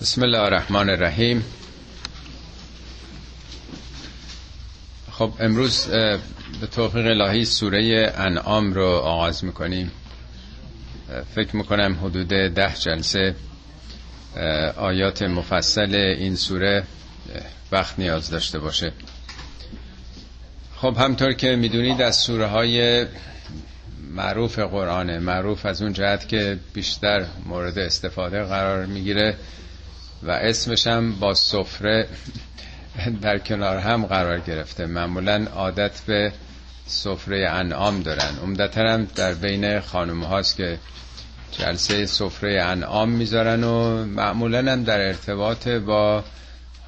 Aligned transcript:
بسم 0.00 0.22
الله 0.22 0.38
الرحمن 0.38 0.90
الرحیم. 0.90 1.44
خب 5.12 5.32
امروز 5.40 5.86
به 5.86 6.66
توفیق 6.72 7.06
الهی 7.06 7.44
سوره 7.44 8.12
انعام 8.16 8.72
رو 8.72 8.86
آغاز 8.86 9.44
می‌کنیم. 9.44 9.90
فکر 11.34 11.56
می‌کنم 11.56 11.98
حدود 12.02 12.28
ده 12.28 12.74
جلسه 12.74 13.34
آیات 14.76 15.22
مفصل 15.22 15.94
این 15.94 16.36
سوره 16.36 16.82
وقت 17.72 17.98
نیاز 17.98 18.30
داشته 18.30 18.58
باشه. 18.58 18.92
خب 20.76 20.96
همطور 20.98 21.32
که 21.32 21.56
می‌دونید 21.56 22.02
از 22.02 22.16
سوره 22.16 22.46
های 22.46 23.06
معروف 24.10 24.58
قرآنه. 24.58 25.18
معروف 25.18 25.66
از 25.66 25.82
اون 25.82 25.92
جهت 25.92 26.28
که 26.28 26.58
بیشتر 26.74 27.26
مورد 27.46 27.78
استفاده 27.78 28.42
قرار 28.42 28.86
می‌گیره. 28.86 29.36
و 30.26 30.30
اسمش 30.30 30.86
هم 30.86 31.12
با 31.12 31.34
سفره 31.34 32.08
در 33.22 33.38
کنار 33.38 33.78
هم 33.78 34.06
قرار 34.06 34.40
گرفته. 34.40 34.86
معمولا 34.86 35.46
عادت 35.54 36.00
به 36.06 36.32
سفره 36.86 37.48
انعام 37.50 38.02
دارن. 38.02 38.38
عمدتا 38.42 38.80
هم 38.80 39.04
در 39.04 39.34
بین 39.34 39.80
خانم 39.80 40.22
هاست 40.24 40.56
که 40.56 40.78
جلسه 41.52 42.06
سفره 42.06 42.62
انعام 42.62 43.08
می‌ذارن 43.08 43.64
و 43.64 44.04
معمولا 44.04 44.72
هم 44.72 44.84
در 44.84 45.00
ارتباط 45.00 45.68
با 45.68 46.24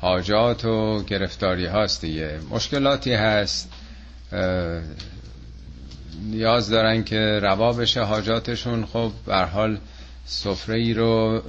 حاجات 0.01 0.65
و 0.65 1.03
گرفتاری 1.03 1.67
هاست 1.67 2.01
دیگه. 2.01 2.39
مشکلاتی 2.51 3.13
هست. 3.13 3.71
نیاز 6.23 6.71
دارن 6.71 7.05
که 7.05 7.39
روا 7.43 7.73
بشه 7.73 8.03
حاجاتشون. 8.03 8.87
خب 8.87 9.13
بر 9.27 9.45
حال 9.45 9.79
سفره 10.31 10.77
ای 10.77 10.95
رو 10.95 11.43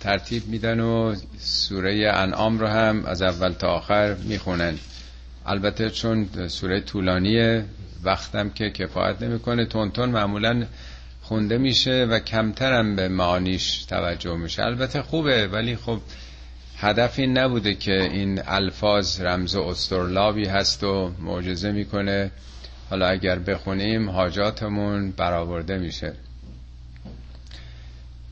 ترتیب 0.00 0.46
میدن 0.46 0.80
و 0.80 1.14
سوره 1.38 2.12
انعام 2.14 2.58
رو 2.58 2.66
هم 2.66 3.04
از 3.04 3.22
اول 3.22 3.52
تا 3.52 3.68
آخر 3.68 4.14
می‌خونن. 4.14 4.78
البته 5.46 5.90
چون 5.90 6.28
سوره 6.48 6.80
طولانیه 6.80 7.64
وقتم 8.04 8.50
که 8.50 8.70
کفایت 8.70 9.22
نمی‌کنه. 9.22 9.66
تون 9.66 10.10
معمولا 10.10 10.66
خونده 11.22 11.58
میشه 11.58 12.04
و 12.10 12.18
کمترم 12.18 12.96
به 12.96 13.08
معانیش 13.08 13.84
توجه 13.84 14.36
میشه. 14.36 14.62
البته 14.62 15.02
خوبه 15.02 15.46
ولی 15.46 15.76
خب 15.76 16.00
هدف 16.78 17.18
این 17.18 17.38
نبوده 17.38 17.74
که 17.74 18.02
این 18.02 18.42
الفاظ 18.46 19.20
رمز 19.20 19.56
استرلابی 19.56 20.46
هست 20.46 20.84
و 20.84 21.12
معجزه 21.20 21.72
می‌کنه. 21.72 22.30
حالا 22.90 23.06
اگر 23.06 23.38
بخونیم 23.38 24.10
حاجاتمون 24.10 25.10
برآورده 25.10 25.78
میشه. 25.78 26.12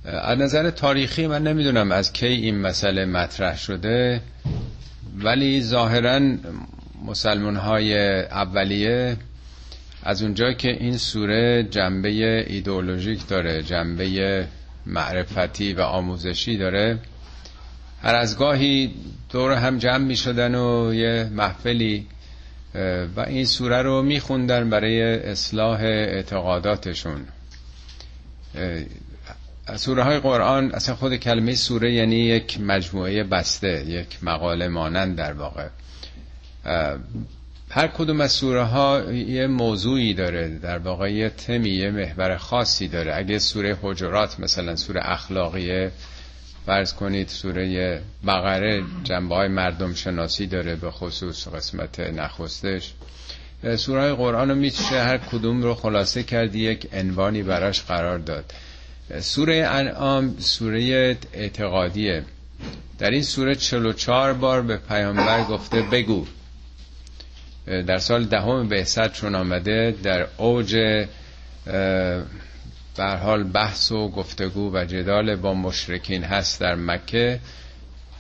از 0.04 0.38
نظر 0.38 0.70
تاریخی 0.70 1.26
من 1.26 1.42
نمی‌دونم 1.42 1.92
از 1.92 2.12
کی 2.12 2.26
این 2.26 2.60
مسئله 2.60 3.04
مطرح 3.04 3.58
شده 3.58 4.20
ولی 5.18 5.62
ظاهرا 5.62 6.20
مسلمان 7.04 7.56
های 7.56 8.20
اولیه 8.20 9.16
از 10.02 10.22
اونجا 10.22 10.52
که 10.52 10.68
این 10.68 10.96
سوره 10.96 11.62
جنبه 11.70 12.08
ایدئولوژیک 12.48 13.26
داره 13.28 13.62
جنبه 13.62 14.46
معرفتی 14.86 15.72
و 15.72 15.80
آموزشی 15.80 16.56
داره 16.56 16.98
هر 18.02 18.14
از 18.14 18.38
گاهی 18.38 18.94
دور 19.30 19.52
هم 19.52 19.78
جمع 19.78 20.04
می 20.04 20.16
شدن 20.16 20.54
و 20.54 20.94
یه 20.94 21.30
محفلی 21.32 22.06
و 23.16 23.20
این 23.26 23.44
سوره 23.44 23.82
رو 23.82 24.02
می 24.02 24.20
خوندن 24.20 24.70
برای 24.70 25.02
اصلاح 25.02 25.80
اعتقاداتشون. 25.80 27.26
سوره 29.76 30.02
های 30.02 30.18
قرآن 30.18 30.70
اصلا 30.72 30.94
خود 30.94 31.16
کلمه 31.16 31.54
سوره 31.54 31.92
یعنی 31.92 32.16
یک 32.16 32.60
مجموعه 32.60 33.24
بسته 33.24 33.84
یک 33.86 34.18
مقاله 34.22 34.68
مانند 34.68 35.16
در 35.16 35.32
واقع. 35.32 35.68
هر 37.70 37.86
کدوم 37.86 38.20
از 38.20 38.32
سوره 38.32 38.62
ها 38.62 39.12
یه 39.12 39.46
موضوعی 39.46 40.14
داره 40.14 40.48
در 40.48 40.78
واقع 40.78 41.12
یه 41.12 41.28
تمی 41.28 41.70
یه 41.70 41.90
محور 41.90 42.36
خاصی 42.36 42.88
داره. 42.88 43.16
اگه 43.16 43.38
سوره 43.38 43.78
حجرات 43.82 44.40
مثلا 44.40 44.76
سوره 44.76 45.00
اخلاقیه 45.04 45.92
فرض 46.66 46.92
کنید 46.94 47.28
سوره 47.28 48.00
بقره 48.26 48.82
جنبه 49.04 49.34
های 49.34 49.48
مردم 49.48 49.94
شناسی 49.94 50.46
داره 50.46 50.76
به 50.76 50.90
خصوص 50.90 51.48
قسمت 51.48 52.00
نخستش. 52.00 52.92
سوره 53.76 54.12
قرآن 54.14 54.48
رو 54.48 54.54
میشه 54.54 55.02
هر 55.02 55.18
کدوم 55.18 55.62
رو 55.62 55.74
خلاصه 55.74 56.22
کردی 56.22 56.58
یک 56.58 56.88
عنوانی 56.92 57.42
براش 57.42 57.82
قرار 57.82 58.18
داد. 58.18 58.52
سوره 59.20 59.66
انعام 59.70 60.36
سوره 60.38 61.16
اعتقادیه. 61.32 62.24
در 62.98 63.10
این 63.10 63.22
سوره 63.22 63.54
44 63.54 64.32
بار 64.32 64.62
به 64.62 64.76
پیامبر 64.76 65.44
گفته 65.44 65.82
بگو. 65.82 66.26
در 67.66 67.98
سال 67.98 68.24
دهم 68.24 68.68
بعثت 68.68 69.12
چون 69.12 69.34
آمده 69.34 69.94
در 70.02 70.26
اوج 70.36 70.76
بر 72.96 73.16
حال 73.16 73.42
بحث 73.44 73.92
و 73.92 74.08
گفتگو 74.08 74.70
و 74.74 74.84
جدال 74.84 75.36
با 75.36 75.54
مشرکین 75.54 76.24
هست 76.24 76.60
در 76.60 76.74
مکه. 76.74 77.40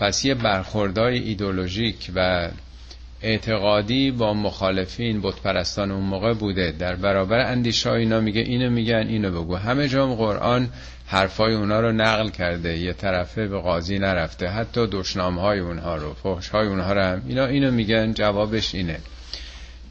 پس 0.00 0.24
یه 0.24 0.34
برخوردای 0.34 1.18
ایدولوژیک 1.18 2.10
و 2.14 2.48
اعتقادی 3.24 4.10
با 4.10 4.34
مخالفین 4.34 5.20
بتپرستان 5.20 5.90
اون 5.90 6.04
موقع 6.04 6.34
بوده. 6.34 6.72
در 6.72 6.94
برابر 6.94 7.38
اندیشه 7.38 7.90
اینا 7.90 8.20
میگه 8.20 8.40
اینو 8.40 8.70
میگن 8.70 9.06
اینو 9.08 9.30
بگو. 9.30 9.56
همه 9.56 9.88
جام 9.88 10.14
قرآن 10.14 10.68
حرفای 11.06 11.54
اونا 11.54 11.80
رو 11.80 11.92
نقل 11.92 12.28
کرده. 12.28 12.78
یه 12.78 12.92
طرفه 12.92 13.48
به 13.48 13.58
قاضی 13.58 13.98
نرفته. 13.98 14.48
حتی 14.48 14.86
دشنام 14.86 15.38
های 15.38 15.58
اونها 15.58 15.96
رو 15.96 16.14
فحش 16.14 16.48
های 16.48 16.68
اونها 16.68 16.92
رو 16.92 17.00
هم. 17.00 17.22
اینا 17.28 17.46
اینو 17.46 17.70
میگن 17.70 18.12
جوابش 18.12 18.74
اینه. 18.74 18.98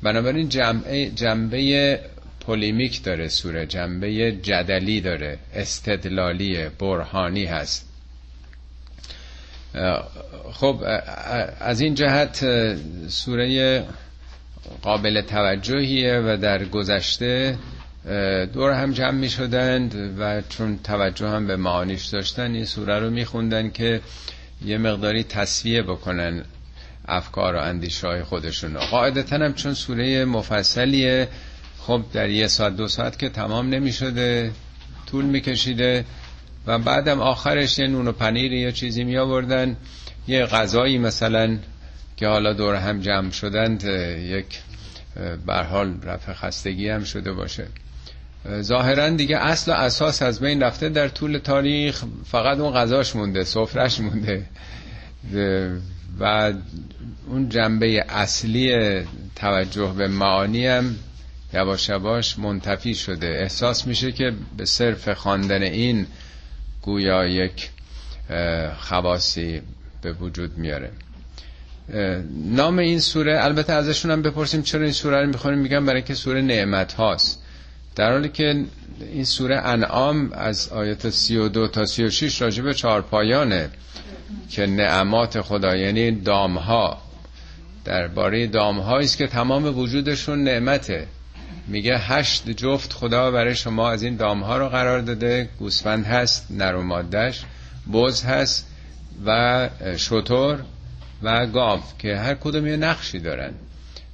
بنابراین 0.04 0.50
جنبه, 0.50 1.10
جنبه 1.16 2.00
پولیمیک 2.46 3.04
داره 3.04 3.28
سوره. 3.28 3.66
جنبه 3.66 4.32
جدلی 4.32 5.02
داره. 5.02 5.38
استدلالی 5.54 6.70
برهانی 6.80 7.46
هست. 7.46 7.93
خب 10.54 10.84
از 11.60 11.82
این 11.82 11.96
جهت 11.96 12.46
سوره 13.08 13.84
قابل 14.82 15.22
توجهیه 15.22 16.20
و 16.26 16.38
در 16.42 16.66
گذشته 16.66 17.58
دور 18.54 18.72
هم 18.72 18.92
جمع 18.92 19.12
می 19.12 19.30
شدند 19.30 20.16
و 20.20 20.42
چون 20.50 20.80
توجه 20.84 21.28
هم 21.28 21.48
به 21.48 21.56
معانیش 21.56 22.06
داشتن 22.06 22.54
این 22.54 22.66
سوره 22.66 23.00
رو 23.00 23.10
می 23.10 23.26
خوندن 23.26 23.70
که 23.70 24.02
یه 24.66 24.78
مقداری 24.78 25.24
تصویه 25.24 25.82
بکنن 25.82 26.44
افکار 27.08 27.56
و 27.56 27.60
اندیشه 27.60 28.08
های 28.08 28.24
خودشون 28.24 28.80
قاعدتا 28.80 29.36
هم 29.36 29.54
چون 29.54 29.74
سوره 29.74 30.26
مفصلیه 30.26 31.28
خب 31.80 32.04
در 32.14 32.30
یه 32.30 32.48
ساعت 32.48 32.76
دو 32.76 32.88
ساعت 32.88 33.20
که 33.20 33.30
تمام 33.30 33.70
نمی 33.70 33.92
شده 33.92 34.52
طول 35.12 35.26
می 35.26 35.42
کشیده 35.42 36.06
و 36.68 36.80
بعدم 36.80 37.22
آخرش 37.22 37.80
یه 37.80 37.88
نون 37.88 38.08
و 38.08 38.12
پنیر 38.12 38.54
یا 38.54 38.72
چیزی 38.72 39.04
می 39.04 39.18
آوردن. 39.18 39.78
یه 40.28 40.46
غذایی 40.46 40.98
مثلا 40.98 41.58
که 42.18 42.28
حالا 42.28 42.54
دور 42.54 42.76
هم 42.76 43.00
جمع 43.00 43.32
شدند 43.32 43.84
یک 44.20 44.60
حال 45.48 46.02
رفع 46.04 46.34
خستگی 46.34 46.90
هم 46.90 47.04
شده 47.04 47.34
باشه. 47.34 47.68
ظاهرا 48.62 49.10
دیگه 49.10 49.38
اصل 49.38 49.72
و 49.72 49.74
اساس 49.74 50.22
از 50.22 50.40
بین 50.40 50.64
رفته 50.64 50.90
در 50.90 51.08
طول 51.08 51.38
تاریخ 51.38 52.04
فقط 52.26 52.60
اون 52.60 52.74
غذاش 52.74 53.16
مونده 53.16 53.44
سفرش 53.44 54.00
مونده. 54.00 54.46
و 56.20 56.54
اون 57.28 57.50
جنبه 57.50 58.06
اصلی 58.10 59.02
توجه 59.36 59.94
به 59.98 60.08
معانی 60.08 60.68
هم 60.68 60.96
یواش 61.54 61.90
یواش 61.90 62.40
منتفی 62.40 62.96
شده. 62.96 63.28
احساس 63.28 63.88
میشه 63.88 64.12
که 64.12 64.34
به 64.58 64.66
صرف 64.66 65.10
خواندن 65.10 65.64
این 65.64 66.06
گویا 66.84 67.26
یک 67.26 67.70
خواصی 68.78 69.62
به 70.02 70.14
وجود 70.14 70.58
میاره. 70.58 70.92
نام 72.46 72.78
این 72.80 73.00
سوره 73.00 73.44
البته 73.44 73.74
ازشون 73.74 74.12
هم 74.12 74.22
بپرسیم 74.22 74.62
چرا 74.62 74.84
این 74.84 74.92
سوره 74.92 75.22
رو 75.22 75.28
می‌خونیم؟ 75.28 75.60
میگم 75.60 75.86
برای 75.86 76.02
که 76.02 76.14
سوره 76.14 76.42
نعمت 76.42 76.94
هاست. 76.94 77.40
در 77.96 78.12
حالی 78.12 78.30
که 78.30 78.66
این 79.00 79.26
سوره 79.26 79.58
انعام 79.58 80.32
از 80.34 80.70
آیت 80.70 81.10
32 81.10 81.68
تا 81.68 81.86
36 81.86 82.42
راجع 82.42 82.64
به 82.64 82.74
چهار 82.74 83.02
پایانه 83.02 83.70
که 84.50 84.66
نعمات 84.66 85.42
خدا 85.42 85.76
یعنی 85.76 86.12
دامها. 86.12 87.02
درباره 87.86 88.48
دامهایی 88.48 89.06
است 89.06 89.18
که 89.18 89.28
تمام 89.28 89.78
وجودشون 89.80 90.44
نعمته. 90.44 91.08
میگه 91.68 91.98
هشت 91.98 92.50
جفت 92.50 92.94
خدا 92.94 93.32
برای 93.32 93.56
شما 93.56 93.90
از 93.92 94.04
این 94.04 94.16
دامها 94.16 94.58
رو 94.58 94.70
قرار 94.70 95.02
داده. 95.02 95.50
گوسفند 95.60 96.06
هست 96.06 96.48
نر 96.50 96.76
و 96.76 96.82
مادش 96.82 97.42
بز 97.94 98.24
هست 98.24 98.68
و 99.26 99.70
شطور 99.98 100.60
و 101.24 101.46
گاو 101.46 101.80
که 102.00 102.16
هر 102.16 102.36
کدوم 102.36 102.68
یه 102.68 102.78
نقشی 102.78 103.20
دارن. 103.20 103.54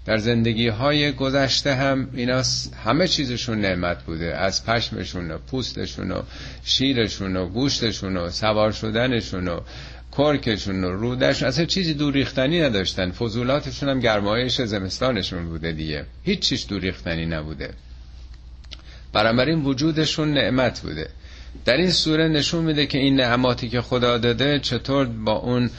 در 0.05 0.17
زندگی 0.17 0.67
های 0.67 1.11
گذشته 1.11 1.75
هم 1.75 2.09
اینا 2.13 2.43
همه 2.85 3.07
چیزشون 3.07 3.61
نعمت 3.61 4.03
بوده. 4.03 4.37
از 4.37 4.65
پشمشون 4.65 5.31
و 5.31 5.37
پوستشون 5.37 6.11
و 6.11 6.21
شیرشون 6.63 7.35
و 7.35 7.47
گوشتشون 7.47 8.17
و 8.17 8.29
سوار 8.29 8.71
شدنشون 8.71 9.47
و 9.47 9.59
کرکشون 10.17 10.83
و 10.83 10.91
رودش 10.91 11.43
اصلا 11.43 11.65
چیزی 11.65 11.93
دور 11.93 12.13
ریختنی 12.13 12.61
نداشتن. 12.61 13.11
فضولاتشون 13.11 13.89
هم 13.89 13.99
گرمایش 13.99 14.61
زمستانشون 14.61 15.49
بوده 15.49 15.71
دیگه. 15.71 16.05
هیچ 16.23 16.39
چیز 16.39 16.67
دور 16.67 16.81
ریختنی 16.81 17.25
نبوده. 17.25 17.73
بنابراین 19.13 19.63
وجودشون 19.63 20.33
نعمت 20.33 20.81
بوده. 20.81 21.09
در 21.65 21.77
این 21.77 21.91
سوره 21.91 22.27
نشون 22.27 22.65
میده 22.65 22.85
که 22.85 22.97
این 22.97 23.15
نعماتی 23.15 23.69
که 23.69 23.81
خدا 23.81 24.17
داده 24.17 24.59
چطور 24.59 25.05
با 25.05 25.31
اون 25.31 25.69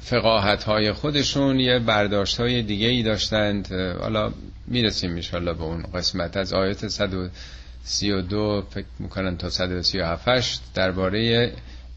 فقاهت 0.00 0.64
های 0.64 0.92
خودشون 0.92 1.60
یه 1.60 1.78
برداشت 1.78 2.40
های 2.40 2.62
دیگه 2.62 2.88
ای 2.88 3.02
داشتند 3.02 3.72
حالا 4.00 4.32
می‌رسیم 4.66 5.10
میشالله 5.12 5.52
به 5.52 5.62
اون 5.62 5.82
قسمت. 5.94 6.36
از 6.36 6.52
آیت 6.52 6.88
132 6.88 8.62
فکر 8.70 8.84
می‌کنن 8.98 9.36
تا 9.36 9.50
137 9.50 10.60
درباره 10.74 11.52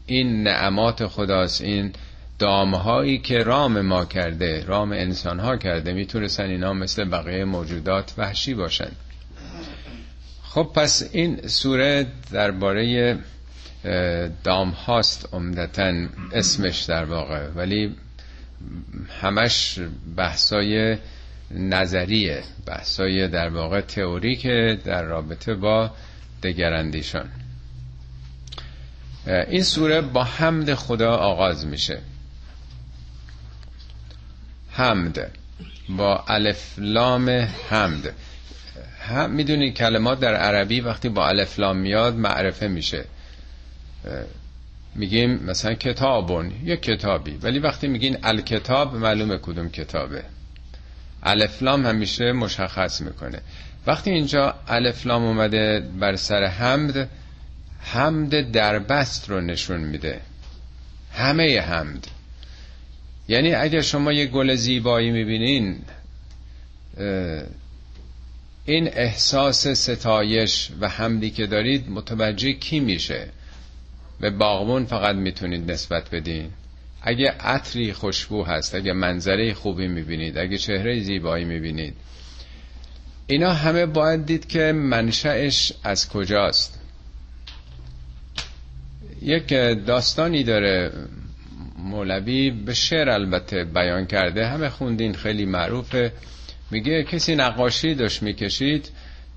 این 0.06 0.42
نعمات 0.42 1.06
خداست 1.06 1.60
این 1.60 1.92
دامهایی 2.38 3.18
که 3.18 3.38
رام 3.42 3.80
ما 3.80 4.04
کرده 4.04 4.64
رام 4.64 4.92
انسان 4.92 5.40
ها 5.40 5.56
کرده 5.56 5.92
می‌تونستن 5.92 6.44
اینا 6.44 6.72
مثل 6.72 7.04
بقیه 7.04 7.44
موجودات 7.44 8.12
وحشی 8.18 8.54
باشن. 8.54 8.90
خب 10.42 10.70
پس 10.74 11.08
این 11.12 11.48
سوره 11.48 12.06
درباره 12.32 13.18
دام 14.44 14.68
هاست 14.70 15.28
عمدتا 15.32 15.92
اسمش 16.32 16.82
در 16.82 17.04
واقع 17.04 17.48
ولی 17.48 17.94
همش 19.20 19.78
بحثای 20.16 20.96
نظریه 21.50 22.42
بحثای 22.66 23.28
در 23.28 23.48
واقع 23.48 23.80
تئوری 23.80 24.36
که 24.36 24.78
در 24.84 25.02
رابطه 25.02 25.54
با 25.54 25.90
دگراندیشان. 26.42 27.28
این 29.26 29.62
سوره 29.62 30.00
با 30.00 30.24
حمد 30.24 30.74
خدا 30.74 31.16
آغاز 31.16 31.66
میشه. 31.66 31.98
حمد. 34.70 35.30
با 35.88 36.24
الف 36.28 36.74
لام 36.78 37.30
حمد. 37.70 38.12
هم 39.00 39.30
می‌دونی 39.30 39.72
کلمات 39.72 40.20
در 40.20 40.34
عربی 40.34 40.80
وقتی 40.80 41.08
با 41.08 41.28
الف 41.28 41.58
لام 41.58 41.76
میاد 41.76 42.14
معرفه 42.14 42.68
میشه. 42.68 43.04
میگیم 44.94 45.30
مثلا 45.30 45.74
کتابون 45.74 46.52
یک 46.64 46.82
کتابی. 46.82 47.38
ولی 47.42 47.58
وقتی 47.58 47.88
میگین 47.88 48.18
الکتاب 48.22 48.94
معلومه 48.94 49.38
کدوم 49.38 49.68
کتابه. 49.68 50.22
الفلام 51.22 51.86
همیشه 51.86 52.32
مشخص 52.32 53.00
می‌کنه. 53.00 53.40
وقتی 53.86 54.10
اینجا 54.10 54.54
الفلام 54.68 55.24
اومده 55.24 55.90
بر 56.00 56.16
سر 56.16 56.44
حمد 56.44 57.08
حمد 57.92 58.50
دربست 58.50 59.30
رو 59.30 59.40
نشون 59.40 59.80
میده. 59.80 60.20
همه 61.12 61.60
حمد. 61.60 62.06
یعنی 63.28 63.54
اگر 63.54 63.80
شما 63.80 64.12
یه 64.12 64.26
گل 64.26 64.54
زیبایی 64.54 65.10
می‌بینین 65.10 65.78
این 68.64 68.88
احساس 68.92 69.68
ستایش 69.68 70.70
و 70.80 70.88
حمدی 70.88 71.30
که 71.30 71.46
دارید 71.46 71.90
متوجه 71.90 72.52
کی 72.52 72.80
میشه؟ 72.80 73.28
به 74.20 74.30
باغبون 74.30 74.86
فقط 74.86 75.16
می‌تونید 75.16 75.70
نسبت 75.70 76.10
بدین. 76.10 76.50
اگه 77.02 77.30
عطری 77.30 77.92
خوشبو 77.92 78.44
هست 78.44 78.74
اگه 78.74 78.92
منظره 78.92 79.54
خوبی 79.54 79.88
می‌بینید 79.88 80.38
اگه 80.38 80.58
چهره 80.58 81.00
زیبایی 81.00 81.44
می‌بینید 81.44 81.94
اینا 83.26 83.52
همه 83.52 83.86
باید 83.86 84.26
دید 84.26 84.48
که 84.48 84.72
منشأش 84.72 85.72
از 85.84 86.08
کجاست. 86.08 86.80
یک 89.22 89.48
داستانی 89.86 90.44
داره 90.44 90.92
مولوی 91.78 92.50
به 92.50 92.74
شعر 92.74 93.10
البته 93.10 93.64
بیان 93.64 94.06
کرده 94.06 94.46
همه 94.46 94.68
خوندین 94.68 95.14
خیلی 95.14 95.44
معروفه. 95.44 96.12
میگه 96.70 97.04
کسی 97.04 97.34
نقاشی 97.34 97.94
داشت 97.94 98.22
می‌کشید 98.22 98.90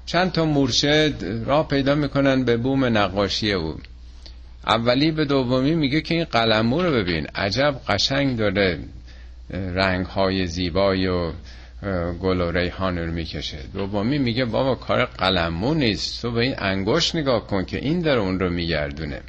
چند 0.05 0.31
تا 0.31 0.45
مرشد 0.45 1.13
راه 1.45 1.67
پیدا 1.67 1.95
می‌کنن 1.95 2.43
به 2.43 2.57
بوم 2.57 2.85
نقاشی 2.97 3.53
او. 3.53 3.75
اولی 4.67 5.11
به 5.11 5.25
دومی 5.25 5.75
میگه 5.75 6.01
که 6.01 6.15
این 6.15 6.23
قلمو 6.23 6.81
رو 6.81 6.91
ببین 6.91 7.27
عجب 7.35 7.75
قشنگ 7.87 8.37
داره 8.37 8.79
رنگ 9.51 10.05
های 10.05 10.47
زیبایی 10.47 11.07
و 11.07 11.31
گل 12.21 12.41
و 12.41 12.51
ریحان 12.51 12.97
رو 12.97 13.11
می‌کشه. 13.11 13.57
دومی 13.73 14.17
میگه 14.17 14.45
بابا 14.45 14.75
کار 14.75 15.05
قلمو 15.05 15.73
نیست 15.73 16.21
تو 16.21 16.31
به 16.31 16.41
این 16.41 16.55
انگشت 16.57 17.15
نگاه 17.15 17.47
کن 17.47 17.65
که 17.65 17.77
این 17.77 18.01
داره 18.01 18.21
اون 18.21 18.39
رو 18.39 18.49
میگردونه. 18.49 19.21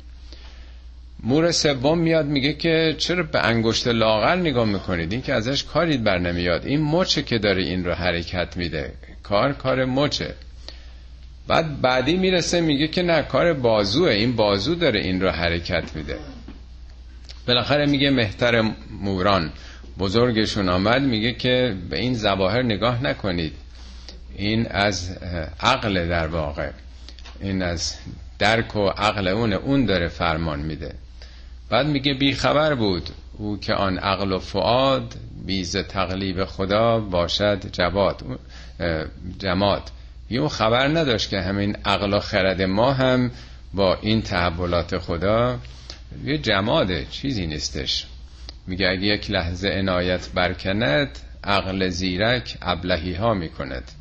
مور 1.22 1.50
سوم 1.52 1.99
میاد 1.99 2.26
میگه 2.26 2.52
که 2.52 2.94
چرا 2.99 3.22
به 3.22 3.46
انگشت 3.46 3.87
لاغر 3.87 4.37
نگاه 4.37 4.64
می‌کنید؟ 4.64 5.12
این 5.12 5.22
که 5.22 5.34
ازش 5.34 5.64
کاری 5.64 5.96
بر 5.96 6.19
نمیاد. 6.19 6.67
این 6.67 6.82
مچه 6.82 7.22
که 7.22 7.38
داره 7.38 7.62
این 7.62 7.84
رو 7.84 7.93
حرکت 7.93 8.56
میده. 8.56 8.93
کار 9.22 9.52
کار 9.52 9.84
مچه. 9.84 10.34
بعد 11.49 11.81
بعدی 11.81 12.17
می‌رسه 12.17 12.61
میگه 12.61 12.88
که 12.88 13.02
نه 13.02 13.22
کار 13.22 13.52
بازوه. 13.52 14.11
این 14.11 14.37
بازو 14.37 14.75
داره 14.75 15.00
این 15.00 15.20
رو 15.20 15.31
حرکت 15.31 15.96
میده. 15.96 16.19
بالاخره 17.46 17.87
میگه 17.87 18.11
مهتر 18.11 18.70
موران. 19.00 19.52
بزرگشون 19.99 20.69
آمد 20.69 21.02
میگه 21.02 21.32
که 21.32 21.76
به 21.90 21.99
این 21.99 22.14
زواهر 22.14 22.62
نگاه 22.62 23.02
نکنید. 23.02 23.52
این 24.37 24.67
از 24.67 25.17
عقل 25.61 26.08
در 26.08 26.26
واقع. 26.26 26.70
این 27.40 27.62
از 27.62 27.94
درک 28.38 28.76
و 28.76 28.88
عقل 28.88 29.28
اون 29.28 29.52
اون 29.52 29.87
داره 29.87 30.08
فرمان 30.08 30.61
میده. 30.61 30.94
بعد 31.70 31.87
میگه 31.87 32.14
بی 32.14 32.34
خبر 32.34 32.75
بود. 32.75 33.11
او 33.38 33.61
که 33.61 33.75
آن 33.75 33.99
عقل 33.99 34.32
و 34.32 34.38
فعاد 34.38 35.14
بیز 35.46 35.76
تقلیب 35.76 36.44
خدا 36.44 37.00
باشد 37.00 37.72
جواد. 37.72 38.22
جماد. 39.38 39.82
یه 40.31 40.49
خبر 40.49 40.88
نداشت 40.88 41.31
که 41.31 41.40
همین 41.40 41.76
عقل 41.84 42.14
و 42.14 42.19
خرد 42.19 42.62
ما 42.62 42.93
هم 42.93 43.31
با 43.75 43.99
این 44.02 44.22
تحولات 44.22 44.99
خدا 44.99 45.58
یه 46.25 46.38
جماده 46.38 47.06
چیزی 47.11 47.46
نیستش. 47.46 48.06
میگه 48.67 48.88
اگه 48.88 49.02
یک 49.02 49.31
لحظه 49.31 49.69
عنایت 49.69 50.28
برکند 50.28 51.08
عقل 51.44 51.88
زیرک 51.88 52.58
ابلهی 52.62 53.14
ها 53.14 53.34
می‌کند. 53.34 53.93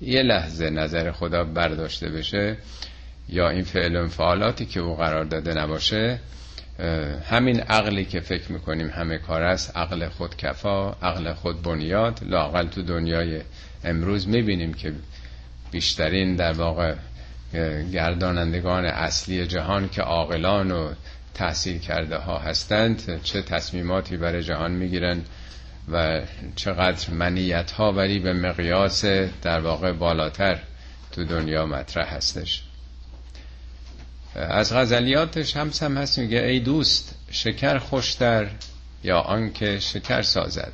یه 0.00 0.22
لحظه 0.22 0.70
نظر 0.70 1.12
خدا 1.12 1.44
برداشته 1.44 2.08
بشه 2.08 2.56
یا 3.28 3.50
این 3.50 3.64
فعل 3.64 3.96
و 3.96 4.08
فعالاتی 4.08 4.66
که 4.66 4.80
او 4.80 4.96
قرار 4.96 5.24
داده 5.24 5.54
نباشه 5.54 6.18
همین 7.30 7.60
عقلی 7.60 8.04
که 8.04 8.20
فکر 8.20 8.52
می‌کنیم 8.52 8.90
همه 8.90 9.18
کار 9.18 9.42
است 9.42 9.76
عقل 9.76 10.08
خود 10.08 10.36
کفا 10.36 10.90
عقل 10.90 11.32
خود 11.32 11.62
بنیاد. 11.62 12.20
لاقل 12.22 12.66
تو 12.66 12.82
دنیای 12.82 13.40
امروز 13.84 14.28
می‌بینیم 14.28 14.74
که 14.74 14.92
بیشترین 15.70 16.36
در 16.36 16.52
واقع 16.52 16.94
گردانندگان 17.92 18.84
اصلی 18.84 19.46
جهان 19.46 19.88
که 19.88 20.02
عاقلان 20.02 20.70
و 20.70 20.92
تحصیل 21.34 21.78
کرده 21.78 22.16
ها 22.16 22.38
هستند 22.38 23.22
چه 23.22 23.42
تصمیماتی 23.42 24.16
برای 24.16 24.42
جهان 24.42 24.70
می‌گیرن 24.70 25.22
و 25.92 26.20
چقدر 26.56 27.10
منیت 27.10 27.70
ها 27.70 27.92
ولی 27.92 28.18
به 28.18 28.32
مقیاس 28.32 29.04
در 29.42 29.60
واقع 29.60 29.92
بالاتر 29.92 30.58
تو 31.12 31.24
دنیا 31.24 31.66
مطرح 31.66 32.14
هستش. 32.14 32.62
از 34.34 34.72
غزلیاتش 34.72 35.56
هم 35.56 35.70
هم 35.82 35.98
هست 35.98 36.18
میگه 36.18 36.38
ای 36.38 36.60
دوست 36.60 37.14
شکر 37.30 37.78
خوشتر 37.78 38.50
یا 39.04 39.18
آنکه 39.18 39.78
شکر 39.80 40.22
سازد. 40.22 40.72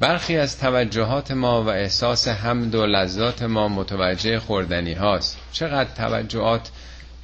برخی 0.00 0.36
از 0.36 0.58
توجهات 0.58 1.30
ما 1.30 1.64
و 1.64 1.68
احساس 1.68 2.28
حمد 2.28 2.74
و 2.74 2.86
لذات 2.86 3.42
ما 3.42 3.68
متوجه 3.68 4.38
خوردنی 4.38 4.92
هاست. 4.92 5.38
چقدر 5.52 5.90
توجهات 5.96 6.70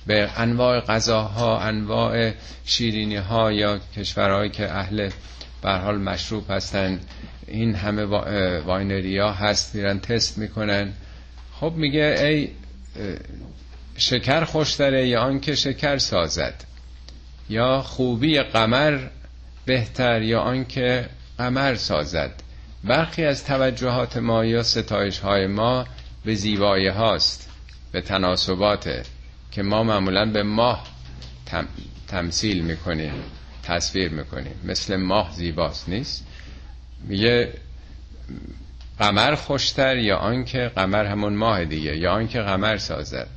به 0.06 0.30
انواع 0.36 0.80
غذاها 0.80 1.60
انواع 1.60 2.32
شیرینی 2.64 3.16
ها 3.16 3.52
یا 3.52 3.80
کشورهایی 3.96 4.50
که 4.50 4.70
اهل 4.70 5.10
به 5.62 5.70
هر 5.70 5.78
حال 5.78 5.98
مشروب 5.98 6.50
هستن 6.50 7.00
این 7.46 7.74
همه 7.74 8.04
winery 8.60 9.18
ها 9.18 9.32
هست 9.32 9.74
میرن 9.74 10.00
تست 10.00 10.38
می‌کنن. 10.38 10.92
خب 11.52 11.72
میگه 11.76 12.16
ای 12.20 12.48
شکر 13.96 14.44
خوشتره 14.44 15.08
یا 15.08 15.20
آنکه 15.20 15.54
شکر 15.54 15.98
سازد. 15.98 16.64
یا 17.48 17.82
خوبی 17.82 18.38
قمر 18.38 18.98
بهتر 19.64 20.22
یا 20.22 20.40
آنکه 20.40 21.08
قمر 21.38 21.74
سازد. 21.74 22.30
برخی 22.84 23.24
از 23.24 23.44
توجهات 23.44 24.16
ما 24.16 24.44
یا 24.44 24.62
ستایش 24.62 25.18
های 25.18 25.46
ما 25.46 25.86
به 26.24 26.34
زیبایی 26.34 26.88
هاست 26.88 27.50
به 27.92 28.00
تناسبات 28.00 29.06
که 29.50 29.62
ما 29.62 29.82
معمولا 29.82 30.32
به 30.32 30.42
ماه 30.42 30.86
تم، 31.46 31.68
تمثیل 32.08 32.64
می‌کنیم 32.64 33.14
تصویر 33.62 34.08
می‌کنیم. 34.08 34.60
مثل 34.64 34.96
ماه 34.96 35.32
زیباست 35.32 35.88
نیست؟ 35.88 36.26
میگه 37.00 37.52
قمر 38.98 39.34
خوشتر 39.34 39.96
یا 39.96 40.16
آنکه 40.16 40.70
قمر 40.76 41.04
همون 41.04 41.34
ماه 41.36 41.64
دیگه 41.64 41.96
یا 41.96 42.12
آنکه 42.12 42.40
قمر 42.40 42.76
سازد. 42.76 43.28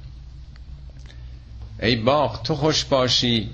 ای 1.81 1.95
باغ 1.95 2.43
تو 2.43 2.55
خوش 2.55 2.85
باشی. 2.85 3.49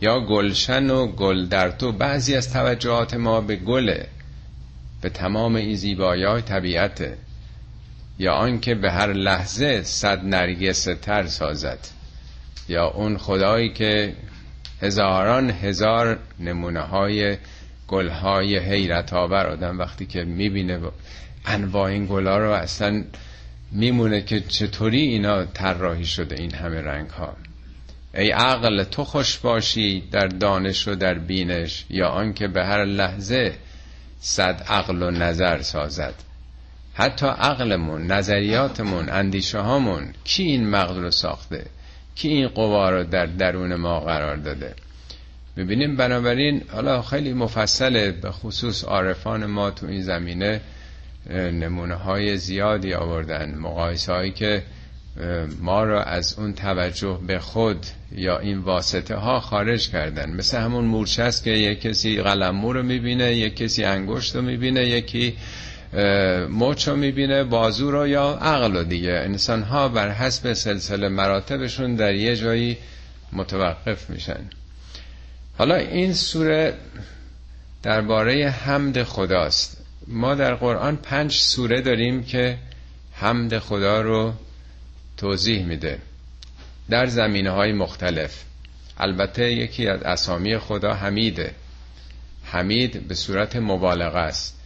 یا 0.00 0.20
گلشن 0.20 0.90
و 0.90 1.06
گل 1.06 1.46
در 1.46 1.70
تو 1.70 1.92
بعضی 1.92 2.34
از 2.34 2.52
توجهات 2.52 3.14
ما 3.14 3.40
به 3.40 3.56
گله 3.56 4.06
به 5.00 5.08
تمام 5.08 5.54
این 5.56 5.76
زیبایی 5.76 6.42
طبیعته 6.42 7.18
یا 8.18 8.32
آنکه 8.32 8.74
به 8.74 8.90
هر 8.90 9.12
لحظه 9.12 9.82
صد 9.82 10.24
نرگس 10.24 10.84
تر 11.02 11.26
سازد. 11.26 11.78
یا 12.68 12.86
اون 12.86 13.18
خدایی 13.18 13.72
که 13.72 14.14
هزاران 14.82 15.50
هزار 15.50 16.18
نمونه 16.40 16.80
های 16.80 17.36
گل 17.88 18.08
های 18.08 18.58
حیرت 18.58 19.12
آور 19.12 19.46
آدم 19.46 19.78
وقتی 19.78 20.06
که 20.06 20.24
می‌بینه 20.24 20.80
انواع 21.46 21.84
این 21.84 22.06
گل 22.06 22.28
رو 22.28 22.50
اصلا 22.50 23.04
میمونه 23.72 24.20
که 24.20 24.40
چطوری 24.40 25.00
اینا 25.00 25.44
طراحی 25.44 26.04
شده 26.04 26.36
این 26.38 26.54
همه 26.54 26.80
رنگ 26.80 27.10
ها 27.10 27.36
ای 28.14 28.30
عقل 28.30 28.84
تو 28.84 29.04
خوش 29.04 29.38
باشی 29.38 30.00
در 30.10 30.26
دانش 30.26 30.88
و 30.88 30.94
در 30.94 31.14
بینش 31.14 31.84
یا 31.90 32.08
آنکه 32.08 32.48
به 32.48 32.64
هر 32.64 32.84
لحظه 32.84 33.54
صد 34.20 34.62
عقل 34.68 35.02
و 35.02 35.10
نظر 35.10 35.62
سازد. 35.62 36.14
حتی 36.94 37.26
عقلمون 37.26 38.06
نظریاتمون 38.06 39.08
اندیشه 39.08 39.58
هامون 39.58 40.12
کی 40.24 40.42
این 40.42 40.70
مغز 40.70 40.96
رو 40.98 41.10
ساخته؟ 41.10 41.66
کی 42.14 42.28
این 42.28 42.48
قوا 42.48 42.90
رو 42.90 43.04
در 43.04 43.26
درون 43.26 43.74
ما 43.74 44.00
قرار 44.00 44.36
داده؟ 44.36 44.74
می‌بینیم 45.56 45.96
بنابراین 45.96 46.62
حالا 46.72 47.02
خیلی 47.02 47.32
مفصله 47.32 48.10
به 48.10 48.30
خصوص 48.30 48.84
عارفان 48.84 49.46
ما 49.46 49.70
تو 49.70 49.86
این 49.86 50.02
زمینه. 50.02 50.60
نمونه 51.30 51.94
های 51.94 52.36
زیادی 52.36 52.94
آوردن 52.94 53.54
مقایسه 53.58 54.12
هایی 54.12 54.32
که 54.32 54.62
ما 55.60 55.84
را 55.84 56.02
از 56.02 56.38
اون 56.38 56.52
توجه 56.54 57.18
به 57.26 57.38
خود 57.38 57.86
یا 58.12 58.38
این 58.38 58.58
واسطه 58.58 59.14
ها 59.14 59.40
خارج 59.40 59.88
کردن. 59.90 60.30
مثل 60.30 60.58
همون 60.58 60.84
مورچه 60.84 61.22
است 61.22 61.44
که 61.44 61.50
یک 61.50 61.80
کسی 61.80 62.22
قلمو 62.22 62.72
رو 62.72 62.82
می‌بینه 62.82 63.34
یک 63.34 63.56
کسی 63.56 63.84
انگشت 63.84 64.36
رو 64.36 64.42
می‌بینه 64.42 64.86
یکی 64.88 65.36
موچ 66.48 66.88
رو 66.88 66.96
می‌بینه 66.96 67.44
بازو 67.44 67.90
رو 67.90 68.08
یا 68.08 68.38
عقل 68.42 68.76
رو 68.76 68.84
دیگه. 68.84 69.12
انسان 69.12 69.62
ها 69.62 69.88
بر 69.88 70.10
حسب 70.10 70.52
سلسله 70.52 71.08
مراتبشون 71.08 71.94
در 71.94 72.14
یه 72.14 72.36
جایی 72.36 72.76
متوقف 73.32 74.10
میشن. 74.10 74.40
حالا 75.58 75.74
این 75.74 76.12
سوره 76.12 76.74
درباره 77.82 78.50
حمد 78.50 79.02
خداست. 79.02 79.77
ما 80.08 80.34
در 80.34 80.54
قرآن 80.54 80.96
پنج 80.96 81.32
سوره 81.32 81.80
داریم 81.80 82.24
که 82.24 82.58
حمد 83.12 83.58
خدا 83.58 84.00
رو 84.00 84.32
توضیح 85.16 85.64
میده. 85.64 85.98
در 86.90 87.06
زمینه 87.06 87.50
های 87.50 87.72
مختلف. 87.72 88.44
البته 88.98 89.52
یکی 89.52 89.88
از 89.88 90.02
اسامی 90.02 90.58
خدا 90.58 90.94
حمیده. 90.94 91.54
حمید 92.44 93.08
به 93.08 93.14
صورت 93.14 93.56
مبالغه 93.56 94.18
است. 94.18 94.58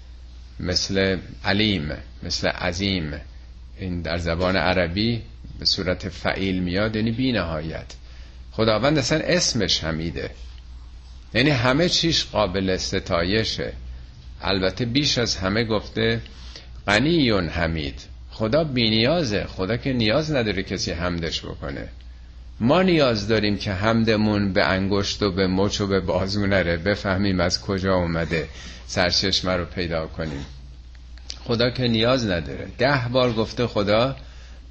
مثل 0.60 1.18
علیم 1.44 1.92
مثل 2.22 2.48
عظیم. 2.48 3.12
این 3.78 4.02
در 4.02 4.18
زبان 4.18 4.56
عربی 4.56 5.22
به 5.58 5.64
صورت 5.64 6.08
فعیل 6.08 6.62
میاد 6.62 6.96
یعنی 6.96 7.12
بی 7.12 7.32
نهایت 7.32 7.94
خداوند 8.52 8.98
اصلا 8.98 9.18
اسمش 9.18 9.84
حمیده. 9.84 10.30
یعنی 11.34 11.50
همه 11.50 11.88
چیش 11.88 12.24
قابل 12.24 12.76
ستایشه. 12.76 13.72
البته 14.42 14.84
بیش 14.84 15.18
از 15.18 15.36
همه 15.36 15.64
گفته 15.64 16.20
غنیون 16.86 17.48
حمید. 17.48 18.00
خدا 18.30 18.64
بینیازه. 18.64 19.44
خدا 19.44 19.76
که 19.76 19.92
نیاز 19.92 20.32
نداره 20.32 20.62
کسی 20.62 20.92
حمدش 20.92 21.44
بکنه. 21.44 21.88
ما 22.60 22.82
نیاز 22.82 23.28
داریم 23.28 23.56
که 23.56 23.72
حمدمون 23.72 24.52
به 24.52 24.64
انگشت 24.64 25.22
و 25.22 25.32
به 25.32 25.46
مچ 25.46 25.80
و 25.80 25.86
به 25.86 26.00
بازو 26.00 26.46
نره. 26.46 26.76
بفهمیم 26.76 27.40
از 27.40 27.60
کجا 27.60 27.94
اومده 27.94 28.48
سرچشمه 28.86 29.52
رو 29.52 29.64
پیدا 29.64 30.06
کنیم. 30.06 30.46
خدا 31.44 31.70
که 31.70 31.88
نیاز 31.88 32.26
نداره. 32.26 32.66
ده 32.78 33.08
بار 33.12 33.32
گفته 33.32 33.66
خدا 33.66 34.16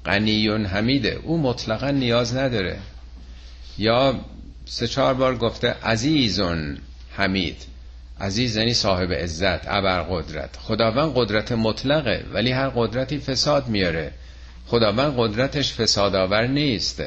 غنیون 0.04 0.66
حمیده. 0.66 1.20
او 1.22 1.38
مطلقا 1.38 1.90
نیاز 1.90 2.36
نداره. 2.36 2.78
یا 3.78 4.20
سه 4.64 4.86
چهار 4.86 5.14
بار 5.14 5.36
گفته 5.36 5.74
عزیزون 5.84 6.78
حمید. 7.16 7.71
عزیز 8.22 8.56
یعنی 8.56 8.74
صاحب 8.74 9.12
عزت 9.12 9.68
ابر 9.68 10.02
قدرت 10.02 10.56
خداوند 10.56 11.12
قدرت 11.14 11.52
مطلقه 11.52 12.24
ولی 12.32 12.50
هر 12.52 12.68
قدرتی 12.68 13.18
فساد 13.18 13.68
میاره. 13.68 14.12
خداوند 14.66 15.14
قدرتش 15.16 15.72
فساد 15.72 16.14
آور 16.14 16.46
نیست. 16.46 17.02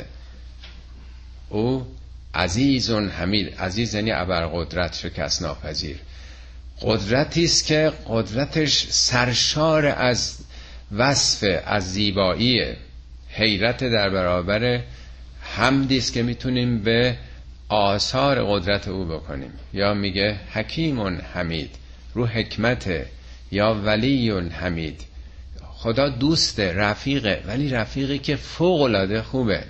او 1.50 1.88
عزیزون 2.34 3.10
حمید. 3.10 3.56
عزیز 3.60 3.96
یعنی 3.96 4.12
ابر 4.12 4.46
قدرت 4.46 4.94
شکست 4.96 5.42
ناپذیر 5.42 5.98
قدرتی 6.82 7.44
است 7.46 7.66
که 7.66 7.92
قدرتش 8.08 8.88
سرشار 8.90 9.86
از 9.86 10.38
وصف 10.92 11.62
از 11.66 11.94
زیبایی 11.94 12.64
حیرت 13.30 13.84
در 13.84 14.10
برابر 14.10 14.82
حمدی 15.42 15.98
است 15.98 16.14
که 16.14 16.24
می‌تونیم 16.24 16.80
به 16.84 17.18
آثار 17.70 18.44
قدرت 18.44 18.88
او 18.88 19.06
بکنیم. 19.06 19.54
یا 19.74 19.94
میگه 19.94 20.40
حکیمون 20.54 21.18
حمید 21.18 21.70
رو 22.14 22.26
حکمت 22.26 23.06
یا 23.52 23.74
ولی 23.74 24.30
حمید. 24.32 25.02
خدا 25.64 26.10
دوست 26.10 26.60
رفیقه 26.60 27.44
ولی 27.48 27.70
رفیقی 27.70 28.20
که 28.20 28.36
فوق 28.36 28.82
العاده 28.82 29.22
خوبه. 29.22 29.64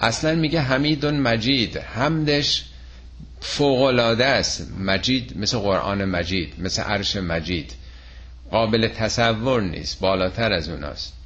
اصلا 0.00 0.34
میگه 0.34 0.60
حمیدون 0.60 1.20
مجید 1.20 1.78
حمدش 1.78 2.64
فوق 3.40 3.80
العاده 3.80 4.26
است. 4.26 4.72
مجید 4.78 5.36
مثل 5.36 5.58
قرآن 5.58 6.04
مجید 6.04 6.54
مثل 6.58 6.82
عرش 6.82 7.16
مجید. 7.16 7.72
قابل 8.50 8.88
تصور 8.88 9.62
نیست 9.62 10.00
بالاتر 10.00 10.52
از 10.52 10.68
اوناست. 10.68 11.19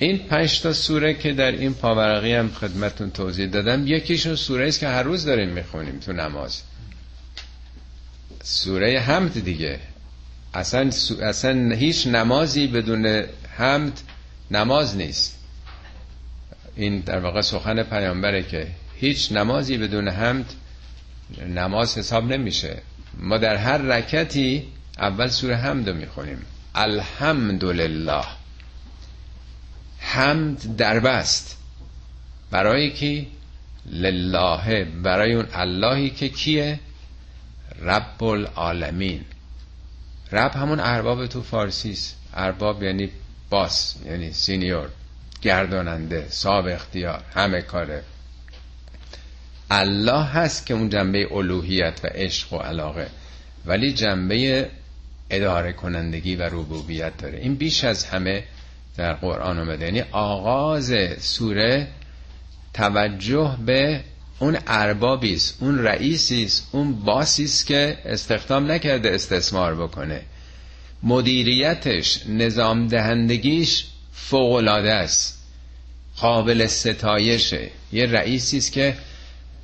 این 0.00 0.18
پنج 0.18 0.60
تا 0.60 0.72
سوره 0.72 1.14
که 1.14 1.32
در 1.32 1.52
این 1.52 1.74
پاورقی 1.74 2.34
هم 2.34 2.50
خدمتون 2.50 3.10
توضیح 3.10 3.46
دادم 3.46 3.86
یکیشون 3.86 4.36
سوره 4.36 4.68
است 4.68 4.80
که 4.80 4.88
هر 4.88 5.02
روز 5.02 5.24
داریم 5.24 5.48
می‌خونیم 5.48 5.98
تو 5.98 6.12
نماز. 6.12 6.62
سوره 8.42 9.00
حمد 9.00 9.44
دیگه. 9.44 9.80
اصلا, 10.54 10.90
اصلا 11.22 11.74
هیچ 11.74 12.06
نمازی 12.06 12.66
بدون 12.66 13.24
حمد 13.56 14.00
نماز 14.50 14.96
نیست. 14.96 15.38
این 16.76 17.00
در 17.00 17.18
واقع 17.18 17.40
سخن 17.40 17.82
پیامبره 17.82 18.42
که 18.42 18.66
هیچ 18.96 19.32
نمازی 19.32 19.78
بدون 19.78 20.08
حمد 20.08 20.52
نماز 21.48 21.98
حساب 21.98 22.32
نمیشه. 22.32 22.82
ما 23.18 23.38
در 23.38 23.56
هر 23.56 23.78
رکتی 23.78 24.68
اول 24.98 25.28
سوره 25.28 25.56
حمد 25.56 25.88
رو 25.88 25.94
می‌خونیم. 25.94 26.38
الحمدلله. 26.74 28.39
حمد 30.12 30.76
دربست 30.76 31.58
برای 32.50 32.90
کی؟ 32.90 33.28
لله. 33.86 34.84
برای 34.84 35.34
اون 35.34 35.46
اللهی 35.52 36.10
که 36.10 36.28
کیه؟ 36.28 36.80
رب 37.82 38.24
العالمین 38.24 39.24
رب 40.32 40.52
همون 40.52 40.80
ارباب 40.80 41.26
تو 41.26 41.42
فارسیست 41.42 42.16
ارباب 42.34 42.82
یعنی 42.82 43.10
باس 43.50 43.96
یعنی 44.06 44.32
سینیور 44.32 44.88
گرداننده 45.42 46.26
صاحب 46.28 46.66
اختیار 46.66 47.22
همه 47.34 47.62
کاره. 47.62 48.02
الله 49.70 50.24
هست 50.24 50.66
که 50.66 50.74
اون 50.74 50.88
جنبه 50.88 51.32
الوهیت 51.32 52.00
و 52.04 52.06
عشق 52.06 52.52
و 52.52 52.56
علاقه 52.56 53.06
ولی 53.66 53.92
جنبه 53.92 54.70
اداره 55.30 55.72
کنندگی 55.72 56.36
و 56.36 56.42
ربوبیت 56.42 57.16
داره. 57.16 57.38
این 57.38 57.54
بیش 57.54 57.84
از 57.84 58.04
همه 58.04 58.44
در 59.00 59.12
قرآن 59.12 59.58
اومده 59.58 59.84
یعنی 59.84 60.02
آغاز 60.12 60.94
سوره 61.18 61.88
توجه 62.74 63.56
به 63.66 64.00
اون 64.38 64.58
اربابی 64.66 65.34
است 65.34 65.56
اون 65.60 65.78
رئیسی 65.78 66.44
است 66.44 66.68
اون 66.72 66.92
باسی 66.92 67.44
است 67.44 67.66
که 67.66 67.98
استخدام 68.04 68.70
نکرده 68.72 69.10
استثمار 69.14 69.74
بکنه. 69.74 70.22
مدیریتش 71.02 72.26
نظام 72.28 72.88
دهندگیش 72.88 73.86
فوق 74.12 74.52
العاده 74.52 74.92
است. 74.92 75.38
قابل 76.16 76.66
ستایشه. 76.66 77.70
یه 77.92 78.06
رئیسی 78.06 78.58
است 78.58 78.72
که 78.72 78.96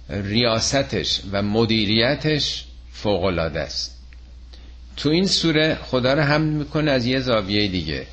ریاستش 0.09 1.21
و 1.33 1.43
مدیریتش 1.43 2.65
فوق 2.93 3.25
العاده 3.25 3.61
است. 3.61 3.97
تو 4.97 5.09
این 5.09 5.27
سوره 5.27 5.75
خدا 5.75 6.15
رو 6.15 6.23
هم 6.23 6.41
می‌کنه 6.41 6.91
از 6.91 7.07
یه 7.07 7.21
زاویه 7.21 7.69
دیگه. 7.69 8.07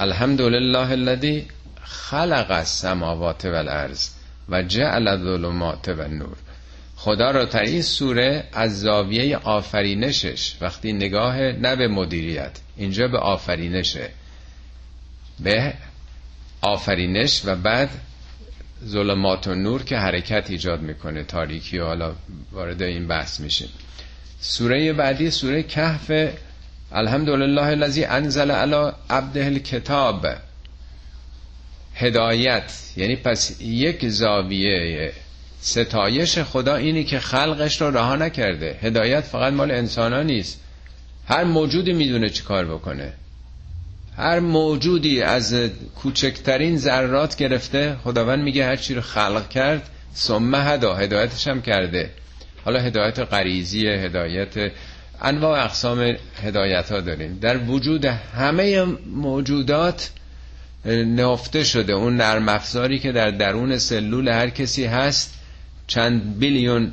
الحمدلله 0.00 0.90
الذی 0.90 1.46
خلق 1.82 2.50
السماوات 2.50 3.44
والارض 3.44 4.08
و 4.48 4.62
جعل 4.62 5.08
الظلمات 5.08 5.88
و 5.88 6.08
نور 6.08 6.36
خدا 6.96 7.30
را 7.30 7.44
در 7.44 7.62
این 7.62 7.82
سوره 7.82 8.44
از 8.52 8.80
زاویه 8.80 9.36
آفرینشش 9.36 10.54
وقتی 10.60 10.92
نگاه 10.92 11.36
نه 11.36 11.76
به 11.76 11.88
مدیریت 11.88 12.58
اینجا 12.76 13.08
به 13.08 13.18
آفرینشه 13.18 14.10
به 15.40 15.74
آفرینش 16.60 17.42
و 17.44 17.56
بعد 17.56 17.90
ظلمات 18.86 19.46
و 19.46 19.54
نور 19.54 19.82
که 19.82 19.96
حرکت 19.96 20.50
ایجاد 20.50 20.80
می‌کنه 20.80 21.24
تاریکی 21.24 21.78
و 21.78 21.84
حالا 21.84 22.14
وارد 22.52 22.82
این 22.82 23.06
بحث 23.06 23.40
میشیم. 23.40 23.68
سوره 24.40 24.92
بعدی 24.92 25.30
سوره 25.30 25.62
کهف 25.62 26.10
الحمدلله 26.92 27.62
الذی 27.62 28.04
انزل 28.04 28.50
علی 28.50 28.92
عبده 29.10 29.44
الکتاب. 29.44 30.26
هدایت. 31.94 32.72
یعنی 32.96 33.16
پس 33.16 33.60
یک 33.60 34.08
زاویه 34.08 35.12
ستایش 35.60 36.38
خدا 36.38 36.76
اینی 36.76 37.04
که 37.04 37.18
خلقش 37.18 37.80
رو 37.80 37.90
رها 37.90 38.16
نکرده. 38.16 38.78
هدایت 38.82 39.20
فقط 39.20 39.52
مال 39.52 39.70
انسان 39.70 40.12
ها 40.12 40.22
نیست. 40.22 40.60
هر 41.28 41.44
موجودی 41.44 41.92
می‌دونه 41.92 42.28
چی 42.28 42.42
کار 42.42 42.64
بکنه. 42.64 43.12
هر 44.16 44.40
موجودی 44.40 45.22
از 45.22 45.54
کوچکترین 46.02 46.78
ذرات 46.78 47.36
گرفته 47.36 47.96
خداوند 48.04 48.42
میگه 48.42 48.66
هر 48.66 48.76
چی 48.76 48.94
رو 48.94 49.00
خلق 49.00 49.48
کرد 49.48 49.90
سمه 50.14 50.58
هدا 50.58 50.94
هدایتش 50.94 51.48
هم 51.48 51.62
کرده. 51.62 52.10
حالا 52.64 52.80
هدایت 52.80 53.18
غریزی 53.18 53.86
هدایت 53.86 54.70
انواع 55.22 55.64
اقسام 55.64 56.16
هدایت 56.42 56.92
ها 56.92 57.00
داریم. 57.00 57.38
در 57.40 57.58
وجود 57.58 58.04
همه 58.04 58.84
موجودات 59.06 60.10
نهفته 60.84 61.64
شده. 61.64 61.92
اون 61.92 62.16
نرم 62.16 62.48
افزاری 62.48 62.98
که 62.98 63.12
در 63.12 63.30
درون 63.30 63.78
سلول 63.78 64.28
هر 64.28 64.50
کسی 64.50 64.84
هست 64.84 65.34
چند 65.86 66.38
بیلیون 66.38 66.92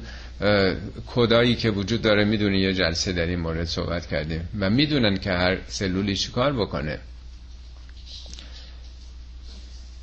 کدایی 1.08 1.56
که 1.56 1.70
وجود 1.70 2.02
داره 2.02 2.26
می‌دونی 2.26 2.60
یه 2.60 2.74
جلسه 2.74 3.12
در 3.12 3.26
این 3.26 3.40
مورد 3.40 3.66
صحبت 3.66 4.08
کردیم 4.08 4.50
و 4.60 4.70
می‌دونن 4.70 5.18
که 5.18 5.32
هر 5.32 5.58
سلولی 5.68 6.16
چیکار 6.16 6.54
بکنه. 6.54 7.00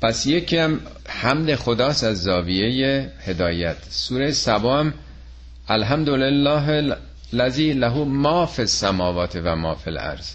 پس 0.01 0.25
یکی 0.25 0.57
هم 0.57 0.81
حمد 1.07 1.55
خداست 1.55 2.03
از 2.03 2.23
زاویه 2.23 3.11
هدایت. 3.25 3.77
سوره 3.89 4.31
سبا 4.31 4.79
هم 4.79 4.93
الحمدلله 5.67 6.95
لذی 7.33 7.73
له 7.73 8.03
ما 8.03 8.45
فی 8.45 8.61
السماوات 8.61 9.35
و 9.43 9.55
ما 9.55 9.75
فی 9.75 9.89
الارض. 9.89 10.33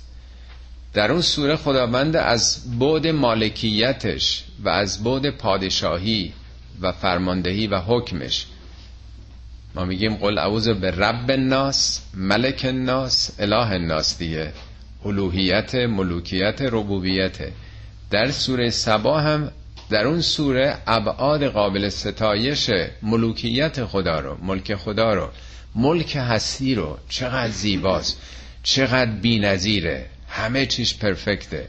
در 0.94 1.12
اون 1.12 1.20
سوره 1.20 1.56
خداوند 1.56 2.16
از 2.16 2.78
بعد 2.78 3.06
مالکیتش 3.06 4.44
و 4.64 4.68
از 4.68 5.04
بعد 5.04 5.30
پادشاهی 5.30 6.32
و 6.80 6.92
فرماندهی 6.92 7.66
و 7.66 7.78
حکمش. 7.78 8.46
ما 9.74 9.84
میگیم 9.84 10.14
قل 10.14 10.38
اعوذ 10.38 10.68
به 10.68 10.90
رب 10.90 11.30
الناس 11.30 12.02
ملک 12.14 12.62
الناس 12.64 13.30
اله 13.38 13.70
الناس 13.70 14.18
دیگه. 14.18 14.52
الوهیت 15.04 15.74
ملوکیت 15.74 16.62
ربوبیت. 16.62 17.38
در 18.10 18.30
سوره 18.30 18.70
سبا 18.70 19.20
هم 19.20 19.50
در 19.90 20.06
اون 20.06 20.20
سوره 20.20 20.78
ابعاد 20.86 21.44
قابل 21.44 21.88
ستایش 21.88 22.70
ملوکیت 23.02 23.84
خدا 23.84 24.20
رو 24.20 24.38
ملک 24.42 24.74
خدا 24.74 25.14
رو. 25.14 25.28
ملک 25.74 26.16
هستی 26.16 26.74
رو 26.74 26.98
چقدر 27.08 27.52
زیباست 27.52 28.20
چقدر 28.62 29.10
بی‌نظیره. 29.10 30.06
همه 30.28 30.66
چیش 30.66 30.98
پرفکته. 30.98 31.68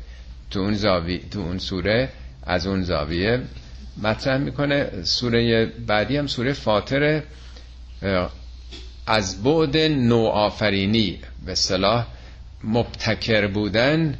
تو 0.51 0.59
اون 0.59 0.73
زاوی 0.73 1.19
تو 1.31 1.39
اون 1.39 1.57
سوره 1.57 2.09
از 2.43 2.67
اون 2.67 2.83
زاویه 2.83 3.41
مطرح 4.03 4.37
می‌کنه. 4.37 5.03
سوره 5.03 5.65
بعدی 5.65 6.17
هم 6.17 6.27
سوره 6.27 6.53
فاطر 6.53 7.23
از 9.07 9.43
بعد 9.43 9.77
نوآفرینی 9.77 11.19
به 11.45 11.55
صلاح 11.55 12.05
مبتکر 12.63 13.47
بودن 13.47 14.15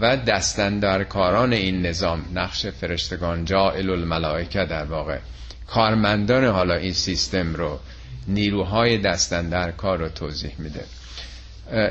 و 0.00 0.16
دستندرکاران 0.16 1.52
این 1.52 1.86
نظام 1.86 2.24
نقش 2.34 2.66
فرشتگان 2.66 3.44
جائل 3.44 3.90
الملائکه 3.90 4.64
در 4.64 4.84
واقع. 4.84 5.18
کارمندان 5.66 6.44
حالا 6.44 6.74
این 6.74 6.92
سیستم 6.92 7.54
رو 7.54 7.80
نیروهای 8.28 8.98
دستندرکار 8.98 9.98
رو 9.98 10.08
توضیح 10.08 10.52
میده. 10.58 10.84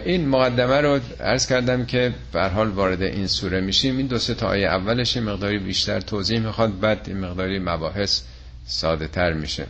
این 0.05 0.27
مقدمه 0.27 0.81
رو 0.81 0.99
ارز 1.19 1.47
کردم 1.47 1.85
که 1.85 2.13
بر 2.31 2.49
حال 2.49 2.69
وارد 2.69 3.01
این 3.01 3.27
سوره 3.27 3.61
میشیم. 3.61 3.97
این 3.97 4.07
دو 4.07 4.19
سه 4.19 4.33
تا 4.33 4.47
آیه 4.47 4.67
اولش 4.67 5.17
مقداری 5.17 5.59
بیشتر 5.59 5.99
توضیح 5.99 6.39
می‌خواد 6.39 6.79
بعد 6.79 7.01
این 7.07 7.19
مقداری 7.19 7.59
مباحث 7.59 8.21
ساده 8.65 9.07
تر 9.07 9.33
میشه. 9.33 9.65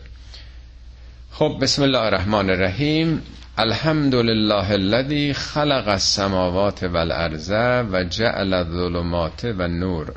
خب 1.32 1.58
بسم 1.60 1.82
الله 1.82 1.98
الرحمن 1.98 2.50
الرحیم. 2.50 3.22
الحمد 3.58 4.14
لله 4.14 4.70
الذي 4.70 5.32
خلق 5.32 5.88
السماوات 5.88 6.82
والارض 6.82 7.50
و 7.92 8.04
جعل 8.04 8.54
الظلمات 8.54 9.44
و 9.58 9.68
نور 9.68 10.12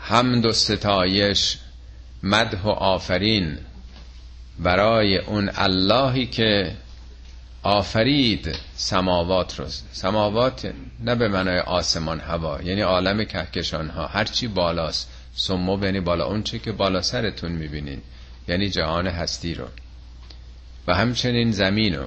حمد 0.00 0.46
و 0.46 0.52
ستایش 0.52 1.58
مدح 2.22 2.62
و 2.62 2.68
آفرین. 2.68 3.58
برای 4.58 5.18
اون 5.18 5.50
اللهی 5.56 6.26
که 6.26 6.76
آفرید 7.62 8.58
سماوات 8.74 9.60
رو. 9.60 9.66
سماوات 9.92 10.72
نه 11.04 11.14
به 11.14 11.28
معنای 11.28 11.58
آسمان 11.58 12.20
هوا 12.20 12.62
یعنی 12.62 12.80
عالم 12.80 13.24
کهکشان 13.24 13.88
ها. 13.88 14.06
هرچی 14.06 14.48
بالاست 14.48 15.10
سمو 15.34 15.84
یعنی 15.84 16.00
بالا. 16.00 16.26
اون 16.26 16.42
چه 16.42 16.58
که 16.58 16.72
بالا 16.72 17.02
سرتون 17.02 17.52
می‌بینین 17.52 18.02
یعنی 18.48 18.68
جهان 18.68 19.06
هستی 19.06 19.54
رو. 19.54 19.64
و 20.86 20.94
همچنین 20.94 21.52
زمین 21.52 21.94
رو. 21.94 22.06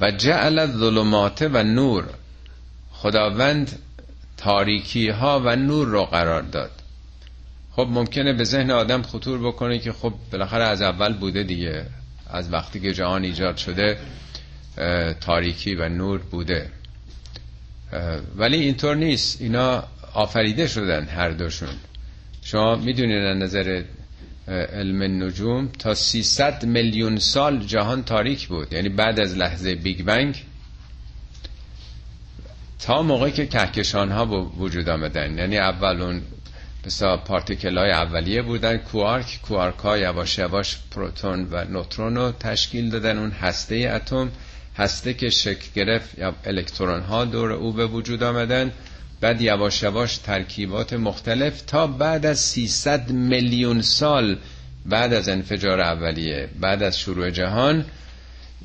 و 0.00 0.10
جعل 0.10 0.66
ظلمات 0.66 1.48
و 1.52 1.62
نور. 1.62 2.04
خداوند 2.92 3.78
تاریکی 4.36 5.08
ها 5.08 5.42
و 5.44 5.56
نور 5.56 5.88
رو 5.88 6.04
قرار 6.04 6.42
داد. 6.42 6.70
خب 7.76 7.88
ممکنه 7.90 8.32
به 8.32 8.44
ذهن 8.44 8.70
آدم 8.70 9.02
خطور 9.02 9.38
بکنه 9.48 9.78
که 9.78 9.92
خب 9.92 10.12
بالاخره 10.32 10.64
از 10.64 10.82
اول 10.82 11.12
بوده 11.12 11.42
دیگه. 11.42 11.86
از 12.30 12.52
وقتی 12.52 12.80
که 12.80 12.92
جهان 12.92 13.24
ایجاد 13.24 13.56
شده 13.56 13.98
تاریکی 15.20 15.74
و 15.74 15.88
نور 15.88 16.18
بوده. 16.18 16.70
ولی 18.36 18.56
اینطور 18.56 18.96
نیست. 18.96 19.40
اینا 19.40 19.84
آفریده 20.14 20.66
شدن 20.66 21.04
هر 21.04 21.30
دوشون. 21.30 21.68
شما 22.42 22.76
می‌دونید 22.76 23.24
از 23.24 23.36
نظر 23.36 23.82
علم 24.48 25.22
نجوم 25.24 25.68
تا 25.78 25.94
300 25.94 26.64
میلیون 26.64 27.18
سال 27.18 27.58
جهان 27.58 28.02
تاریک 28.04 28.48
بود. 28.48 28.72
یعنی 28.72 28.88
بعد 28.88 29.20
از 29.20 29.36
لحظه 29.36 29.74
بیگ 29.74 30.02
بنگ 30.04 30.44
تا 32.78 33.02
موقعی 33.02 33.32
که 33.32 33.46
کهکشان 33.46 34.10
ها 34.12 34.26
وجود 34.58 34.88
آمدن. 34.88 35.38
یعنی 35.38 35.58
اول 35.58 36.02
اون 36.02 36.22
بسا 36.86 37.16
پارتیکل 37.16 37.78
های 37.78 37.90
اولیه 37.90 38.42
بودن 38.42 38.76
کوارک 38.76 39.38
کوارک 39.42 39.78
ها 39.78 39.98
یواش 39.98 40.38
یواش 40.38 40.78
پروتون 40.90 41.48
و 41.50 41.64
نوترون 41.64 42.16
رو 42.16 42.32
تشکیل 42.32 42.90
دادن. 42.90 43.18
اون 43.18 43.30
هسته 43.30 43.92
اتم 43.94 44.30
هسته 44.76 45.14
که 45.14 45.30
شکل 45.30 45.66
گرفت 45.74 46.18
یا 46.18 46.34
الکترون 46.44 47.00
ها 47.00 47.24
دور 47.24 47.52
او 47.52 47.72
به 47.72 47.86
وجود 47.86 48.22
آمدن. 48.22 48.72
بعد 49.20 49.40
یواش 49.40 49.82
یواش 49.82 50.18
ترکیبات 50.18 50.92
مختلف 50.92 51.60
تا 51.60 51.86
بعد 51.86 52.26
از 52.26 52.40
300 52.40 53.10
میلیون 53.10 53.80
سال 53.80 54.38
بعد 54.86 55.12
از 55.12 55.28
انفجار 55.28 55.80
اولیه 55.80 56.48
بعد 56.60 56.82
از 56.82 56.98
شروع 56.98 57.30
جهان 57.30 57.84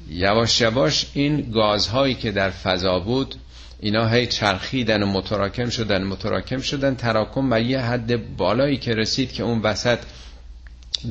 یواش 0.10 0.62
یواش 0.62 1.06
این 1.14 1.52
گازهایی 1.52 2.16
که 2.16 2.32
در 2.32 2.50
فضا 2.50 3.00
بود 3.00 3.36
اینا 3.80 4.08
هی 4.08 4.28
چرخیدن 4.28 5.04
و 5.04 5.06
متراکم 5.06 5.70
شدن 5.70 6.04
متراکم 6.04 6.62
شدن. 6.62 6.96
تراکم 6.96 7.52
و 7.52 7.60
یه 7.60 7.80
حد 7.80 8.38
بالایی 8.38 8.78
که 8.78 8.94
رسید 8.94 9.32
که 9.32 9.44
اون 9.44 9.62
وسط 9.62 10.00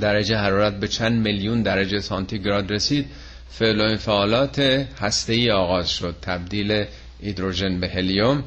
درجه 0.00 0.36
حرارت 0.36 0.80
به 0.80 0.88
چند 0.88 1.26
میلیون 1.26 1.62
درجه 1.62 2.00
سانتیگراد 2.00 2.72
رسید. 2.72 3.06
فعل 3.50 3.80
و 3.80 3.84
انفعالات 3.84 4.58
هسته 5.00 5.52
آغاز 5.52 5.90
شد. 5.90 6.16
تبدیل 6.22 6.84
هیدروژن 7.20 7.80
به 7.80 7.88
هلیوم. 7.88 8.44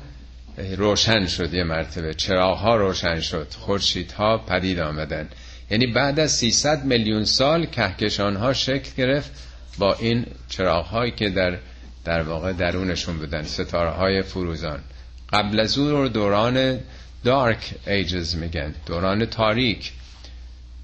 روشن 0.78 1.26
شد 1.26 1.54
یه 1.54 1.64
مرتبه. 1.64 2.14
چراغ 2.14 2.58
ها 2.58 2.76
روشن 2.76 3.20
شد. 3.20 3.48
ها 4.18 4.38
پدید 4.38 4.80
آمدن. 4.80 5.30
یعنی 5.72 5.88
بعد 5.88 6.20
از 6.20 6.32
300 6.32 6.86
میلیون 6.86 7.26
سال 7.26 7.66
کهکشان 7.66 8.36
ها 8.36 8.54
شکل 8.54 8.90
گرفت 8.98 9.32
با 9.78 9.94
این 9.94 10.26
چراغ 10.50 10.86
هایی 10.86 11.12
که 11.12 11.30
در 11.30 11.58
در 12.06 12.22
واقع 12.22 12.54
درونشون 12.54 13.18
بودن. 13.18 13.44
ستاره 13.44 13.90
های 13.90 14.22
فروزان. 14.22 14.80
قبل 15.34 15.60
از 15.60 15.78
اون 15.78 16.08
دوران 16.08 16.80
دارک 17.24 17.74
ایجز 17.88 18.36
میگن. 18.36 18.74
دوران 18.86 19.26
تاریک. 19.26 19.92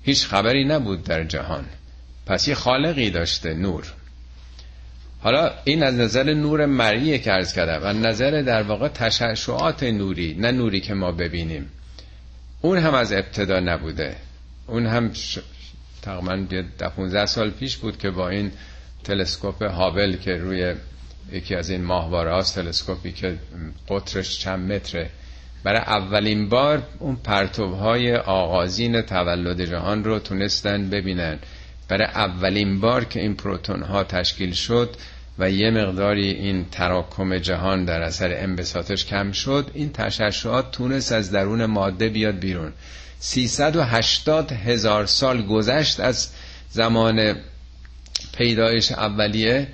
هیچ 0.03 0.25
خبری 0.25 0.65
نبود 0.65 1.03
در 1.03 1.23
جهان. 1.23 1.65
پس 2.25 2.47
یه 2.47 2.56
خالقی 2.56 3.10
داشته 3.10 3.53
نور. 3.53 3.93
حالا 5.21 5.51
این 5.63 5.84
از 5.84 5.93
نظر 5.93 6.34
نور 6.34 6.65
مرئیه 6.65 7.19
که 7.19 7.34
ارز 7.34 7.53
کردم. 7.53 7.80
و 7.84 7.93
نظر 8.08 8.41
در 8.41 8.63
واقع 8.63 8.88
تشعشعات 8.88 9.84
نوری. 9.84 10.34
نه 10.39 10.51
نوری 10.51 10.82
که 10.82 10.93
ما 10.93 11.12
ببینیم. 11.12 11.71
اون 12.62 12.77
هم 12.77 12.93
از 12.93 13.13
ابتدا 13.13 13.60
نبوده. 13.60 14.15
اون 14.67 14.86
هم 14.86 15.13
ش... 15.13 15.39
تقریبا 16.01 16.63
15 16.97 17.25
سال 17.25 17.49
پیش 17.49 17.77
بود 17.77 17.97
که 17.97 18.10
با 18.10 18.30
این 18.30 18.51
تلسکوپ 19.03 19.63
هابل 19.63 20.15
که 20.15 20.38
روی 20.38 20.75
یکی 21.32 21.56
از 21.56 21.70
این 21.70 21.84
ماهواره 21.84 22.32
هاست 22.32 22.56
تلسکوپی 22.56 23.12
که 23.12 23.38
قطرش 23.90 24.40
چند 24.40 24.72
متره. 24.72 25.10
برای 25.63 25.80
اولین 25.80 26.50
بار 26.50 26.84
اون 27.00 27.16
پرتوهای 27.16 28.16
آغازین 28.16 29.02
تولد 29.02 29.62
جهان 29.66 30.04
رو 30.04 30.20
تونستن 30.20 30.90
ببینن. 30.90 31.40
برای 31.88 32.06
اولین 32.08 32.80
بار 32.80 33.06
که 33.06 33.20
این 33.22 33.36
پروتون 33.36 33.82
ها 33.84 34.04
تشکیل 34.04 34.52
شد 34.54 34.96
و 35.40 35.52
یه 35.52 35.72
مقداری 35.72 36.30
این 36.30 36.66
تراکم 36.72 37.38
جهان 37.38 37.86
در 37.86 38.02
اثر 38.02 38.44
انبساطش 38.44 39.06
کم 39.06 39.32
شد 39.32 39.72
این 39.74 39.92
تشعشعات 39.92 40.72
تونست 40.72 41.12
از 41.12 41.32
درون 41.32 41.66
ماده 41.66 42.10
بیاد 42.10 42.40
بیرون. 42.40 42.74
380 43.20 44.52
هزار 44.52 45.06
سال 45.06 45.42
گذشت 45.46 46.00
از 46.00 46.30
زمان 46.70 47.36
پیدایش 48.38 48.92
اولیه 48.92 49.68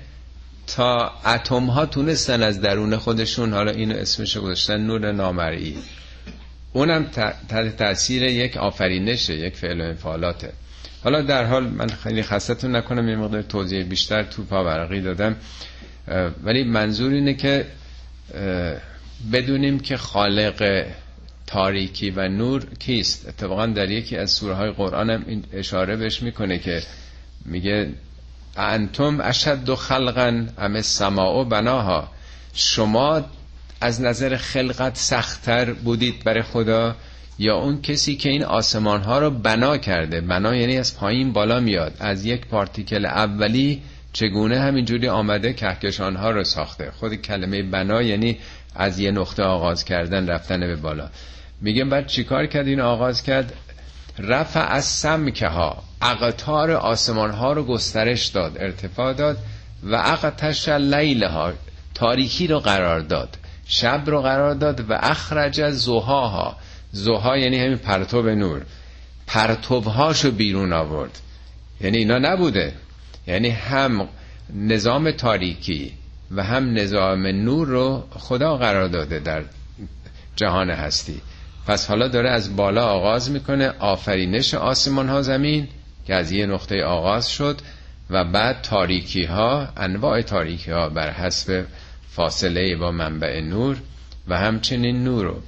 تا 0.66 1.12
اتم 1.26 1.66
ها 1.66 1.86
تونستن 1.86 2.42
از 2.42 2.60
درون 2.60 2.96
خودشون 2.96 3.52
حالا 3.52 3.70
اینو 3.70 3.96
اسمش 3.96 4.36
گذاشتن 4.36 4.80
نور 4.80 5.12
نامرئی. 5.12 5.76
اونم 6.72 7.04
تحت 7.48 7.76
تاثیر 7.76 8.22
یک 8.22 8.56
آفرینشه 8.56 9.34
یک 9.34 9.56
فعل 9.56 9.80
و 9.80 9.84
انفعالاته. 9.84 10.52
حالا 11.04 11.22
در 11.22 11.44
حال 11.44 11.64
من 11.64 11.88
خیلی 11.88 12.22
خستتون 12.22 12.76
نکنم 12.76 13.08
یه 13.08 13.16
مقدار 13.16 13.42
توضیح 13.42 13.82
بیشتر 13.82 14.22
تو 14.22 14.44
پاورقی 14.44 15.00
دادم. 15.00 15.36
ولی 16.44 16.64
منظور 16.64 17.12
اینه 17.12 17.34
که 17.34 17.66
بدونیم 19.32 19.78
که 19.80 19.96
خالق 19.96 20.86
تاریکی 21.46 22.10
و 22.10 22.28
نور 22.28 22.66
کیست. 22.78 23.28
اتفاقا 23.28 23.66
در 23.66 23.90
یکی 23.90 24.16
از 24.16 24.30
سوره 24.30 24.54
های 24.54 24.70
قرآن 24.70 25.10
هم 25.10 25.42
اشاره 25.52 25.96
بهش 25.96 26.22
می‌کنه 26.22 26.58
که 26.58 26.82
میگه 27.44 27.88
انتم 28.56 29.20
اشد 29.20 29.74
خلقا 29.74 30.46
ام 30.58 30.74
السماء 30.76 31.44
بناها. 31.44 32.08
شما 32.54 33.22
از 33.80 34.00
نظر 34.00 34.36
خلقت 34.36 34.96
سختتر 34.96 35.72
بودید 35.72 36.24
برای 36.24 36.42
خدا 36.42 36.96
یا 37.38 37.56
اون 37.56 37.82
کسی 37.82 38.16
که 38.16 38.28
این 38.28 38.44
آسمان 38.44 39.02
ها 39.02 39.18
رو 39.18 39.30
بنا 39.30 39.78
کرده؟ 39.78 40.20
بنا 40.20 40.54
یعنی 40.56 40.78
از 40.78 40.96
پایین 40.96 41.32
بالا 41.32 41.60
میاد. 41.60 41.96
از 42.00 42.24
یک 42.24 42.46
پارتیکل 42.46 43.06
اولی 43.06 43.82
چگونه 44.12 44.60
همینجوری 44.60 45.08
آمده 45.08 45.52
کهکشان 45.52 46.16
ها 46.16 46.30
رو 46.30 46.44
ساخته؟ 46.44 46.90
خود 46.90 47.14
کلمه 47.14 47.62
بنا 47.62 48.02
یعنی 48.02 48.38
از 48.74 48.98
یه 48.98 49.10
نقطه 49.10 49.42
آغاز 49.42 49.84
کردن 49.84 50.26
رفتن 50.26 50.60
به 50.60 50.76
بالا. 50.76 51.08
میگه 51.60 51.84
بعد 51.84 52.06
چیکار 52.06 52.46
کرد؟ 52.46 52.66
این 52.66 52.80
آغاز 52.80 53.22
کرد 53.22 53.52
رفع 54.18 54.72
از 54.72 54.84
سمکه 54.84 55.48
ها 55.48 55.82
اقتار 56.02 56.70
آسمان 56.70 57.30
ها 57.30 57.52
رو 57.52 57.64
گسترش 57.64 58.26
داد 58.26 58.58
ارتفاع 58.58 59.12
داد 59.12 59.38
و 59.82 59.94
اقتش 59.94 60.68
لیل 60.68 61.24
ها 61.24 61.52
تاریکی 61.94 62.46
رو 62.46 62.60
قرار 62.60 63.00
داد 63.00 63.36
شب 63.66 64.02
رو 64.06 64.22
قرار 64.22 64.54
داد 64.54 64.90
و 64.90 64.98
اخرج 65.02 65.70
زوها 65.70 66.28
ها 66.28 66.56
زوها 66.92 67.36
یعنی 67.36 67.58
همین 67.58 67.76
پرتوب 67.78 68.28
نور. 68.28 68.62
پرتوبهاشو 69.26 70.30
بیرون 70.30 70.72
آورد. 70.72 71.18
یعنی 71.80 71.98
اینا 71.98 72.18
نبوده. 72.18 72.72
یعنی 73.26 73.48
هم 73.48 74.08
نظام 74.54 75.10
تاریکی 75.10 75.92
و 76.30 76.42
هم 76.42 76.74
نظام 76.74 77.26
نور 77.26 77.68
رو 77.68 78.04
خدا 78.10 78.56
قرار 78.56 78.88
داده 78.88 79.18
در 79.18 79.42
جهان 80.36 80.70
هستی. 80.70 81.20
پس 81.66 81.86
حالا 81.86 82.08
داره 82.08 82.30
از 82.30 82.56
بالا 82.56 82.86
آغاز 82.86 83.30
می‌کنه 83.30 83.68
آفرینش 83.78 84.54
آسمان 84.54 85.08
ها 85.08 85.22
زمین 85.22 85.68
که 86.06 86.14
از 86.14 86.32
یه 86.32 86.46
نقطه 86.46 86.84
آغاز 86.84 87.30
شد 87.30 87.60
و 88.10 88.24
بعد 88.24 88.60
تاریکی 88.62 89.24
ها 89.24 89.68
انواع 89.76 90.22
تاریکی 90.22 90.70
ها 90.70 90.88
بر 90.88 91.10
حسب 91.10 91.64
فاصله 92.10 92.76
با 92.76 92.90
منبع 92.90 93.40
نور 93.40 93.76
و 94.28 94.38
همچنین 94.38 95.04
نور 95.04 95.24
رو. 95.24 95.42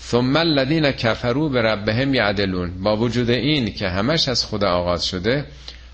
ثم 0.00 0.36
الذین 0.36 0.92
کفروا 0.92 1.48
به 1.48 1.62
ربهم 1.62 2.14
یعدلون. 2.14 2.82
با 2.82 2.96
وجود 2.96 3.30
این 3.30 3.74
که 3.74 3.88
همش 3.88 4.28
از 4.28 4.46
خدا 4.46 4.70
آغاز 4.70 5.06
شده 5.06 5.44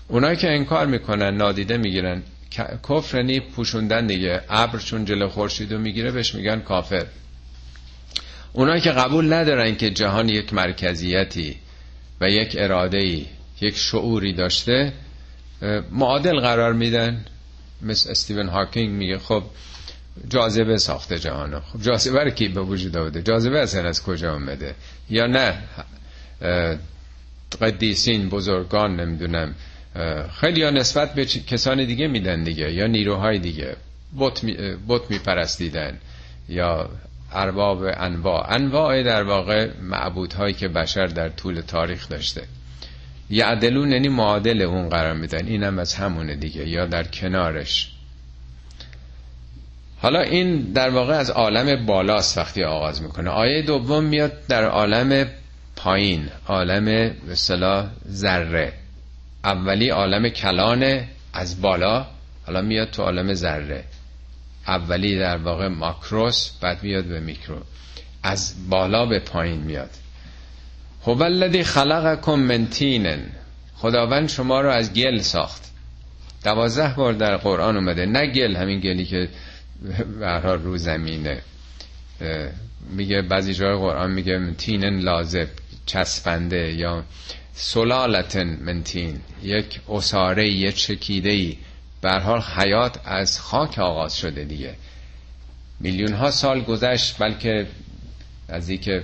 اونایی 0.07 0.37
که 0.37 0.51
انکار 0.51 0.85
می‌کنن 0.85 1.37
نادیده 1.37 1.77
می‌گیرن. 1.77 2.23
کفرنی 2.89 3.39
پوشوندن 3.39 4.07
دیگه. 4.07 4.41
ابر 4.49 4.79
چون 4.79 5.05
جلو 5.05 5.27
خورشید 5.27 5.73
رو 5.73 5.79
می‌گیره 5.79 6.11
بهش 6.11 6.35
میگن 6.35 6.59
کافر. 6.59 7.05
اونایی 8.53 8.81
که 8.81 8.91
قبول 8.91 9.33
ندارن 9.33 9.75
که 9.75 9.89
جهان 9.89 10.29
یک 10.29 10.53
مرکزیتی 10.53 11.55
و 12.21 12.29
یک 12.29 12.55
اراده 12.59 12.97
ای 12.97 13.25
یک 13.61 13.77
شعوری 13.77 14.33
داشته 14.33 14.93
معادل 15.91 16.39
قرار 16.39 16.73
میدن. 16.73 17.25
مثل 17.81 18.11
استیون 18.11 18.47
هاکینگ 18.47 18.89
میگه 18.89 19.17
خب 19.17 19.43
جاذبه 20.29 20.77
ساخته 20.77 21.19
جهانو. 21.19 21.59
خب 21.59 21.81
جاذبه 21.81 22.23
رو 22.23 22.29
کی 22.29 22.47
به 22.47 22.61
وجود 22.61 22.97
آورده؟ 22.97 23.21
جاذبه 23.21 23.59
اصلا 23.59 23.89
از 23.89 24.03
کجا 24.03 24.33
اومده؟ 24.33 24.75
یا 25.09 25.27
نه؟ 25.27 25.53
قدیسین 27.61 28.29
بزرگان 28.29 28.99
نمی‌دونم. 28.99 29.55
خیلی 30.39 30.59
یا 30.59 30.69
نسبت 30.69 31.13
به 31.13 31.25
کسان 31.25 31.85
دیگه 31.85 32.07
میدن 32.07 32.43
دیگه. 32.43 32.73
یا 32.73 32.87
نیروهای 32.87 33.39
دیگه. 33.39 33.75
بت 34.87 35.09
میپرستیدن. 35.09 35.97
یا 36.49 36.89
ارباب 37.31 37.83
انواع. 37.97 38.53
انواع 38.53 39.03
در 39.03 39.23
واقع 39.23 39.69
معبودهایی 39.81 40.53
که 40.53 40.67
بشر 40.67 41.07
در 41.07 41.29
طول 41.29 41.61
تاریخ 41.61 42.09
داشته. 42.09 42.43
یعدلون 43.29 43.91
یعنی 43.91 44.07
معادل 44.07 44.61
اون 44.61 44.89
قرار 44.89 45.13
میدن. 45.13 45.47
اینم 45.47 45.79
از 45.79 45.93
همونه 45.93 46.35
دیگه 46.35 46.67
یا 46.67 46.85
در 46.85 47.03
کنارش. 47.03 47.91
حالا 50.01 50.21
این 50.21 50.61
در 50.61 50.89
واقع 50.89 51.13
از 51.13 51.29
عالم 51.29 51.85
بالاست 51.85 52.37
وقتی 52.37 52.63
آغاز 52.63 53.01
می‌کنه. 53.01 53.29
آیه 53.29 53.61
دوم 53.61 54.03
میاد 54.03 54.47
در 54.47 54.63
عالم 54.63 55.27
پایین 55.75 56.29
عالم 56.47 56.85
به 56.85 57.35
ذره. 58.09 58.73
اولی 59.43 59.89
عالم 59.89 60.29
کلانه 60.29 61.07
از 61.33 61.61
بالا 61.61 62.05
حالا 62.45 62.61
میاد 62.61 62.91
تو 62.91 63.03
عالم 63.03 63.33
ذره. 63.33 63.83
اولی 64.67 65.19
در 65.19 65.37
واقع 65.37 65.67
ماکروس 65.67 66.51
بعد 66.61 66.83
میاد 66.83 67.05
به 67.05 67.19
میکرو. 67.19 67.57
از 68.23 68.69
بالا 68.69 69.05
به 69.05 69.19
پایین 69.19 69.61
میاد. 69.61 69.89
هو 71.05 71.23
الذی 71.23 71.63
خلقکم 71.63 72.35
من 72.39 72.67
تین 72.67 73.17
خداوند 73.75 74.29
شما 74.29 74.61
رو 74.61 74.69
از 74.69 74.93
گل 74.93 75.17
ساخت. 75.17 75.71
دوازده 76.43 76.93
بار 76.97 77.13
در 77.13 77.37
قرآن 77.37 77.77
اومده. 77.77 78.05
نه 78.05 78.27
گل 78.27 78.55
همین 78.55 78.79
گلی 78.79 79.05
که 79.05 79.29
برها 80.19 80.55
رو 80.55 80.77
زمینه. 80.77 81.41
میگه 82.89 83.21
بعضی 83.21 83.53
جای 83.53 83.75
قرآن 83.75 84.11
میگه 84.11 84.53
تینن 84.53 84.99
لازب 84.99 85.47
چسبنده 85.85 86.73
یا 86.73 87.03
سلالتن 87.53 88.57
منتین 88.61 89.19
یک 89.43 89.79
اصاره 89.89 90.49
یک 90.49 90.75
چکیده 90.75 91.29
ای 91.29 91.57
حال 92.03 92.41
حیات 92.41 92.99
از 93.05 93.39
خاک 93.39 93.79
آغاز 93.79 94.17
شده 94.17 94.43
دیگه. 94.43 94.75
میلیون 95.79 96.13
ها 96.13 96.31
سال 96.31 96.61
گذشت 96.61 97.15
بلکه 97.19 97.67
از 98.49 98.71
که 98.71 99.03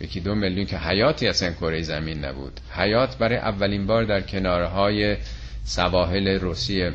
یکی 0.00 0.20
دو 0.20 0.34
میلیون 0.34 0.66
که 0.66 0.78
حیاتی 0.78 1.28
اصلا 1.28 1.52
کره 1.52 1.82
زمین 1.82 2.24
نبود. 2.24 2.60
حیات 2.70 3.18
برای 3.18 3.36
اولین 3.36 3.86
بار 3.86 4.04
در 4.04 4.20
کنارهای 4.20 5.16
سواحل 5.64 6.28
روسیه 6.28 6.92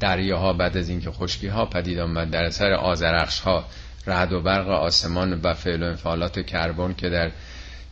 دریاها 0.00 0.52
بعد 0.52 0.76
از 0.76 0.88
اینکه 0.88 1.10
خشکی 1.10 1.46
ها 1.46 1.66
پدید 1.66 1.98
آمد 1.98 2.30
در 2.30 2.44
اثر 2.44 2.72
آزرخش 2.72 3.40
ها 3.40 3.64
رعد 4.06 4.32
و 4.32 4.40
برق 4.40 4.68
آسمان 4.68 5.40
و 5.42 5.54
فعل 5.54 5.82
و 5.82 5.86
انفعالات 5.86 6.46
کربن 6.46 6.94
که 6.94 7.08
در 7.08 7.30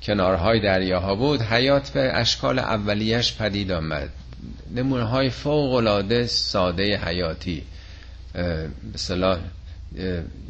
کنارهای 0.03 0.61
دریاها 0.61 1.15
بود 1.15 1.43
حیات 1.43 1.91
به 1.91 2.11
اشکال 2.15 2.59
اولیش 2.59 3.37
پدید 3.37 3.73
آمد. 3.73 4.09
نمونه 4.75 5.05
های 5.05 5.31
فوق 5.31 5.75
العاده 5.75 6.27
ساده 6.27 7.01
حیاتی 7.05 7.63
مثلا 8.95 9.39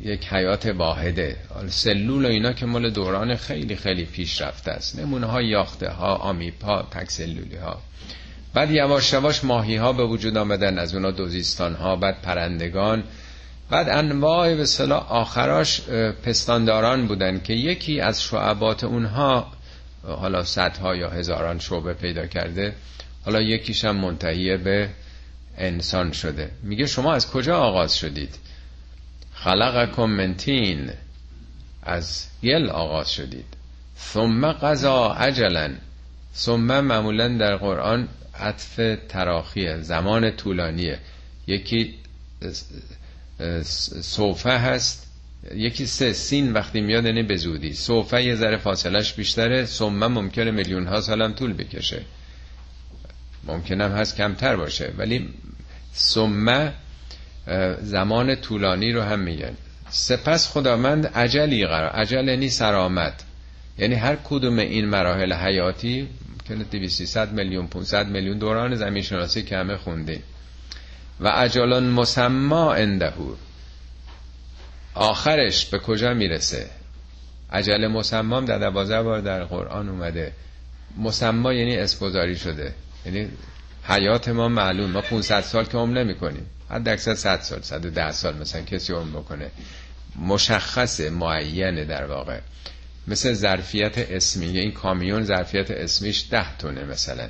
یک 0.03 0.27
حیات 0.33 0.66
واحده. 0.66 1.37
سلول 1.68 2.24
و 2.24 2.29
اینا 2.29 2.53
که 2.53 2.66
مال 2.66 2.90
دوران 2.90 3.37
خیلی 3.37 3.77
خیلی 3.77 4.05
پیش 4.05 4.42
رفته 4.42 4.70
است. 4.70 4.98
نمونه 4.98 5.27
های 5.27 5.46
یاخته 5.46 5.88
ها 5.88 6.14
آمیپا 6.14 6.83
تک 6.83 7.11
سلولی 7.11 7.57
ها 7.57 7.83
بعد 8.55 8.70
یواش 8.70 9.12
یواش 9.12 9.44
ماهی 9.44 9.77
ها 9.77 9.92
به 9.92 10.05
وجود 10.05 10.37
آمدن 10.37 10.79
از 10.79 10.94
اونا 10.94 11.11
دوزیستان 11.11 11.74
ها 11.74 11.96
بعد 11.96 12.22
پرندگان. 12.22 13.05
بعد 13.70 13.88
انواع 13.88 14.55
به 14.55 14.64
صلاح 14.64 15.12
آخراش 15.12 15.81
پستانداران 16.24 17.07
بودن 17.07 17.40
که 17.40 17.53
یکی 17.53 18.01
از 18.01 18.22
شعبات 18.22 18.85
اونها 18.85 19.53
حالا 20.03 20.44
صدها 20.44 20.96
یا 20.96 21.11
هزاران 21.11 21.59
شعبه 21.59 21.94
پیدا 21.94 22.27
کرده 22.27 22.74
حالا 23.29 23.43
یکیش 23.43 23.85
هم 23.85 23.97
منتهی 23.97 24.57
به 24.57 24.88
انسان 25.59 26.12
شده. 26.12 26.51
میگه 26.62 26.87
شما 26.87 27.12
از 27.14 27.31
کجا 27.31 27.59
آغاز 27.59 27.97
شدید؟ 27.99 28.35
خلقکم 29.35 30.05
منتین 30.05 30.91
از 31.83 32.27
گل 32.43 32.71
آغاز 32.71 33.12
شدید. 33.12 33.45
ثم 33.99 34.53
قضا 34.53 35.12
عجلا 35.12 35.75
ثم 36.35 36.81
معمولا 36.81 37.29
در 37.29 37.57
قرآن 37.57 38.09
عطف 38.35 38.81
تراخیه 39.09 39.81
زمان 39.81 40.31
طولانیه. 40.31 40.99
یکی 41.47 41.95
صوفه 44.01 44.59
هست 44.59 45.07
یکی 45.55 45.87
سه 45.87 46.12
سین 46.12 46.53
وقتی 46.53 46.81
میاد 46.81 47.05
یعنی 47.05 47.23
به 47.23 47.37
زودی. 47.37 47.73
صوفه 47.73 48.25
یه 48.25 48.35
ذره 48.35 48.57
فاصلش 48.57 49.14
بیشتره 49.14 49.64
سمه 49.64 50.07
ممکنه 50.07 50.51
میلیون 50.51 50.87
ها 50.87 51.01
سالم 51.01 51.33
طول 51.33 51.53
بکشه. 51.53 52.03
ممکنم 53.49 53.93
هست 53.93 54.17
کمتر 54.17 54.57
باشه. 54.57 54.93
ولی 54.99 55.29
سمه 55.93 56.73
زمان 57.83 58.35
طولانی 58.35 58.93
رو 58.93 59.03
هم 59.03 59.19
میگن. 59.19 59.57
سپس 59.91 60.49
خداوند 60.49 61.07
عجلی 61.07 61.67
قرار 61.67 61.91
عجل 61.91 62.29
یعنی 62.29 62.49
سرامت 62.49 63.25
یعنی 63.79 63.95
هر 63.95 64.17
کدوم 64.17 64.59
این 64.59 64.85
مراحل 64.85 65.33
حیاتی 65.33 66.09
که 66.49 66.55
200 66.55 67.17
میلیون 67.19 67.67
500 67.67 68.09
میلیون 68.09 68.39
دوران 68.39 68.75
زمین 68.75 69.03
شناسی 69.03 69.43
که 69.43 69.57
همه 69.57 69.77
خوندین 69.77 70.23
و 71.21 71.33
اجالان 71.37 71.85
مسما 71.91 72.73
اندهور 72.73 73.37
آخرش 74.95 75.67
به 75.67 75.79
کجا 75.79 76.15
می‌رسه؟ 76.15 76.67
عجل 77.53 77.87
مسمام 77.87 78.45
در 78.45 78.59
دوازه 78.59 79.03
بار 79.03 79.21
در 79.21 79.45
قرآن 79.45 79.89
اومده. 79.89 80.33
مسما 80.97 81.53
یعنی 81.53 81.77
اسپوزاری 81.77 82.37
شده. 82.37 82.75
یعنی 83.09 83.29
حیات 83.85 84.29
ما 84.29 84.49
معلوم 84.49 84.90
ما 84.90 85.01
500 85.01 85.40
سال 85.40 85.64
که 85.64 85.79
عمر 85.79 86.03
نمی 86.03 86.14
کنیم 86.14 86.47
حد 86.71 86.88
اکثر 86.88 87.14
100 87.14 87.40
سال 87.40 87.62
110 87.62 88.12
سال 88.12 88.37
مثلا 88.37 88.62
کسی 88.62 88.92
عمر 88.92 89.21
بکنه. 89.21 89.51
مشخص 90.27 91.01
معینه 91.01 91.85
در 91.85 92.05
واقع. 92.05 92.40
مثل 93.07 93.33
ظرفیت 93.33 93.99
اسمی 93.99 94.59
این 94.59 94.73
کامیون 94.73 95.25
ظرفیت 95.25 95.71
اسمیش 95.71 96.25
ده 96.31 96.57
تونه 96.59 96.85
مثلا. 96.85 97.29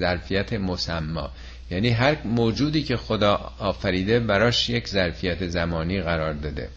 ظرفیت 0.00 0.52
مسما. 0.52 1.30
یعنی 1.70 1.90
هر 1.90 2.22
موجودی 2.22 2.82
که 2.82 2.96
خدا 2.96 3.52
آفریده 3.58 4.20
براش 4.20 4.70
یک 4.70 4.88
ظرفیت 4.88 5.48
زمانی 5.48 6.00
قرار 6.02 6.32
داده. 6.32 6.68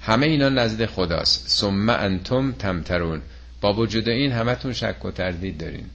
همه 0.00 0.26
اینا 0.26 0.48
نزد 0.48 0.86
خداست. 0.86 1.48
ثم 1.48 1.90
انتم 1.90 2.52
تمترون. 2.52 3.22
با 3.60 3.72
وجود 3.72 4.08
این 4.08 4.32
همتون 4.32 4.72
شک 4.72 5.04
و 5.04 5.10
تردید 5.10 5.58
دارین. 5.58 5.86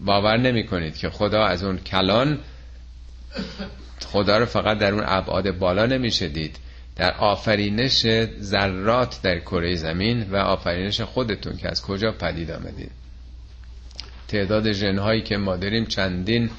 باور 0.00 0.36
نمی 0.36 0.66
کنید 0.66 0.96
که 0.96 1.10
خدا 1.10 1.44
از 1.44 1.64
اون 1.64 1.78
کلان 1.78 2.38
خدا 4.06 4.38
رو 4.38 4.46
فقط 4.46 4.78
در 4.78 4.92
اون 4.92 5.04
ابعاد 5.06 5.58
بالا 5.58 5.86
نمیشه 5.86 6.28
دید. 6.28 6.56
در 6.96 7.14
آفرینش 7.14 8.06
ذرات 8.40 9.22
در 9.22 9.38
کره 9.38 9.74
زمین 9.74 10.22
و 10.30 10.36
آفرینش 10.36 11.00
خودتون 11.00 11.56
که 11.56 11.68
از 11.68 11.82
کجا 11.82 12.12
پدید 12.12 12.50
آمدید. 12.50 12.90
تعداد 14.28 14.68
جنهایی 14.68 15.22
که 15.22 15.36
ما 15.36 15.56
داریم 15.56 15.86
چندین 15.86 16.50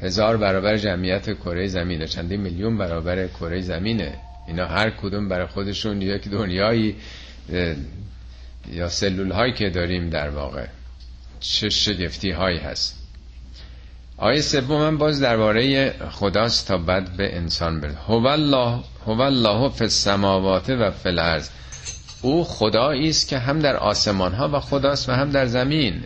هزار 0.00 0.36
برابر 0.36 0.76
جمعیت 0.76 1.34
کره 1.34 1.66
زمینه 1.66 2.06
چندین 2.06 2.40
میلیون 2.40 2.78
برابر 2.78 3.26
کره 3.26 3.60
زمینه. 3.60 4.14
اینا 4.46 4.66
هر 4.66 4.90
کدوم 4.90 5.28
برای 5.28 5.46
خودشون 5.46 6.02
یک 6.02 6.28
دنیایی 6.28 6.96
یا 8.72 8.88
سلول 8.88 9.30
هایی 9.30 9.52
که 9.52 9.70
داریم 9.70 10.10
در 10.10 10.28
واقع. 10.28 10.66
چه 11.40 11.68
شگفتی 11.68 12.30
هایی 12.30 12.58
هست. 12.58 13.02
آیه 14.16 14.40
سوم 14.40 14.80
من 14.80 14.98
باز 14.98 15.20
درباره 15.20 15.92
خداست 16.10 16.68
تا 16.68 16.78
بعد 16.78 17.16
به 17.16 17.36
انسان 17.36 17.80
برد. 17.80 17.96
هو 18.08 18.26
الله 18.26 18.78
هو 19.06 19.20
الله 19.20 19.58
و 19.58 20.90
فی 20.90 21.08
الارض. 21.08 21.48
او 22.22 22.44
خدایی 22.44 23.08
است 23.08 23.28
که 23.28 23.38
هم 23.38 23.58
در 23.58 23.76
آسمان 23.76 24.32
ها 24.32 24.48
و 24.52 24.60
خداست 24.60 25.08
و 25.08 25.12
هم 25.12 25.30
در 25.30 25.46
زمین. 25.46 26.04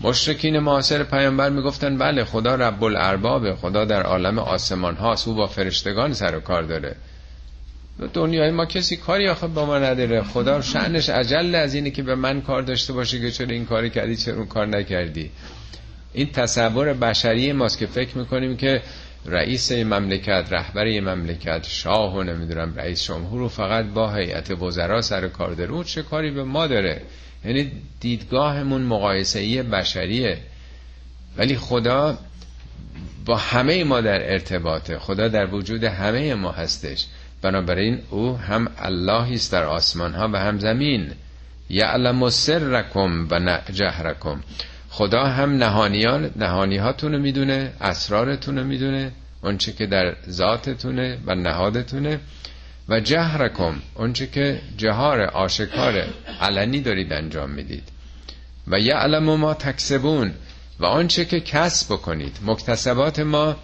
مشرکین 0.00 0.58
معاصر 0.58 1.02
پیامبر 1.02 1.50
می‌گفتن 1.50 1.98
بله 1.98 2.24
خدا 2.24 2.54
رب 2.54 2.84
الارباب 2.84 3.54
خدا 3.54 3.84
در 3.84 4.02
عالم 4.02 4.38
آسمان 4.38 4.96
هاست 4.96 5.28
او 5.28 5.34
با 5.34 5.46
فرشتگان 5.46 6.12
سر 6.12 6.36
و 6.36 6.40
کار 6.40 6.62
داره. 6.62 6.96
دنیای 8.06 8.50
ما 8.50 8.66
کسی 8.66 8.96
کاری 8.96 9.28
آخه 9.28 9.46
با 9.46 9.66
ما 9.66 9.78
نداره. 9.78 10.22
خدا 10.22 10.60
شعنش 10.60 11.08
عجل 11.08 11.54
از 11.54 11.74
اینه 11.74 11.90
که 11.90 12.02
به 12.02 12.14
من 12.14 12.40
کار 12.40 12.62
داشته 12.62 12.92
باشه 12.92 13.20
که 13.20 13.30
چرا 13.30 13.48
این 13.48 13.66
کاری 13.66 13.90
کردی 13.90 14.16
چرا 14.16 14.36
اون 14.36 14.46
کار 14.46 14.66
نکردی. 14.66 15.30
این 16.12 16.32
تصور 16.32 16.92
بشری 16.92 17.52
ماست 17.52 17.78
که 17.78 17.86
فکر 17.86 18.18
می‌کنیم 18.18 18.56
که 18.56 18.82
رئیس 19.26 19.72
مملکت 19.72 20.46
رهبر 20.50 21.00
مملکت 21.00 21.66
شاه 21.68 22.16
و 22.16 22.22
نمی‌دونم 22.22 22.74
رئیس 22.76 23.04
جمهور 23.04 23.38
رو 23.38 23.48
فقط 23.48 23.84
با 23.84 24.14
هیئت 24.14 24.50
وزرا 24.50 25.00
سر 25.00 25.28
کار 25.28 25.54
داره. 25.54 25.72
اون 25.72 25.84
چه 25.84 26.02
کاری 26.02 26.30
به 26.30 26.44
ما 26.44 26.66
داره؟ 26.66 27.02
یعنی 27.44 27.72
دیدگاهمون 28.00 28.82
مقایسه 28.82 29.62
بشریه. 29.62 30.38
ولی 31.36 31.56
خدا 31.56 32.18
با 33.26 33.36
همه 33.36 33.84
ما 33.84 34.00
در 34.00 34.32
ارتباطه. 34.32 34.98
خدا 34.98 35.28
در 35.28 35.54
وجود 35.54 35.84
همه 35.84 36.34
ما 36.34 36.52
هستش. 36.52 37.06
بنابراین 37.42 38.00
او 38.10 38.36
هم 38.36 38.68
اللهی 38.78 39.34
است 39.34 39.52
در 39.52 39.64
آسمان 39.64 40.14
ها 40.14 40.28
و 40.32 40.38
هم 40.38 40.58
زمین. 40.58 41.12
یعلم 41.70 42.30
سرکم 42.30 43.28
و 43.30 43.60
جهرکم. 43.72 44.40
خدا 44.88 45.24
هم 45.24 45.56
نهانیان 45.56 46.30
نهانی 46.36 46.76
هاتون 46.76 47.12
رو 47.12 47.18
می‌دونه 47.18 47.72
اسرارتون 47.80 48.58
رو 48.58 48.64
می‌دونه 48.64 49.12
اونچه 49.42 49.72
که 49.72 49.86
در 49.86 50.16
ذاتتونه 50.30 51.18
و 51.26 51.34
نهادتونه. 51.34 52.20
و 52.88 53.00
جهرکم 53.00 53.74
اونچه 53.94 54.26
که 54.26 54.60
جهار 54.76 55.20
آشکار 55.20 56.04
علنی 56.40 56.80
دارید 56.80 57.12
انجام 57.12 57.50
می‌دید. 57.50 57.88
و 58.66 58.80
یعلم 58.80 59.36
ما 59.36 59.54
تکسبون 59.54 60.32
و 60.80 60.84
آنچه 60.84 61.24
که 61.24 61.40
کسب 61.40 61.92
بکنید. 61.92 62.38
مکتسبات 62.46 63.18
ما 63.18 63.56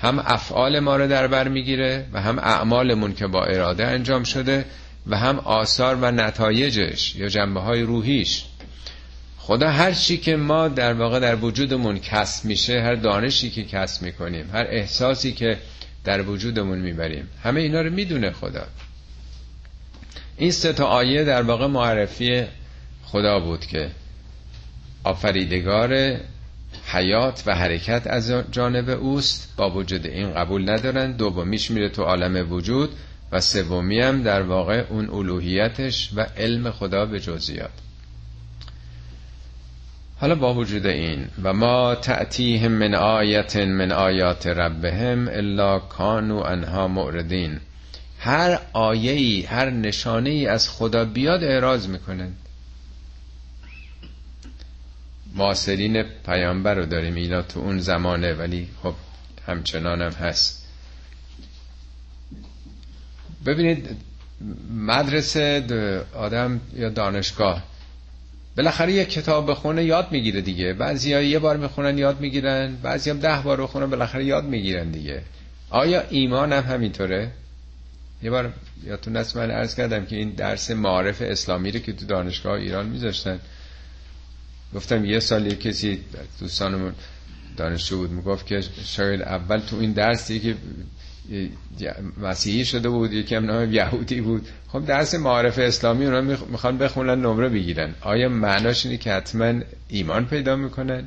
هم 0.00 0.18
افعال 0.18 0.80
ما 0.80 0.96
رو 0.96 1.08
در 1.08 1.26
بر 1.26 1.48
می‌گیره 1.48 2.06
و 2.12 2.20
هم 2.20 2.38
اعمالمون 2.38 3.14
که 3.14 3.26
با 3.26 3.44
اراده 3.44 3.86
انجام 3.86 4.24
شده 4.24 4.64
و 5.06 5.16
هم 5.16 5.38
آثار 5.38 5.96
و 5.96 6.10
نتایجش 6.10 7.16
یا 7.16 7.28
جنبه 7.28 7.60
های 7.60 7.82
روحیش. 7.82 8.44
خدا 9.38 9.70
هر 9.70 9.92
چی 9.92 10.16
که 10.16 10.36
ما 10.36 10.68
در 10.68 10.92
واقع 10.92 11.20
در 11.20 11.36
وجودمون 11.36 11.98
کسب 11.98 12.44
میشه 12.44 12.80
هر 12.80 12.94
دانشی 12.94 13.50
که 13.50 13.64
کسب 13.64 14.02
می‌کنیم 14.02 14.50
هر 14.52 14.66
احساسی 14.70 15.32
که 15.32 15.58
در 16.04 16.22
وجودمون 16.22 16.78
می‌بریم 16.78 17.28
همه 17.42 17.60
اینا 17.60 17.80
رو 17.80 17.90
می‌دونه 17.90 18.30
خدا. 18.30 18.66
این 20.36 20.50
سه 20.50 20.72
تا 20.72 20.86
آیه 20.86 21.24
در 21.24 21.42
واقع 21.42 21.66
معرفی 21.66 22.44
خدا 23.04 23.40
بود 23.40 23.66
که 23.66 23.90
آفریدگار 25.04 26.16
حیات 26.96 27.42
و 27.46 27.54
حرکت 27.54 28.06
از 28.06 28.32
جانب 28.50 28.88
اوست. 28.88 29.52
با 29.56 29.70
وجود 29.70 30.06
این 30.06 30.34
قبول 30.34 30.70
ندارن. 30.70 31.12
دومیش 31.12 31.70
میره 31.70 31.88
تو 31.88 32.02
عالم 32.02 32.52
وجود 32.52 32.90
و 33.32 33.40
سومی 33.40 34.00
هم 34.00 34.22
در 34.22 34.42
واقع 34.42 34.84
اون 34.90 35.10
الوهیتش 35.10 36.10
و 36.16 36.20
علم 36.20 36.70
خدا 36.70 37.06
به 37.06 37.20
جزئیات 37.20 37.70
حالا 40.20 40.34
با 40.34 40.54
وجود 40.54 40.86
این 40.86 41.28
و 41.42 41.52
ما 41.52 41.94
تأتیهم 41.94 42.72
من 42.72 42.94
آیت 42.94 43.56
من 43.56 43.92
آیات 43.92 44.46
ربهم 44.46 45.28
الا 45.28 45.78
کانو 45.78 46.36
انها 46.36 46.88
معرضین. 46.88 47.60
هر 48.18 48.58
آیه‌ای 48.72 49.42
هر 49.42 49.70
نشانه 49.70 50.46
از 50.48 50.70
خدا 50.70 51.04
بیاد 51.04 51.44
اعراض 51.44 51.88
می‌کنن. 51.88 52.32
معاصرین 55.36 56.02
پیامبر 56.02 56.74
رو 56.74 56.86
داریم 56.86 57.14
اینا 57.14 57.42
تو 57.42 57.60
اون 57.60 57.78
زمانه 57.78 58.32
ولی 58.34 58.68
خب 58.82 58.94
همچنان 59.46 60.02
هم 60.02 60.12
هست. 60.12 60.66
ببینید 63.46 63.88
مدرسه 64.86 66.04
آدم 66.14 66.60
یا 66.76 66.88
دانشگاه 66.88 67.62
بالاخره 68.56 68.92
یه 68.92 69.04
کتاب 69.04 69.50
بخونه 69.50 69.84
یاد 69.84 70.12
می‌گیره 70.12 70.40
دیگه. 70.40 70.72
بعضی 70.72 71.12
ها 71.12 71.20
یه 71.20 71.38
بار 71.38 71.56
می‌خونن 71.56 71.98
یاد 71.98 72.20
می‌گیرن. 72.20 72.76
بعضی 72.82 73.10
هم 73.10 73.18
ده 73.18 73.40
بار 73.40 73.60
بخونن 73.60 73.86
بالاخره 73.86 74.24
یاد 74.24 74.44
می‌گیرن 74.44 74.90
دیگه. 74.90 75.22
آیا 75.70 76.02
ایمان 76.10 76.52
هم 76.52 76.62
همینطوره؟ 76.62 77.30
یه 78.22 78.30
بار 78.30 78.52
یادتون 78.84 79.16
نست 79.16 79.36
من 79.36 79.50
عرض 79.50 79.74
کردم 79.74 80.06
که 80.06 80.16
این 80.16 80.30
درس 80.30 80.70
معارف 80.70 81.22
اسلامی 81.22 81.70
رو 81.70 81.78
که 81.78 81.92
تو 81.92 82.06
دانشگاه 82.06 82.52
ایران 82.52 82.86
میذاشتن. 82.86 83.40
گفتم 84.74 85.04
یه 85.04 85.20
سال 85.20 85.46
یه 85.46 85.56
کسی 85.56 86.00
دوستانمون 86.40 86.92
دانشجو 87.56 87.98
بود 87.98 88.10
می‌گفت 88.10 88.46
که 88.46 88.60
شاید 88.84 89.22
اول 89.22 89.58
تو 89.58 89.76
این 89.76 89.92
درسی 89.92 90.40
که 90.40 90.56
مسیحی 92.20 92.64
شده 92.64 92.88
بود 92.88 93.12
یکی 93.12 93.34
هم 93.34 93.44
نام 93.44 93.72
یهودی 93.72 94.20
بود. 94.20 94.48
خب 94.68 94.86
درس 94.86 95.14
معارف 95.14 95.58
اسلامی 95.58 96.06
اونا 96.06 96.20
می‌خوان 96.20 96.78
بخونن 96.78 97.20
نمره 97.20 97.48
بگیرن. 97.48 97.94
آیا 98.00 98.28
معناش 98.28 98.86
اینه 98.86 98.98
که 98.98 99.12
حتما 99.12 99.60
ایمان 99.88 100.26
پیدا 100.26 100.56
می‌کنن؟ 100.56 101.04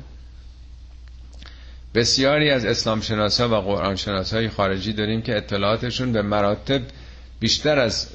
بسیاری 1.94 2.50
از 2.50 2.64
اسلام 2.64 3.00
شناسا 3.00 3.48
و 3.48 3.54
قرآن 3.54 3.96
شناسای 3.96 4.48
خارجی 4.48 4.92
داریم 4.92 5.22
که 5.22 5.36
اطلاعاتشون 5.36 6.12
به 6.12 6.22
مراتب 6.22 6.82
بیشتر 7.40 7.78
از 7.78 8.08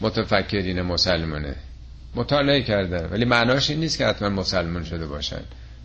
متفکرین 0.00 0.82
مسلمانه. 0.82 1.54
مطالعه 2.14 2.62
کردن 2.62 3.08
ولی 3.10 3.24
معناش 3.24 3.70
این 3.70 3.80
نیست 3.80 3.98
که 3.98 4.06
حتما 4.06 4.28
مسلمان 4.28 4.84
شده 4.84 5.06
باشن. 5.06 5.40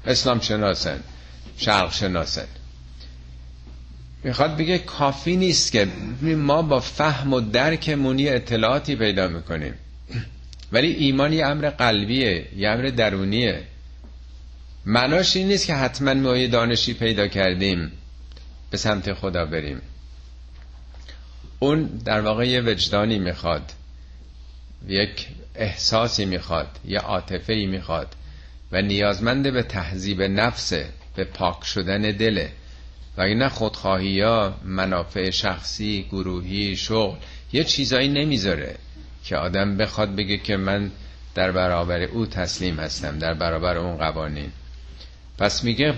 اسلام 0.06 0.40
شناسن. 0.40 1.00
شرق 1.58 1.94
شناسن. 1.94 2.48
می‌خواد 4.24 4.58
بگه 4.58 4.78
کافی 4.78 5.36
نیست 5.36 5.72
که 5.72 5.88
ما 6.22 6.62
با 6.62 6.80
فهم 6.80 7.34
و 7.34 7.42
درکمون 7.42 8.20
اطلاعاتی 8.20 8.96
پیدا 8.96 9.28
می‌کنیم. 9.28 9.74
ولی 10.72 10.88
ایمان 10.88 11.34
یه 11.34 11.46
امر 11.46 11.70
قلبیه 11.70 12.48
یه 12.58 12.70
امر 12.70 12.90
درونیه. 12.90 13.64
معناش 14.86 15.36
این 15.36 15.48
نیست 15.48 15.68
که 15.68 15.74
حتما 15.76 16.14
ما 16.14 16.38
یه 16.38 16.48
دانشی 16.48 16.94
پیدا 16.94 17.28
کردیم 17.28 17.92
به 18.72 18.78
سمت 18.78 19.14
خدا 19.14 19.46
بریم. 19.46 19.82
اون 21.60 21.86
در 21.86 22.22
واقع 22.22 22.48
یه 22.48 22.62
وجدانی 22.62 23.20
می‌خواد. 23.20 23.72
یک 24.88 25.28
احساسی 25.56 26.26
می‌خواد 26.26 26.80
یه 26.86 27.00
عاطفه 27.00 27.54
ای 27.54 27.66
می‌خواد 27.66 28.16
و 28.72 28.82
نیازمنده 28.82 29.52
به 29.52 29.64
تهذیب 29.64 30.22
نفسه 30.22 30.90
به 31.16 31.24
پاک 31.24 31.64
شدن 31.64 32.02
دله 32.02 32.52
و 33.18 33.26
نه 33.26 33.50
خودخواهی 33.50 34.22
ها 34.22 34.56
منافع 34.64 35.30
شخصی 35.30 36.06
گروهی 36.12 36.76
شغل 36.76 37.18
یه 37.54 37.64
چیزایی 37.64 38.08
نمی‌ذاره 38.08 38.76
که 39.24 39.38
آدم 39.38 39.78
بخواد 39.78 40.16
بگه 40.16 40.38
که 40.38 40.58
من 40.58 40.92
در 41.36 41.52
برابر 41.52 42.02
او 42.02 42.26
تسلیم 42.26 42.80
هستم 42.80 43.20
در 43.20 43.34
برابر 43.34 43.78
اون 43.78 43.98
قوانین. 43.98 44.52
پس 45.38 45.64
میگه 45.64 45.94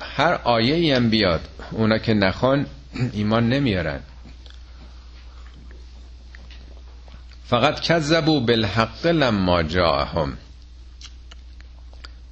هر 0.00 0.34
آیه 0.34 0.74
ای 0.74 0.92
هم 0.92 1.10
بیاد 1.10 1.40
اونا 1.70 1.98
که 1.98 2.14
نخوان 2.14 2.66
ایمان 3.12 3.48
نمیارن. 3.48 4.00
فقط 7.48 7.80
کذبو 7.80 8.40
بالحق 8.40 9.06
لما 9.06 9.62
جاءهم. 9.62 10.38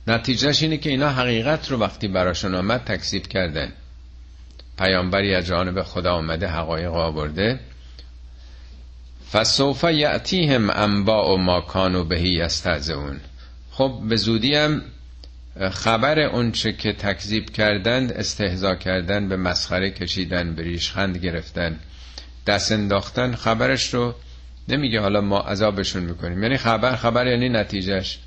نتیجهش 0.07 0.63
اینه 0.63 0.77
که 0.77 0.91
اینا 0.91 1.09
حقیقت 1.09 1.71
رو 1.71 1.79
وقتی 1.79 2.09
براشون 2.09 2.55
آمد 2.55 2.85
تکذیب 2.85 3.27
کردن. 3.27 3.73
پیامبری 4.79 5.35
از 5.35 5.47
جانب 5.47 5.83
خدا 5.83 6.15
آمده 6.15 6.49
حقایق 6.49 6.93
آورده. 6.93 7.61
فسوف 9.33 9.85
یعتیهم 9.85 10.71
انباء 10.71 11.37
ما 11.37 11.61
کانوا 11.61 12.05
بهی 12.05 12.29
یستهزئون 12.29 13.21
خب 13.71 14.01
به 14.09 14.17
زودی 14.17 14.55
هم 14.55 14.83
خبر 15.71 16.19
اونچه 16.19 16.73
که 16.73 16.93
تکذیب 16.93 17.51
کردند 17.51 18.13
استهزا 18.13 18.75
کردن 18.75 19.29
به 19.29 19.37
مسخره 19.37 19.91
کشیدن 19.91 20.55
به 20.55 20.63
ریشخند 20.63 21.17
گرفتن 21.17 21.79
دست 22.47 22.73
انداختن 22.73 23.35
خبرش 23.35 23.95
رو 23.95 24.15
نمیگه 24.69 25.01
حالا 25.01 25.21
ما 25.21 25.41
عذابشون 25.41 26.03
می‌کنیم. 26.03 26.43
یعنی 26.43 26.57
خبر 26.57 26.97
خبر 26.97 27.27
یعنی 27.27 27.49
نتیجهش 27.49 28.19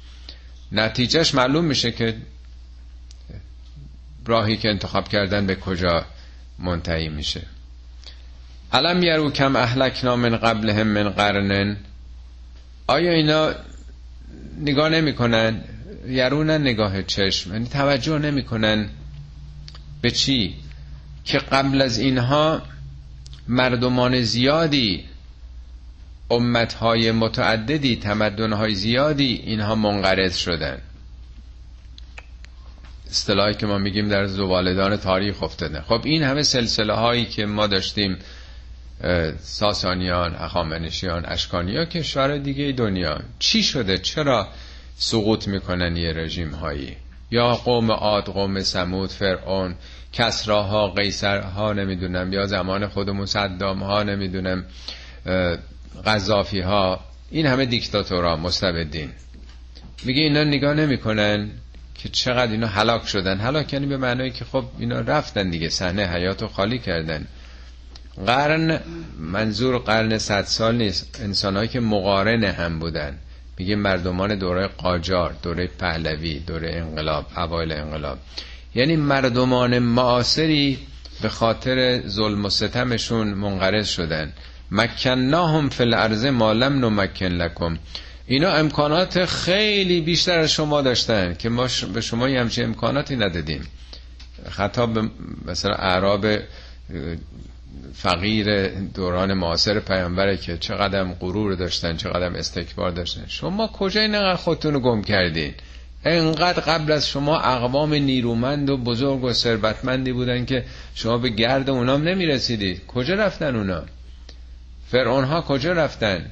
نتیجهش 0.72 1.36
معلوم 1.36 1.66
میشه 1.66 1.92
که 1.92 2.16
راهی 4.26 4.58
که 4.58 4.70
انتخاب 4.70 5.08
کردن 5.08 5.48
به 5.48 5.56
کجا 5.56 6.06
منتهی 6.60 7.10
میشه. 7.10 7.42
علم 8.74 9.04
یرو 9.04 9.32
کم 9.32 9.56
اهلکنا 9.56 10.16
من 10.16 10.38
قبلهم 10.38 10.88
من 10.88 11.10
قرنن. 11.10 11.78
آیا 12.88 13.12
اینا 13.12 13.54
نگاه 14.62 14.90
نمی‌کنن؟ 14.90 15.64
یرونن 16.08 16.62
نگاه 16.62 17.04
چشم. 17.04 17.54
یعنی 17.54 17.68
توجه 17.68 18.18
نمی‌کنن 18.18 18.90
به 20.02 20.12
چی؟ 20.12 20.56
که 21.26 21.38
قبل 21.38 21.82
از 21.82 22.00
اینها 22.00 22.62
مردمان 23.48 24.22
زیادی 24.22 25.06
امتهای 26.32 27.12
متعددی 27.12 27.96
تمدنهای 27.96 28.76
زیادی 28.76 29.42
اینها 29.46 29.76
منقرض 29.76 30.38
شدن. 30.38 30.82
اصطلاحی 33.10 33.54
که 33.54 33.66
ما 33.66 33.78
میگیم 33.78 34.10
در 34.10 34.28
زوالدان 34.28 34.98
تاریخ 34.98 35.44
افتاده. 35.44 35.82
خب 35.82 36.02
این 36.04 36.24
همه 36.24 36.44
سلسله 36.44 36.94
هایی 36.94 37.26
که 37.26 37.46
ما 37.46 37.68
داشتیم 37.68 38.18
ساسانیان 39.40 40.36
اخامنشیان 40.36 41.26
اشکانیا 41.26 41.86
کشور 41.86 42.38
دیگه 42.38 42.72
دنیا 42.72 43.20
چی 43.40 43.64
شده؟ 43.64 43.98
چرا 43.98 44.48
سقوط 44.98 45.48
می‌کنن 45.48 45.96
یه 45.96 46.14
رژیم 46.14 46.52
هایی 46.52 46.96
یا 47.32 47.56
قوم 47.56 47.92
عاد 47.92 48.26
قوم 48.26 48.62
سمود 48.62 49.10
فرعون 49.10 49.76
کسراها 50.14 50.88
قیصرها 50.88 51.74
نمی‌دونم 51.74 52.34
یا 52.34 52.46
زمان 52.46 52.88
خودمون 52.88 53.26
صدام 53.26 53.84
ها 53.84 54.04
نمی‌دونم 54.04 54.66
غذافی 56.06 56.60
ها 56.60 57.00
این 57.32 57.46
همه 57.46 57.66
دیکتاتورها 57.66 58.36
مستبدین. 58.36 59.10
میگه 60.04 60.22
اینا 60.22 60.44
نگاه 60.44 60.74
نمی‌کنن 60.74 61.50
که 61.96 62.10
چقدر 62.10 62.52
اینا 62.52 62.68
هلاک 62.68 63.08
شدن. 63.08 63.38
هلاک 63.38 63.74
یعنی 63.74 63.86
به 63.86 63.98
معنی 63.98 64.32
که 64.32 64.46
خب 64.46 64.66
اینا 64.80 65.00
رفتن 65.00 65.50
دیگه 65.50 65.70
صحنه 65.70 66.06
حیاتو 66.06 66.48
خالی 66.48 66.80
کردن. 66.80 67.28
قرن 68.26 68.80
منظور 69.20 69.78
قرن 69.78 70.18
صد 70.18 70.46
سال 70.46 70.76
نیست. 70.76 71.20
انسانهایی 71.24 71.68
که 71.68 71.80
مقارن 71.80 72.44
هم 72.44 72.80
بودن. 72.80 73.18
میگه 73.58 73.76
مردمان 73.76 74.36
دوره 74.36 74.68
قاجار 74.68 75.36
دوره 75.44 75.68
پهلوی 75.68 76.40
دوره 76.40 76.72
انقلاب 76.76 77.26
اوایل 77.38 77.72
انقلاب. 77.72 78.18
یعنی 78.76 78.96
مردمان 78.96 79.80
معاصری 79.80 80.80
به 81.22 81.30
خاطر 81.30 82.08
ظلم 82.08 82.46
و 82.46 82.50
ستمشون 82.50 83.28
منقرض 83.28 83.88
شدن. 83.88 84.34
مکناهم 84.72 85.70
فی 85.70 85.84
الارض 85.84 86.26
ما 86.26 86.54
لم 86.54 86.86
نمکن 86.86 87.26
لکم. 87.26 87.78
اینا 88.28 88.52
امکانات 88.52 89.26
خیلی 89.26 90.02
بیشتر 90.02 90.40
از 90.40 90.52
شما 90.52 90.82
داشتن 90.82 91.34
که 91.34 91.50
ما 91.50 91.68
به 91.94 92.02
شما 92.02 92.26
همچین 92.26 92.66
امکاناتی 92.66 93.16
ندادیم. 93.16 93.68
خطاب 94.50 95.00
مثلا 95.46 95.74
اعراب 95.76 96.26
فقیر 97.94 98.68
دوران 98.70 99.34
معاصر 99.34 99.80
پیامبره 99.80 100.38
که 100.38 100.58
چقدر 100.58 101.04
غرور 101.04 101.56
داشتن 101.56 101.98
چقدر 101.98 102.38
استکبار 102.38 102.92
داشتن. 102.92 103.24
شما 103.28 103.68
کجا 103.68 104.02
اینقدر 104.02 104.36
خودتون 104.36 104.74
رو 104.74 104.80
گم 104.80 105.02
کردین؟ 105.02 105.54
انقدر 106.06 106.62
قبل 106.62 106.92
از 106.92 107.08
شما 107.10 107.40
اقوام 107.40 107.94
نیرومند 107.94 108.70
و 108.70 108.78
بزرگ 108.78 109.24
و 109.24 109.34
ثروتمندی 109.34 110.12
بودن 110.12 110.46
که 110.46 110.64
شما 110.96 111.18
به 111.18 111.30
گرد 111.30 111.70
اونام 111.70 112.04
نمی‌رسیدید 112.04 112.86
کجا 112.86 113.14
رفتن 113.14 113.56
اونا؟ 113.56 113.84
فرعون 114.92 115.24
ها 115.24 115.42
کجا 115.42 115.74
رفتن؟ 115.74 116.26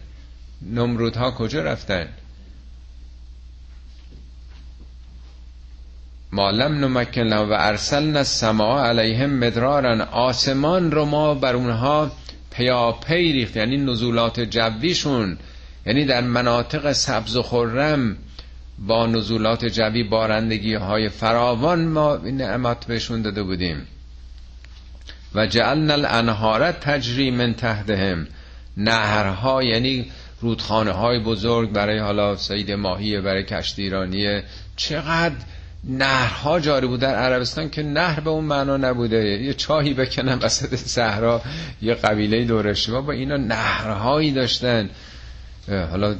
نمرود 0.62 1.16
ها 1.16 1.32
کجا 1.32 1.64
رفتن؟ 1.64 2.08
ما 6.32 6.52
لم 6.52 6.86
نمکن 6.86 7.34
و 7.34 7.54
ارسلنا 7.58 8.20
السماء 8.20 8.86
علیهم 8.86 9.30
مدرارا 9.30 10.06
آسمان 10.06 10.92
رو 10.92 11.06
ما 11.06 11.34
بر 11.34 11.56
اونها 11.56 12.12
پیاپی 12.52 13.34
ریخت 13.34 13.56
یعنی 13.56 13.78
نزولات 13.78 14.40
جویشون 14.40 15.38
یعنی 15.86 16.06
در 16.06 16.22
مناطق 16.22 16.92
سبز 16.92 17.36
و 17.36 17.44
خرم 17.44 18.18
با 18.80 19.06
نزولات 19.08 19.66
جوی 19.66 20.04
بارندگی 20.04 20.74
های 20.74 21.10
فراوان 21.10 21.86
ما 21.86 22.16
این 22.16 22.38
نعمت 22.38 22.86
بهشون 22.86 23.22
داده 23.22 23.44
بودیم. 23.44 23.88
و 25.36 25.48
جعلنا 25.48 25.94
الانهار 25.94 26.72
تجری 26.72 27.32
من 27.32 27.54
تحتهم. 27.54 28.28
نهرها 28.78 29.64
یعنی 29.64 30.12
رودخانه 30.42 30.92
های 30.92 31.20
بزرگ 31.20 31.72
برای 31.72 32.00
حالا 32.00 32.36
سید 32.36 32.72
ماهی 32.72 33.22
برای 33.22 33.44
کشتیرانی 33.44 34.42
چقدر 34.76 35.36
نهرها 35.90 36.60
جاری 36.60 36.88
بود 36.88 37.00
در 37.00 37.16
عربستان 37.16 37.70
که 37.70 37.84
نهر 37.84 38.20
به 38.20 38.30
اون 38.30 38.46
معنا 38.46 38.78
نبوده. 38.78 39.18
یه 39.18 39.54
چاهی 39.54 39.94
بکنن 39.94 40.40
وسط 40.42 40.76
صحرا 40.76 41.42
یه 41.82 41.94
قبیله 41.94 42.46
دورش 42.46 42.90
با 42.90 43.12
اینا 43.12 43.38
نهرهایی 43.38 44.32
داشتن. 44.32 44.90
حالا 45.68 46.16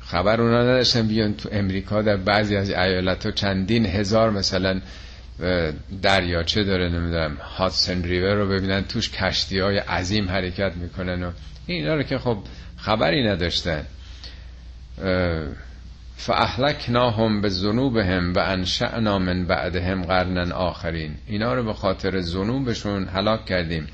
خبر 0.00 0.40
اونا 0.40 0.62
نداشتن. 0.62 1.06
بیان 1.06 1.34
تو 1.34 1.48
امریکا 1.52 2.02
در 2.02 2.16
بعضی 2.16 2.56
از 2.56 2.70
ایالت 2.70 3.26
ها 3.26 3.32
چندین 3.32 3.86
هزار 3.86 4.30
مثلا 4.30 4.80
دریاچه 6.02 6.64
داره 6.64 6.88
نمی‌دونم 6.88 7.36
هاتسن 7.56 8.02
ریور 8.02 8.34
رو 8.34 8.48
ببینن 8.48 8.84
توش 8.84 9.10
کشتی 9.10 9.58
های 9.58 9.78
عظیم 9.78 10.28
حرکت 10.28 10.72
می‌کنن 10.76 11.22
و 11.22 11.30
اینا 11.66 11.94
رو 11.94 12.02
که 12.02 12.18
خب 12.18 12.38
خبری 12.76 13.28
نداشتن. 13.28 13.86
فاهلکناهم 16.16 17.40
به 17.40 17.48
ذنوبهم 17.48 18.34
و 18.34 18.38
انشأنا 18.38 19.18
من 19.18 19.46
بعدهم 19.46 20.02
قرنن 20.02 20.52
آخرین. 20.52 21.14
اینا 21.26 21.54
رو 21.54 21.64
به 21.64 21.72
خاطر 21.72 22.20
ذنوبشون 22.20 23.08
هلاک 23.08 23.46
کردیم. 23.46 23.86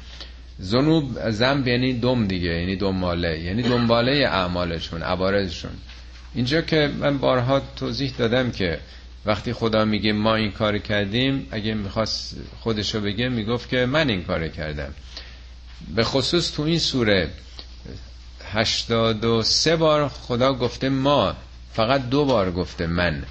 ذنوب 0.62 1.30
ذنب 1.30 1.68
یعنی 1.68 1.92
دم 1.92 2.26
دیگه 2.26 2.60
یعنی 2.60 2.76
دنباله 2.76 3.38
یعنی 3.38 3.62
دنباله 3.62 4.12
اعمالشون 4.12 5.02
عوارضشون. 5.02 5.70
اینجا 6.34 6.60
که 6.60 6.90
من 7.00 7.18
بارها 7.18 7.62
توضیح 7.76 8.12
دادم 8.18 8.50
که 8.50 8.78
وقتی 9.28 9.52
خدا 9.52 9.84
میگه 9.84 10.12
ما 10.12 10.34
این 10.34 10.52
کار 10.52 10.78
کردیم 10.78 11.46
اگه 11.50 11.74
می‌خواست 11.74 12.36
خودشو 12.60 13.00
بگه 13.00 13.28
می‌گفت 13.28 13.68
که 13.68 13.86
من 13.86 14.10
این 14.10 14.22
کار 14.22 14.48
کردم. 14.48 14.94
به 15.94 16.04
خصوص 16.04 16.52
تو 16.52 16.62
این 16.62 16.78
سوره 16.78 17.30
هشتاد 18.52 19.24
و 19.24 19.42
سه 19.42 19.76
بار 19.76 20.08
خدا 20.08 20.54
گفته 20.54 20.88
ما 20.88 21.36
فقط 21.72 22.08
دو 22.08 22.24
بار 22.24 22.52
گفته 22.52 22.86
من. 22.86 23.22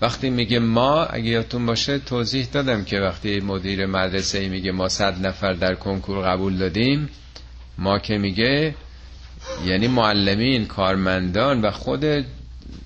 وقتی 0.00 0.30
میگه 0.30 0.58
ما 0.58 1.04
اگه 1.04 1.30
یادتون 1.30 1.66
باشه 1.66 1.98
توضیح 1.98 2.46
دادم 2.52 2.84
که 2.84 3.00
وقتی 3.00 3.40
مدیر 3.40 3.86
مدرسه 3.86 4.48
میگه 4.48 4.72
ما 4.72 4.88
صد 4.88 5.26
نفر 5.26 5.52
در 5.52 5.74
کنکور 5.74 6.24
قبول 6.24 6.56
دادیم 6.56 7.08
ما 7.78 7.98
که 7.98 8.18
میگه 8.18 8.74
یعنی 9.66 9.88
معلمین 9.88 10.66
کارمندان 10.66 11.60
و 11.60 11.70
خود 11.70 12.24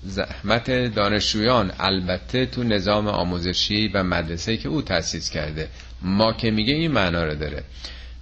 زحمت 0.03 0.71
دانشجویان. 0.71 1.71
البته 1.79 2.45
تو 2.45 2.63
نظام 2.63 3.07
آموزشی 3.07 3.87
و 3.87 4.03
مدرسه 4.03 4.57
که 4.57 4.69
او 4.69 4.81
تأسیس 4.81 5.29
کرده. 5.29 5.67
ما 6.01 6.33
که 6.33 6.51
میگه 6.51 6.73
این 6.73 6.91
معنا 6.91 7.23
رو 7.23 7.35
داره. 7.35 7.63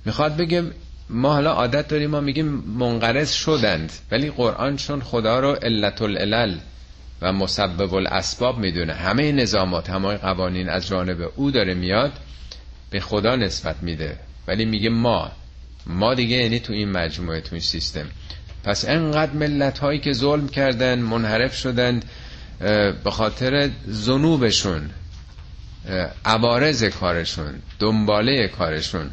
می‌خواد 0.05 0.37
بگه 0.37 0.63
ما 1.09 1.33
حالا 1.33 1.51
عادت 1.51 1.87
داریم 1.87 2.09
ما 2.09 2.21
میگیم 2.21 2.45
منقرض 2.77 3.31
شدند. 3.31 3.91
ولی 4.11 4.29
قرآن 4.29 4.75
چون 4.75 5.01
خدا 5.01 5.39
رو 5.39 5.51
علت 5.53 6.01
العلل 6.01 6.57
و 7.21 7.33
مسبب 7.33 7.93
الاسباب 7.93 8.57
می‌دونه. 8.57 8.93
همه 8.93 9.31
نظامات 9.31 9.89
همه 9.89 10.17
قوانین 10.17 10.69
از 10.69 10.87
جانب 10.87 11.31
او 11.35 11.51
داره 11.51 11.73
میاد 11.73 12.13
به 12.89 12.99
خدا 12.99 13.35
نسبت 13.35 13.75
میده. 13.81 14.19
ولی 14.47 14.65
میگه 14.65 14.89
ما. 14.89 15.31
ما 15.85 16.13
دیگه 16.13 16.35
یعنی 16.35 16.59
تو 16.59 16.73
این 16.73 16.91
مجموعه 16.91 17.41
تو 17.41 17.49
این 17.51 17.61
سیستم. 17.61 18.05
پس 18.67 18.85
انقدر 18.87 19.31
ملت 19.33 19.79
هایی 19.79 19.99
که 19.99 20.13
ظلم 20.13 20.47
کردن 20.47 20.99
منحرف 20.99 21.55
شدند 21.55 22.05
به 23.03 23.11
خاطر 23.11 23.69
زنوبشون 23.85 24.89
عوارض 26.25 26.83
کارشون 26.83 27.53
دنباله 27.79 28.47
کارشون. 28.47 29.09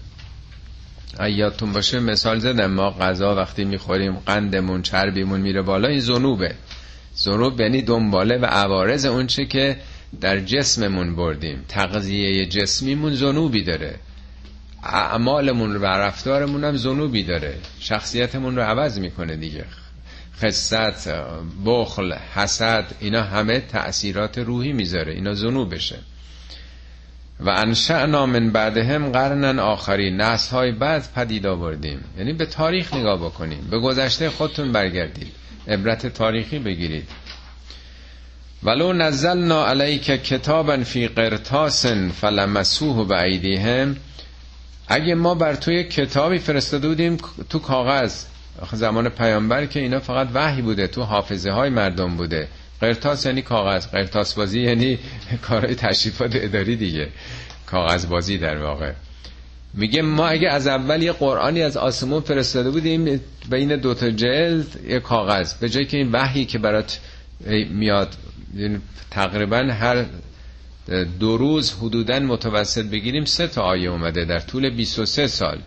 یادتون 1.28 1.72
باشه 1.72 2.00
مثال 2.00 2.38
زدم 2.38 2.70
ما 2.70 2.90
غذا 2.90 3.34
وقتی 3.34 3.64
می‌خوریم 3.64 4.12
قندمون 4.26 4.82
چربیمون 4.82 5.40
میره 5.40 5.62
بالا 5.62 5.88
این 5.88 6.00
زنوبه 6.00 6.54
زنوب 7.14 7.60
یعنی 7.60 7.82
دنباله 7.82 8.38
و 8.38 8.44
عوارض 8.44 9.04
اونچه 9.06 9.46
که 9.46 9.76
در 10.20 10.40
جسممون 10.40 11.16
بردیم. 11.16 11.64
تغذیه 11.68 12.46
جسمیمون 12.46 13.14
زنوبی 13.14 13.62
داره. 13.62 13.94
اعمالمون 14.84 15.76
و 15.76 15.84
رفتارمون 15.84 16.64
هم 16.64 16.76
زنوبی 16.76 17.22
داره. 17.22 17.54
شخصیتمون 17.80 18.56
رو 18.56 18.62
عوض 18.62 18.98
می‌کنه 18.98 19.36
دیگه. 19.36 19.64
خصت 20.42 21.08
بخل 21.64 22.12
حسد 22.34 22.84
اینا 23.00 23.22
همه 23.22 23.60
تأثیرات 23.60 24.38
روحی 24.38 24.72
می‌ذاره. 24.72 25.12
اینا 25.12 25.34
زنوبشه 25.34 25.98
و 27.40 27.50
انشأنا 27.50 28.26
من 28.26 28.50
بعدهم 28.50 29.12
قرنن 29.12 29.58
آخری. 29.58 30.10
نسل 30.10 30.50
های 30.50 30.72
بعد 30.72 31.08
پدید 31.14 31.46
آوردیم. 31.46 32.04
یعنی 32.18 32.32
به 32.32 32.46
تاریخ 32.46 32.94
نگاه 32.94 33.18
بکنیم. 33.18 33.68
به 33.70 33.78
گذشته 33.78 34.30
خودتون 34.30 34.72
برگردید. 34.72 35.32
عبرت 35.68 36.06
تاریخی 36.06 36.58
بگیرید. 36.58 37.08
ولو 38.62 38.92
نزلنا 38.92 39.66
علیک 39.66 40.04
کتابا 40.04 40.76
فی 40.76 41.08
قرطاس 41.08 41.86
فلمسوه 42.20 43.08
بعیدیهم 43.08 43.96
اگه 44.88 45.14
ما 45.14 45.34
بر 45.34 45.54
توی 45.54 45.84
کتابی 45.84 46.38
فرستاده 46.38 46.88
بودیم 46.88 47.16
تو 47.50 47.58
کاغذ 47.58 48.24
زمان 48.72 49.08
پیامبر 49.08 49.66
که 49.66 49.80
اینا 49.80 50.00
فقط 50.00 50.28
وحی 50.34 50.62
بوده 50.62 50.86
تو 50.86 51.02
حافظه 51.02 51.50
های 51.50 51.70
مردم 51.70 52.16
بوده. 52.16 52.48
قرتاس 52.80 53.26
یعنی 53.26 53.42
کاغذ 53.42 53.86
قرتاس 53.86 54.34
بازی 54.34 54.60
یعنی 54.60 54.98
کارهای 55.48 55.74
تشریفات 55.74 56.30
اداری 56.34 56.76
دیگه. 56.76 57.08
کاغذ 57.66 58.06
بازی 58.06 58.38
در 58.38 58.58
واقع. 58.58 58.92
میگه 59.74 60.02
ما 60.02 60.26
اگه 60.26 60.48
از 60.48 60.66
اول 60.66 61.02
یه 61.02 61.12
قرآنی 61.12 61.62
از 61.62 61.76
آسمون 61.76 62.20
فرستاده 62.20 62.70
بودیم 62.70 63.20
بین 63.50 63.76
دوتا 63.76 64.10
جلد 64.10 64.80
یه 64.88 65.00
کاغذ. 65.00 65.54
به 65.54 65.68
جای 65.68 65.84
که 65.84 65.96
این 65.96 66.12
وحی 66.12 66.44
که 66.44 66.58
برات 66.58 67.00
میاد 67.70 68.14
یعنی 68.54 68.78
تقریبا 69.10 69.56
هر 69.56 70.04
دو 71.20 71.36
روز 71.36 71.72
حدودا 71.72 72.20
متوسط 72.20 72.84
بگیریم 72.84 73.24
سه 73.24 73.46
تا 73.46 73.62
آیه 73.62 73.90
اومده 73.90 74.24
در 74.24 74.40
طول 74.40 74.70
23 74.70 75.26
سال. 75.26 75.58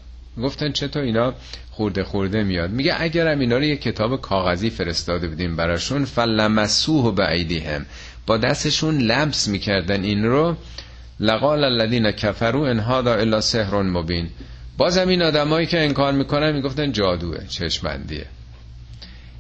گفتن 0.42 0.72
چطور 0.72 1.02
اینا 1.04 1.34
خورده 1.72 2.04
خورده 2.04 2.44
میاد. 2.44 2.70
میگه 2.72 2.96
اگرم 3.00 3.40
اینا 3.40 3.58
رو 3.58 3.64
یه 3.64 3.76
کتاب 3.76 4.22
کاغذی 4.22 4.70
فرستاده 4.70 5.28
بودیم 5.28 5.56
براشون 5.56 6.06
فلمسوه 6.06 7.16
به 7.16 7.46
هم 7.66 7.86
با 8.28 8.38
دستشون 8.38 8.98
لمس 8.98 9.48
می‌کردن 9.48 10.04
این 10.04 10.24
رو. 10.24 10.56
لقال 11.20 11.64
الذین 11.64 12.12
کفروا 12.12 12.68
ان 12.68 12.80
هذا 12.80 13.16
الا 13.16 13.42
سحر 13.42 13.82
مبین. 13.82 14.30
بازم 14.78 15.08
این 15.08 15.22
آدمایی 15.22 15.68
که 15.68 15.80
انکار 15.80 16.14
می‌کنن 16.14 16.52
می‌گفتن 16.52 16.92
جادوه 16.92 17.48
چشمندیه. 17.48 18.26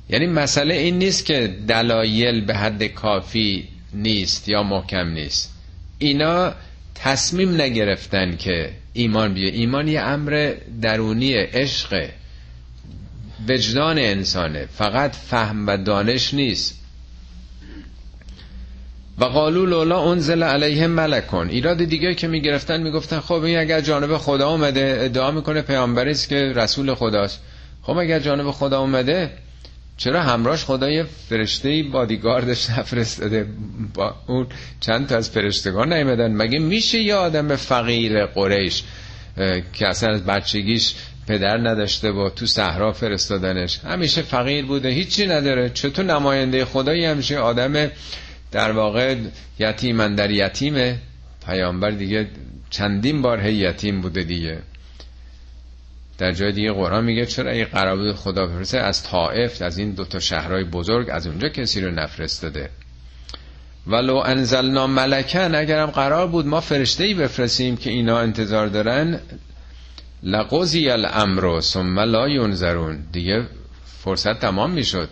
یعنی 0.09 0.28
مسئله 0.28 0.73
این 0.73 0.97
نیست 0.97 1.25
که 1.25 1.55
دلایل 1.67 2.45
به 2.45 2.53
حد 2.53 2.84
کافی 2.84 3.67
نیست 3.93 4.49
یا 4.49 4.63
محکم 4.63 5.07
نیست. 5.07 5.57
اینا 6.00 6.54
تصمیم 6.95 7.62
نگرفتن 7.62 8.36
که 8.36 8.72
ایمان 8.93 9.34
بیه. 9.34 9.50
ایمان 9.50 9.88
یه 9.88 10.02
امر 10.02 10.54
درونی 10.82 11.34
عشق 11.34 12.10
وجدان 13.48 14.00
انسانه. 14.00 14.66
فقط 14.66 15.16
فهم 15.16 15.68
و 15.68 15.78
دانش 15.78 16.34
نیست. 16.34 16.78
و 19.20 19.26
قالو 19.26 19.66
لولا 19.66 20.12
انزل 20.12 20.43
علیه 20.43 20.88
ملکون 20.88 21.50
ایراد 21.50 21.84
دیگه 21.84 22.16
که 22.16 22.28
می‌گرفتن 22.28 22.82
می‌گفتن 22.82 23.20
خب 23.20 23.43
این 23.43 23.58
اگر 23.58 23.82
جانب 23.82 24.18
خدا 24.18 24.50
اومده 24.50 24.98
ادعا 25.02 25.32
می‌کنه 25.32 25.62
پیامبری 25.62 26.12
است 26.12 26.30
که 26.30 26.54
رسول 26.56 26.93
خداست. 26.93 27.41
خب 27.82 27.98
اگر 27.98 28.20
جانب 28.20 28.52
خدا 28.52 28.80
اومده 28.82 29.32
چرا 29.98 30.24
همراش 30.24 30.66
خدا 30.66 30.89
یه 30.89 31.04
فرشته 31.30 31.84
بادیگاردش 31.91 32.70
نفرستاده؟ 32.70 33.48
با 33.93 34.16
اون 34.28 34.48
چند 34.80 35.08
تا 35.08 35.18
از 35.18 35.30
فرشتگان 35.30 35.93
نیمدن 35.93 36.32
مگه 36.34 36.60
میشه 36.60 37.00
یه 37.00 37.16
آدم 37.16 37.56
فقیر 37.56 38.26
قریش 38.26 38.84
که 39.74 39.88
اصلا 39.88 40.10
از 40.10 40.26
بچگیش 40.26 40.95
پدر 41.28 41.58
نداشته 41.58 42.12
با 42.12 42.30
تو 42.30 42.45
صحرا 42.45 42.93
فرستادنش؟ 42.93 43.80
همیشه 43.80 44.22
فقیر 44.22 44.66
بوده 44.66 44.89
هیچی 44.89 45.28
نداره. 45.28 45.70
چطور 45.70 46.06
نماینده 46.06 46.66
خدایی 46.66 47.06
همیشه 47.06 47.38
آدم 47.38 47.91
در 48.52 48.72
واقع 48.72 49.16
یتیمن 49.60 50.16
در 50.16 50.32
یتیمه؟ 50.32 50.98
پیامبر 51.45 51.91
دیگه 51.91 52.28
چندین 52.70 53.22
بار 53.22 53.41
هی 53.41 53.54
یتیم 53.54 54.02
بوده 54.02 54.24
دیگه. 54.24 54.60
در 56.18 56.32
جای 56.32 56.51
دیگه 56.51 56.72
قرآن 56.72 57.03
میگه 57.03 57.26
چرا 57.26 57.51
این 57.51 57.65
قرار 57.65 58.13
خدا 58.13 58.47
بفرسته 58.47 58.80
از 58.80 59.03
طائف 59.03 59.61
از 59.61 59.78
این 59.78 59.91
دوتا 59.91 60.20
شهرهای 60.20 60.63
بزرگ 60.63 61.07
از 61.11 61.28
اونجا 61.28 61.49
کسی 61.49 61.82
رو 61.82 61.91
نفرستاده؟ 61.91 62.70
ولو 63.88 64.15
انزلنا 64.15 64.88
ملکن 64.88 65.55
اگرم 65.55 65.89
قرار 65.89 66.28
بود 66.28 66.45
ما 66.45 66.61
فرشته 66.61 67.03
ای 67.03 67.13
بفرستیم 67.13 67.78
که 67.78 67.89
اینا 67.89 68.20
انتظار 68.20 68.68
دارن 68.68 69.20
لقضی 70.24 70.89
الامر 70.89 71.61
ثم 71.61 71.99
لا 71.99 72.30
ینظرون. 72.30 73.07
دیگه 73.11 73.47
فرصت 74.03 74.39
تمام 74.39 74.72
می‌شد. 74.72 75.09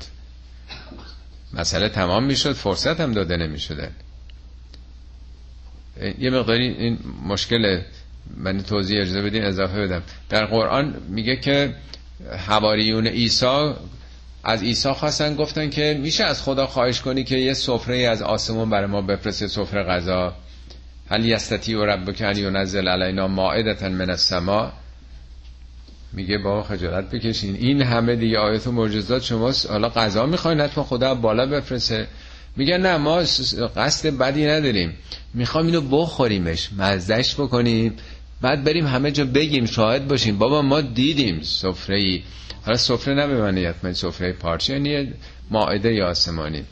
مسئله 1.54 1.90
تمام 1.90 2.24
می‌شد 2.24 2.54
فرصت 2.54 3.00
هم 3.00 3.12
داده 3.12 3.38
نمی‌شدن. 3.38 3.92
یه 6.20 6.30
مقداری 6.30 6.68
این 6.68 7.00
مشکل 7.28 7.82
من 8.38 8.64
توضیح 8.64 9.02
اجازه 9.02 9.22
بدین 9.22 9.44
اضافه 9.44 9.82
بدم. 9.82 10.04
در 10.30 10.46
قرآن 10.46 10.96
میگه 11.10 11.36
که 11.36 11.76
حواریون 12.48 13.08
عیسی 13.08 13.74
از 14.44 14.64
عیسی 14.64 14.92
خواستن 14.92 15.36
گفتن 15.36 15.70
که 15.70 16.00
میشه 16.02 16.24
از 16.24 16.44
خدا 16.44 16.68
خواهش 16.68 17.02
کنی 17.02 17.24
که 17.24 17.38
یه 17.38 17.54
سفره 17.54 17.98
از 17.98 18.22
آسمون 18.22 18.70
برای 18.70 18.86
ما 18.86 19.02
بفرسته 19.02 19.48
سفره 19.48 19.84
غذا. 19.84 20.34
هل 21.10 21.26
یستتی 21.26 21.74
و 21.74 21.86
ربک 21.86 22.22
ان 22.22 22.38
ینزل 22.38 22.88
علینا 22.88 23.28
مائدتا 23.28 23.90
من 23.90 24.10
السما. 24.10 24.72
میگه 26.14 26.38
با 26.38 26.64
خجالت 26.64 27.10
بکشین. 27.10 27.56
این 27.56 27.82
همه 27.82 28.16
دیگه 28.16 28.38
آیت 28.40 28.68
و 28.68 28.72
معجزات 28.72 29.24
شما 29.24 29.52
حالا 29.70 29.90
غذا 29.90 30.26
می‌خواین 30.26 30.62
حتما 30.62 30.84
خدا 30.84 31.16
بالا 31.16 31.46
بفرسته. 31.46 32.08
میگه 32.56 32.78
نه 32.78 32.98
ما 32.98 33.24
قصد 33.76 34.18
بدی 34.18 34.46
نداریم. 34.46 34.94
می‌خوام 35.34 35.66
اینو 35.66 35.82
بخوریمش. 35.82 36.70
مزدش 36.78 37.36
بکنیم. 37.36 37.94
بعد 38.42 38.64
بریم 38.64 38.88
همه 38.88 39.12
جا 39.12 39.26
بگیم 39.26 39.66
شاهد 39.66 40.08
باشیم. 40.08 40.38
بابا 40.38 40.62
ما 40.62 40.82
دیدیم 40.82 41.42
سفره 41.42 41.98
ای 41.98 42.24
حالا 42.66 42.78
سفره 42.78 43.14
نبیمانی 43.14 43.66
حتما 43.66 43.94
سفره 43.94 44.34
پارچه 44.34 44.74
یعنی 44.74 45.14
ماعده 45.52 46.04
آسمانی 46.04 46.64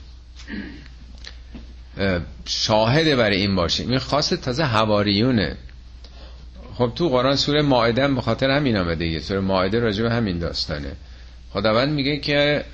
شاهده 2.45 3.16
برای 3.16 3.38
این 3.38 3.55
باشیم. 3.55 3.89
این 3.89 3.99
خاص 3.99 4.30
تازه 4.30 4.64
هواریونه 4.64 5.57
خب 6.76 6.91
تو 6.95 7.09
قرآن 7.09 7.36
سوره 7.36 7.61
ماعده 7.61 8.03
هم 8.03 8.16
بخاطر 8.16 8.49
همین 8.49 8.78
آمده 8.78 8.95
دیگه. 9.05 9.20
سوره 9.20 9.39
ماعده 9.39 9.80
راجع 9.80 10.03
به 10.03 10.11
همین 10.11 10.39
داستانه. 10.39 10.91
خداوند 11.49 11.93
میگه 11.93 12.18
که 12.18 12.66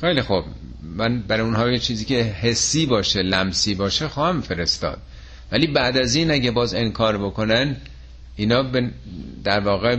خیلی 0.00 0.22
خوب. 0.22 0.44
من 0.82 1.20
برای 1.20 1.42
اونها 1.42 1.70
یه 1.70 1.78
چیزی 1.78 2.04
که 2.04 2.22
حسی 2.22 2.86
باشه 2.86 3.22
لمسی 3.22 3.74
باشه 3.74 4.08
خواهم 4.08 4.40
فرستاد. 4.40 4.98
ولی 5.52 5.66
بعد 5.66 5.96
از 5.96 6.14
این 6.14 6.30
اگه 6.30 6.50
باز 6.50 6.74
انکار 6.74 7.18
بکنن 7.18 7.76
اینا 8.38 8.64
در 9.44 9.60
واقع 9.60 9.96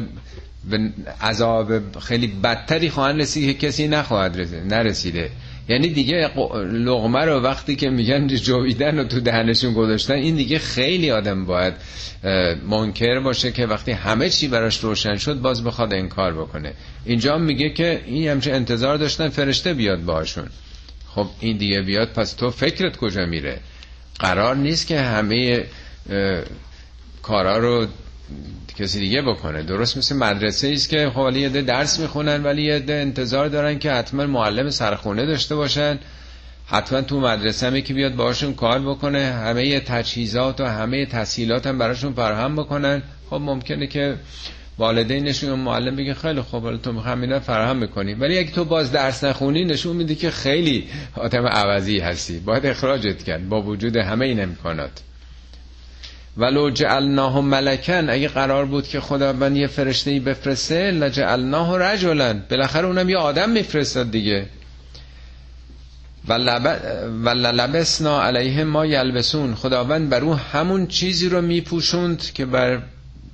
به 0.69 0.89
عذاب 1.21 1.99
خیلی 1.99 2.27
بدتری 2.27 2.89
خواهند 2.89 3.21
رسید 3.21 3.59
که 3.59 3.67
کسی 3.67 3.87
نخواهد 3.87 4.39
رسید 4.39 4.73
نرسیده. 4.73 5.29
یعنی 5.69 5.87
دیگه 5.89 6.31
لغمه 6.63 7.25
رو 7.25 7.39
وقتی 7.39 7.75
که 7.75 7.89
میگن 7.89 8.27
جویدن 8.47 8.99
و 8.99 9.03
تو 9.03 9.19
دهنشون 9.19 9.73
گذاشتن 9.73 10.13
این 10.13 10.35
دیگه 10.35 10.59
خیلی 10.59 11.11
آدم 11.11 11.45
باید 11.45 11.73
منکر 12.69 13.19
باشه 13.19 13.51
که 13.51 13.65
وقتی 13.65 13.91
همه 13.91 14.29
چی 14.29 14.47
براش 14.47 14.79
روشن 14.79 15.15
شد 15.17 15.41
باز 15.41 15.63
بخواد 15.63 15.93
انکار 15.93 16.33
بکنه. 16.33 16.73
اینجا 17.05 17.37
میگه 17.37 17.69
که 17.69 18.01
این 18.05 18.27
همچه 18.27 18.51
انتظار 18.51 18.97
داشتن 18.97 19.29
فرشته 19.29 19.73
بیاد 19.73 20.03
باشون 20.03 20.47
خب 21.07 21.27
این 21.39 21.57
دیگه 21.57 21.81
بیاد 21.81 22.07
پس 22.13 22.33
تو 22.33 22.49
فکرت 22.49 22.97
کجا 22.97 23.25
میره؟ 23.25 23.59
قرار 24.19 24.55
نیست 24.55 24.87
که 24.87 25.01
همه 25.01 25.63
کارا 27.21 27.57
رو 27.57 27.87
کسی 28.77 28.99
دیگه 28.99 29.21
بکنه. 29.21 29.63
درست 29.63 29.97
مثل 29.97 30.15
مدرسه 30.15 30.69
است 30.69 30.89
که 30.89 31.11
خب 31.15 31.35
یه 31.35 31.49
درس 31.49 31.99
می‌خونن 31.99 32.43
ولی 32.43 32.63
یه 32.63 32.83
انتظار 32.87 33.47
دارن 33.47 33.79
که 33.79 33.91
حتما 33.91 34.25
معلم 34.25 34.69
سرخونه 34.69 35.25
داشته 35.25 35.55
باشن. 35.55 35.99
حتما 36.65 37.01
تو 37.01 37.19
مدرسه 37.19 37.67
هم 37.67 37.81
که 37.81 37.93
بیاد 37.93 38.15
باشون 38.15 38.53
کار 38.53 38.79
بکنه 38.79 39.19
همه 39.19 39.79
تجهیزات 39.79 40.61
و 40.61 40.65
همه 40.65 41.05
تسهیلات 41.05 41.67
هم 41.67 41.77
براشون 41.77 42.13
فراهم 42.13 42.55
بکنن. 42.55 43.01
خب 43.29 43.35
ممکنه 43.35 43.87
که 43.87 44.15
والدینشون 44.77 45.59
معلم 45.59 45.95
بگه 45.95 46.13
خیلی 46.13 46.41
خوب 46.41 46.63
حالا 46.63 46.77
تو 46.77 46.91
می‌خوام 46.91 47.39
فراهم 47.39 47.77
می‌کنی 47.77 48.13
ولی 48.13 48.37
اگه 48.37 48.51
تو 48.51 48.65
باز 48.65 48.91
درس 48.91 49.23
نخونی 49.23 49.65
نشون 49.65 49.95
میده 49.95 50.15
که 50.15 50.31
خیلی 50.31 50.87
آدم 51.15 51.45
عوضی 51.47 51.99
هستی. 51.99 52.39
باید 52.39 52.65
اخراجت 52.65 53.23
کرد 53.23 53.49
با 53.49 53.61
وجود 53.61 53.97
همه 53.97 54.25
این 54.25 54.43
امکانات. 54.43 54.91
ولو 56.39 56.69
جعلناه 56.69 57.41
ملکن. 57.41 58.09
اگه 58.09 58.27
قرار 58.27 58.65
بود 58.65 58.87
که 58.87 58.99
خداوند 58.99 59.57
یه 59.57 59.67
فرشته 59.67 60.11
ای 60.11 60.19
بفرسته 60.19 60.91
لجعلناه 60.91 61.79
رجلا 61.79 62.41
بالاخره 62.49 62.87
اونم 62.87 63.09
یه 63.09 63.17
آدم 63.17 63.49
میفرستاد 63.49 64.11
دیگه. 64.11 64.45
و 66.27 66.33
لبسنا 67.33 68.23
علیهم 68.23 68.67
ما 68.67 68.85
یلبسون. 68.85 69.55
خداوند 69.55 70.09
بر 70.09 70.21
او 70.21 70.35
همون 70.35 70.87
چیزی 70.87 71.29
رو 71.29 71.41
میپوشوند 71.41 72.31
که 72.33 72.45
بر 72.45 72.81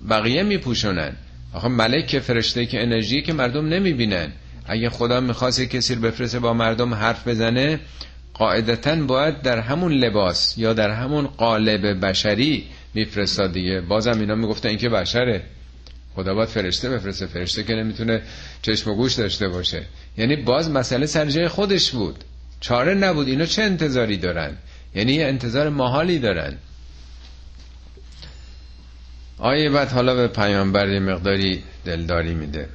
بقیه 0.09 0.43
میپوشونن. 0.43 1.11
آخه 1.53 1.67
ملک 1.67 2.07
که 2.07 2.19
فرشته 2.19 2.65
که 2.65 2.83
انرژی 2.83 3.21
که 3.21 3.33
مردم 3.33 3.67
نمی‌بینن. 3.67 4.27
اگه 4.65 4.89
خدا 4.89 5.19
می‌خواست 5.19 5.61
کسی 5.61 5.95
رو 5.95 6.01
بفرسته 6.01 6.39
با 6.39 6.53
مردم 6.53 6.93
حرف 6.93 7.27
بزنه 7.27 7.79
قاعدتا 8.33 8.95
باید 8.95 9.41
در 9.41 9.59
همون 9.59 9.91
لباس 9.91 10.57
یا 10.57 10.73
در 10.73 10.89
همون 10.89 11.27
قالب 11.27 12.05
بشری 12.05 12.63
میفرستاد 12.95 13.53
دیگه 13.53 13.81
بازم 13.81 14.19
اینا 14.19 14.35
می‌گفتن 14.35 14.69
این 14.69 14.77
که 14.77 14.89
بشره. 14.89 15.41
خدا 16.15 16.33
باید 16.33 16.49
فرشته 16.49 16.89
بفرسته. 16.89 17.25
فرشته 17.25 17.63
که 17.63 17.73
نمی‌تونه 17.73 18.21
چشم 18.61 18.89
و 18.89 18.95
گوش 18.95 19.13
داشته 19.13 19.47
باشه. 19.47 19.83
یعنی 20.17 20.35
باز 20.35 20.69
مسئله 20.69 21.05
سر 21.05 21.25
جای 21.25 21.47
خودش 21.47 21.91
بود. 21.91 22.23
چاره 22.59 22.93
نبود. 22.93 23.27
اینا 23.27 23.45
چه 23.45 23.63
انتظاری 23.63 24.17
دارن؟ 24.17 24.57
یعنی 24.95 25.13
یه 25.13 25.25
انتظار 25.25 25.69
محالی 25.69 26.19
دارن. 26.19 26.57
آیه 29.37 29.69
بعد 29.69 29.91
حالا 29.91 30.15
به 30.15 30.27
پیامبر 30.27 30.99
مقداری 30.99 31.63
دلداری 31.85 32.33
میده. 32.33 32.69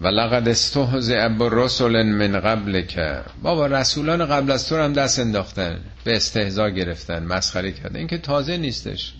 و 0.00 0.06
لقد 0.06 0.48
استهزئ 0.48 1.28
برسل 1.28 2.02
من 2.02 2.40
قبل 2.40 2.80
که 2.80 3.20
بابا 3.42 3.66
رسولان 3.66 4.26
قبل 4.26 4.50
از 4.50 4.68
تو 4.68 4.76
هم 4.76 4.92
دست 4.92 5.18
انداختن 5.18 5.80
به 6.04 6.16
استهزا 6.16 6.68
گرفتن 6.68 7.22
مسخره 7.22 7.72
کردن. 7.72 7.96
این 7.96 8.06
که 8.06 8.18
تازه 8.18 8.56
نیستش. 8.56 9.14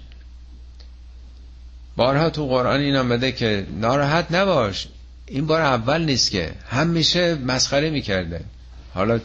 بارها 1.96 2.30
تو 2.30 2.46
قرآن 2.46 2.80
این 2.80 2.96
آمده 2.96 3.32
که 3.32 3.66
ناراحت 3.80 4.32
نباش. 4.32 4.88
این 5.26 5.46
بار 5.46 5.60
اول 5.60 6.02
نیست 6.02 6.30
که 6.30 6.52
همیشه 6.68 7.34
مسخره 7.34 7.90
می‌کرده. 7.90 8.40
حالا 8.94 9.20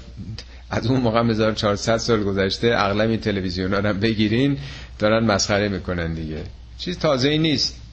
از 0.69 0.87
اون 0.87 1.01
موقع 1.01 1.23
1400 1.23 1.97
سال 1.97 2.23
گذشته 2.23 2.73
اغلب 2.77 3.09
این 3.09 3.19
تلویزیون 3.19 3.73
ها 3.73 3.93
بگیرین 3.93 4.57
دارن 4.99 5.25
مسخره 5.25 5.69
می‌کنن 5.69 6.13
دیگه. 6.13 6.43
چیز 6.77 6.99
تازه 6.99 7.29
ای 7.29 7.37
نیست. 7.37 7.84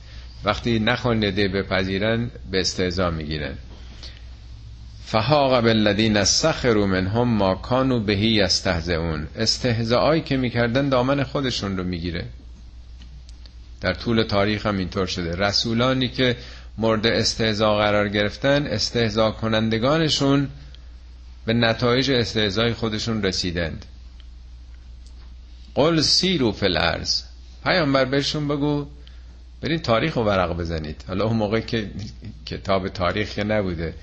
وقتی 0.45 0.79
نخوانده 0.79 1.49
بپذیرن 1.49 2.31
به 2.51 2.61
استهزا 2.61 3.11
می‌گیرن. 3.11 3.55
فهاق 5.05 5.61
بالذین 5.65 6.25
سخروا 6.25 6.87
منهم 6.87 7.29
ما 7.29 7.55
کانوا 7.55 7.99
بهی 7.99 8.29
یستهزئون 8.29 9.27
استهزاءایی 9.37 10.21
که 10.21 10.37
می‌کردن 10.37 10.89
دامن 10.89 11.23
خودشون 11.23 11.77
رو 11.77 11.85
می‌گیره. 11.85 12.25
در 13.81 13.95
طول 13.95 14.23
تاریخ 14.23 14.67
هم 14.67 14.79
اینطور 14.79 15.07
شده. 15.07 15.37
رسولانی 15.37 16.09
که 16.09 16.37
مورد 16.79 17.07
استهزا 17.07 17.77
قرار 17.77 18.09
گرفتن 18.09 18.67
استهزا 18.67 19.31
کنندگانشون 19.31 20.49
به 21.45 21.53
نتایج 21.53 22.11
استهزای 22.11 22.73
خودشون 22.73 23.23
رسیدند. 23.23 23.87
قل 25.75 26.01
سیرو 26.01 26.57
الارض 26.63 27.23
پیامبر 27.65 28.05
بهشون 28.05 28.49
بگو 28.49 28.87
برین 29.63 29.79
تاریخ 29.79 30.17
رو 30.17 30.25
ورق 30.25 30.57
بزنید. 30.57 31.05
حالا 31.09 31.25
اون 31.25 31.37
موقع 31.37 31.61
که 31.61 31.91
کتاب 32.47 32.89
تاریخ 32.89 33.39
نبوده. 33.39 33.95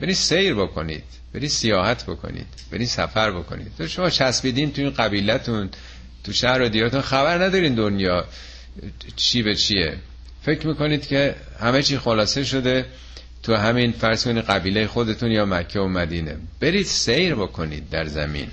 برین 0.00 0.14
سیر 0.14 0.54
بکنید. 0.54 1.04
برین 1.34 1.48
سیاحت 1.48 2.04
بکنید. 2.04 2.46
برین 2.70 2.86
سفر 2.86 3.30
بکنید. 3.30 3.72
تو 3.78 3.88
شما 3.88 4.10
چسبیدین 4.10 4.72
تو 4.72 4.82
این 4.82 4.90
قبیلتون 4.90 5.70
تو 6.24 6.32
شهر 6.32 6.62
و 6.62 6.68
دیارتون 6.68 7.00
خبر 7.00 7.44
ندارین 7.44 7.74
دنیا 7.74 8.24
چی 9.16 9.42
به 9.42 9.54
چیه. 9.54 9.96
فکر 10.42 10.66
می‌کنید 10.66 11.06
که 11.06 11.34
همه 11.60 11.82
چی 11.82 11.98
خلاصه 11.98 12.44
شده 12.44 12.86
تو 13.42 13.54
همین 13.54 13.92
فرض 13.92 14.26
قبیله 14.28 14.86
خودتون 14.86 15.30
یا 15.30 15.46
مکه 15.46 15.80
و 15.80 15.88
مدینه. 15.88 16.36
برید 16.60 16.86
سیر 16.86 17.34
بکنید 17.34 17.90
در 17.90 18.06
زمین. 18.06 18.48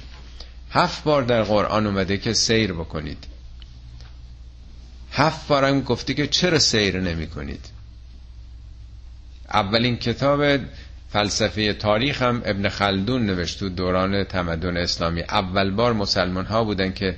هفت 0.71 1.03
بار 1.03 1.23
در 1.23 1.43
قرآن 1.43 1.87
اومده 1.87 2.17
که 2.17 2.33
سیر 2.33 2.73
بکنید. 2.73 3.32
هفت 5.13 5.47
بارم 5.47 5.81
گفته 5.81 6.13
که 6.13 6.27
چرا 6.27 6.59
سیر 6.59 6.99
نمی 6.99 7.27
کنید 7.27 7.65
اولین 9.53 9.97
کتاب 9.97 10.59
فلسفه 11.09 11.73
تاریخ 11.73 12.21
هم 12.21 12.41
ابن 12.45 12.69
خلدون 12.69 13.25
نوشت 13.25 13.59
تو 13.59 13.69
دوران 13.69 14.23
تمدن 14.23 14.77
اسلامی. 14.77 15.21
اول 15.21 15.71
بار 15.71 15.93
مسلمان 15.93 16.45
ها 16.45 16.63
بودن 16.63 16.93
که 16.93 17.15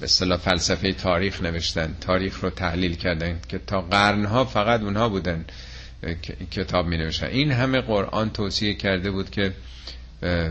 به 0.00 0.04
اصطلاح 0.04 0.38
فلسفه 0.38 0.92
تاریخ 0.92 1.42
نوشتن 1.42 1.96
تاریخ 2.00 2.40
رو 2.44 2.50
تحلیل 2.50 2.94
کردن 2.94 3.40
که 3.48 3.58
تا 3.58 3.80
قرنها 3.80 4.44
فقط 4.44 4.80
اونها 4.80 5.08
بودن 5.08 5.44
کتاب 6.50 6.86
می 6.86 6.96
نوشتن 6.96 7.26
این 7.26 7.52
همه 7.52 7.80
قرآن 7.80 8.30
توصیه 8.30 8.74
کرده 8.74 9.10
بود 9.10 9.30
که 9.30 9.52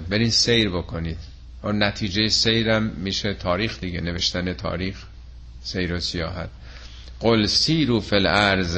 برین 0.09 0.29
سیر 0.29 0.69
بکنید. 0.69 1.17
و 1.63 1.71
نتیجه 1.71 2.27
سیرم 2.27 2.83
میشه 2.83 3.33
تاریخ 3.33 3.79
دیگه 3.79 4.01
نوشتن 4.01 4.53
تاریخ 4.53 5.03
سیر 5.61 5.93
و 5.93 5.99
سیاحت. 5.99 6.49
قل 7.19 7.45
سیرو 7.45 7.99
فی 7.99 8.15
الارض 8.15 8.77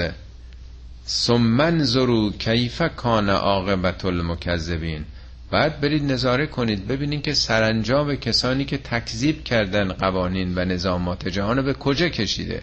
ثم 1.08 1.60
انظروا 1.60 2.32
کیف 2.40 2.82
کان 2.96 3.30
عاقبت 3.30 4.06
المکذبین. 4.06 5.06
بعد 5.52 5.82
برید 5.82 6.04
نظاره 6.12 6.48
کنید 6.48 6.88
ببینید 6.88 7.22
که 7.22 7.34
سرانجام 7.34 8.16
کسانی 8.16 8.66
که 8.66 8.78
تکذیب 8.78 9.44
کردن 9.44 9.94
قوانین 9.94 10.56
و 10.56 10.66
نظامات 10.66 11.28
جهان 11.28 11.62
به 11.62 11.74
کجا 11.74 12.10
کشیده. 12.10 12.62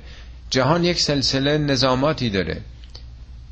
جهان 0.51 0.85
یک 0.85 1.01
سلسله 1.01 1.59
نظاماتی 1.59 2.31
داره. 2.31 2.61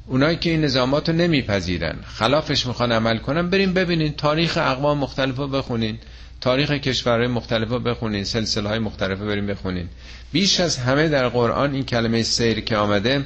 اونایی 0.07 0.37
که 0.37 0.51
این 0.51 0.61
نظامات 0.61 1.09
رو 1.09 1.14
نمیپذیرن 1.14 1.97
خلافش 2.05 2.66
می‌خوان 2.66 2.93
عمل 2.93 3.18
کنن 3.18 3.51
بریم 3.51 3.73
ببینین 3.75 4.12
تاریخ 4.12 4.59
اقوام 4.59 4.99
مختلف 4.99 5.37
رو 5.37 5.49
بخونین 5.49 5.99
تاریخ 6.41 6.71
کشورهای 6.71 7.27
مختلف 7.27 7.68
رو 7.68 7.79
بخونین 7.79 8.25
سلسله 8.25 8.68
های 8.68 8.79
مختلف 8.79 9.18
بریم 9.18 9.47
بخونین. 9.47 9.89
بیش 10.33 10.61
از 10.61 10.76
همه 10.78 11.09
در 11.09 11.28
قرآن 11.28 11.74
این 11.74 11.85
کلمه 11.85 12.22
سیر 12.22 12.61
که 12.61 12.76
آمده 12.76 13.24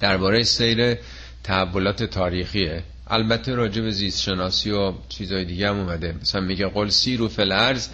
درباره 0.00 0.42
سیر 0.42 0.96
تحولات 1.44 2.02
تاریخیه. 2.02 2.82
البته 3.06 3.54
راجع 3.54 3.82
به 3.82 3.90
زیست 3.90 4.22
شناسی 4.22 4.70
و 4.70 4.92
چیزای 5.08 5.44
دیگه 5.44 5.68
هم 5.68 5.78
اومده. 5.78 6.14
مثلا 6.22 6.40
میگه 6.40 6.66
قل 6.66 6.88
سیرو 6.88 7.28
فل 7.28 7.52
ارز 7.52 7.88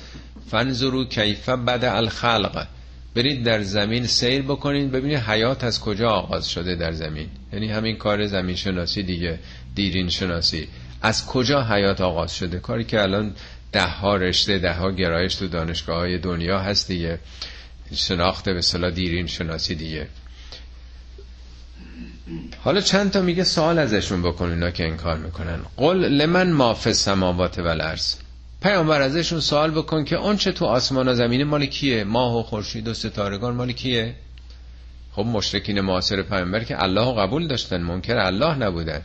فنظرو 0.50 1.04
کیف 1.04 1.48
بد 1.48 1.84
الخلق. 1.84 2.66
برید 3.14 3.44
در 3.44 3.62
زمین 3.62 4.06
سیر 4.06 4.42
بکنید 4.42 4.90
ببینید 4.92 5.18
حیات 5.18 5.64
از 5.64 5.80
کجا 5.80 6.08
آغاز 6.08 6.48
شده 6.50 6.74
در 6.74 6.92
زمین. 6.92 7.28
یعنی 7.52 7.68
همین 7.68 7.96
کار 7.96 8.26
زمین 8.26 8.56
شناسی 8.56 9.02
دیگه 9.02 9.38
دیرین 9.74 10.08
شناسی 10.08 10.68
از 11.02 11.26
کجا 11.26 11.62
حیات 11.62 12.00
آغاز 12.00 12.36
شده؟ 12.36 12.58
کاری 12.58 12.84
که 12.84 13.02
الان 13.02 13.34
ده 13.72 13.86
ها 13.86 14.16
رشته 14.16 14.58
ده 14.58 14.72
ها 14.72 14.90
گرایش 14.90 15.34
تو 15.34 15.48
دانشگاه 15.48 15.96
های 15.96 16.18
دنیا 16.18 16.58
هست 16.58 16.88
دیگه. 16.88 17.18
شناخته 17.94 18.52
به 18.52 18.60
صلاح 18.60 18.90
دیرین 18.90 19.26
شناسی 19.26 19.74
دیگه. 19.74 20.08
حالا 22.64 22.80
چند 22.80 23.10
تا 23.10 23.20
میگه 23.20 23.44
سوال 23.44 23.78
ازشون 23.78 24.22
بکن 24.22 24.50
اینا 24.50 24.70
که 24.70 24.84
انکار 24.84 25.16
می‌کنن. 25.18 25.58
قل 25.76 25.96
لمن 25.96 26.52
ما 26.52 26.74
فی 26.74 26.90
السماوات 26.90 27.58
و 27.58 27.66
الارض. 27.66 28.14
پیامبر 28.62 29.00
ازشون 29.00 29.40
سوال 29.40 29.70
بکن 29.70 30.04
که 30.04 30.16
اون 30.16 30.36
چه 30.36 30.52
تو 30.52 30.64
آسمان 30.64 31.08
و 31.08 31.14
زمین 31.14 31.44
مال 31.44 31.66
کیه؟ 31.66 32.04
ماه 32.04 32.36
و 32.36 32.42
خورشید 32.42 32.88
و 32.88 32.94
ستارگان 32.94 33.54
مال 33.54 33.72
کیه؟ 33.72 34.14
خب 35.12 35.22
مشرکین 35.22 35.80
معاصر 35.80 36.22
پیامبر 36.22 36.64
که 36.64 36.82
الله 36.82 37.14
قبول 37.14 37.46
داشتن 37.46 37.80
منکر 37.80 38.16
الله 38.16 38.54
نبودن. 38.54 39.02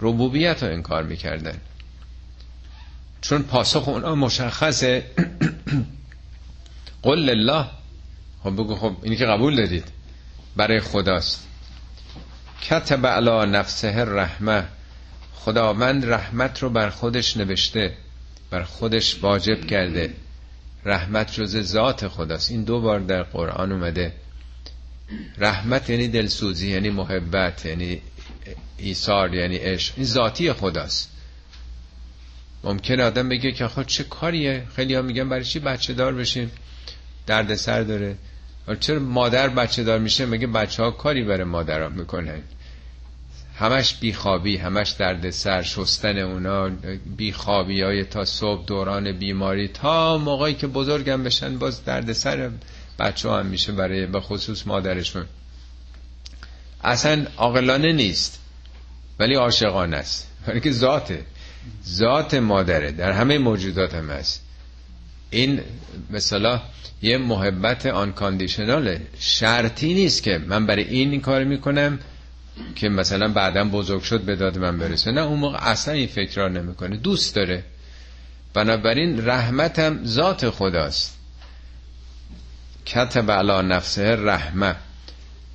ربوبیت 0.00 0.62
رو 0.62 0.72
انکار 0.72 1.02
می‌کردن. 1.02 1.60
چون 3.20 3.42
پاسخ 3.42 3.88
اونا 3.88 4.14
مشخصه. 4.14 5.04
قل 7.02 7.30
الله 7.30 7.66
خب 8.42 8.52
بگو 8.52 8.74
خب 8.74 8.96
اینی 9.02 9.16
که 9.16 9.26
قبول 9.26 9.56
دارید 9.56 9.84
برای 10.56 10.80
خداست. 10.80 11.46
کتب 12.62 13.06
علی 13.06 13.50
نفسه 13.50 14.04
رحمه 14.04 14.64
خداوند 15.34 16.06
رحمت 16.06 16.62
رو 16.62 16.70
بر 16.70 16.90
خودش 16.90 17.36
نوشته. 17.36 17.96
بر 18.50 18.62
خودش 18.62 19.22
واجب 19.22 19.66
کرده. 19.66 20.14
رحمت 20.84 21.32
جز 21.32 21.60
ذات 21.60 22.08
خداست. 22.08 22.50
این 22.50 22.64
دو 22.64 22.80
بار 22.80 23.00
در 23.00 23.22
قرآن 23.22 23.72
اومده. 23.72 24.12
رحمت 25.38 25.90
یعنی 25.90 26.08
دلسوزی 26.08 26.70
یعنی 26.70 26.90
محبت 26.90 27.66
یعنی 27.66 28.00
ایثار 28.78 29.34
یعنی 29.34 29.56
عشق. 29.56 29.94
این 29.96 30.06
ذاتی 30.06 30.52
خداست. 30.52 31.10
ممکن 32.64 33.00
آدم 33.00 33.28
بگه 33.28 33.52
که 33.52 33.68
خود 33.68 33.86
چه 33.86 34.04
کاریه؟ 34.04 34.66
خیلی 34.76 34.94
ها 34.94 35.02
میگن 35.02 35.28
برای 35.28 35.44
چی 35.44 35.58
بچه 35.58 35.92
دار 35.92 36.14
بشیم؟ 36.14 36.50
درد 37.30 37.54
سر 37.54 37.82
داره 37.82 38.16
چرا 38.80 38.98
مادر 38.98 39.48
بچه 39.48 39.84
دار 39.84 39.98
میشه؟ 39.98 40.26
مگه 40.26 40.46
بچه 40.46 40.82
ها 40.82 40.90
کاری 40.90 41.24
برای 41.24 41.44
مادر 41.44 41.88
می‌کنن؟ 41.88 42.42
همش 43.58 43.94
بیخوابی 43.94 44.56
همش 44.56 44.90
درد 44.90 45.30
سر 45.30 45.62
شستن 45.62 46.18
اونا 46.18 46.70
بیخوابی 47.16 47.82
های 47.82 48.04
تا 48.04 48.24
صبح 48.24 48.64
دوران 48.66 49.12
بیماری 49.12 49.68
تا 49.68 50.18
موقعی 50.18 50.54
که 50.54 50.66
بزرگم 50.66 51.22
بشن 51.22 51.58
باز 51.58 51.84
درد 51.84 52.12
سر 52.12 52.50
بچه 52.98 53.30
هم 53.30 53.46
میشه 53.46 53.72
برای 53.72 54.06
به 54.06 54.20
خصوص 54.20 54.66
مادرشون. 54.66 55.24
اصلا 56.84 57.26
عاقلانه 57.36 57.92
نیست 57.92 58.40
ولی 59.18 59.34
عاشقانه 59.34 59.96
است. 59.96 60.28
برای 60.46 60.60
که 60.60 60.72
ذاته 60.72 61.24
ذات 61.88 62.34
مادره 62.34 62.92
در 62.92 63.12
همه 63.12 63.38
موجودات 63.38 63.94
هم 63.94 64.10
هست. 64.10 64.49
این 65.30 65.60
مثلا 66.10 66.60
یه 67.02 67.18
محبت 67.18 67.86
آن 67.86 68.12
کاندیشناله 68.12 69.00
شرطی 69.18 69.94
نیست 69.94 70.22
که 70.22 70.38
من 70.38 70.66
برای 70.66 70.84
این 70.84 71.10
این 71.10 71.20
کار 71.20 71.44
می‌کنم 71.44 71.98
که 72.74 72.88
مثلا 72.88 73.28
بعدا 73.28 73.64
بزرگ 73.64 74.02
شد 74.02 74.20
به 74.20 74.36
داد 74.36 74.58
من 74.58 74.78
برسه. 74.78 75.12
نه 75.12 75.20
اون 75.20 75.38
موقع 75.38 75.58
اصلا 75.68 75.94
این 75.94 76.06
فکر 76.06 76.36
را 76.40 76.48
نمی‌کنه. 76.48 76.96
دوست 76.96 77.34
داره. 77.34 77.64
بنابراین 78.54 79.26
رحمتم 79.26 80.04
ذات 80.04 80.50
خداست. 80.50 81.18
کتب 82.86 83.30
علی 83.30 83.68
نفسه 83.68 84.16
رحمه. 84.16 84.74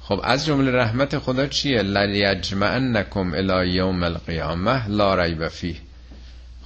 خب 0.01 0.21
از 0.23 0.45
جمله 0.45 0.71
رحمت 0.71 1.17
خدا 1.17 1.47
چیه؟ 1.47 1.81
لیجمعنکم 1.81 3.33
الی 3.33 3.69
یوم 3.69 4.03
القیامه 4.03 4.87
لا 4.87 5.15
ریب 5.15 5.47
فیه. 5.47 5.75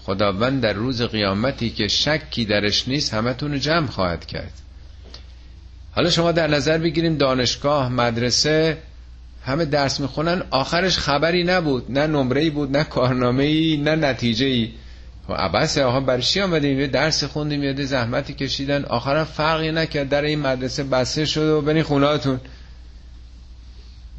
خداوند 0.10 0.62
در 0.62 0.74
روز 0.74 1.02
قیامتی 1.02 1.70
که 1.70 1.88
شکی 1.88 2.46
درش 2.46 2.88
نیست 2.88 3.14
همتون 3.14 3.52
رو 3.52 3.58
جمع 3.58 3.88
خواهد 3.88 4.26
کرد. 4.26 4.52
حالا 5.92 6.10
شما 6.10 6.32
در 6.32 6.48
نظر 6.48 6.78
بگیریم 6.78 7.18
دانشگاه 7.18 7.90
مدرسه 7.90 8.78
همه 9.46 9.66
درس 9.66 10.00
می‌خونن 10.00 10.44
آخرش 10.50 10.98
خبری 10.98 11.44
نبود 11.44 11.92
نه 11.92 12.08
نمره 12.08 12.50
بود 12.50 12.78
نه 12.78 12.84
کارنامه 12.84 13.44
ای 13.44 13.78
نه 13.78 13.96
نتیجه 13.96 14.46
ای 14.46 14.72
خب 15.28 15.34
عباس 15.34 15.78
آقا 15.78 16.00
برای 16.00 16.22
چی 16.22 16.42
آمدیم؟ 16.42 16.80
یه 16.80 16.88
درس 16.88 17.24
خوندیم 17.24 17.64
یه 17.64 17.86
زحمتی 17.86 18.34
کشیدن. 18.34 18.86
آخرم 18.86 19.24
فرقی 19.24 19.72
نکرد 19.72 20.10
در 20.10 20.22
این 20.22 20.40
مدرسه 20.40 20.84
بسته 20.84 21.26
شد 21.26 21.50
و 21.50 21.62
بنی 21.62 21.84
خوناتون 21.84 22.40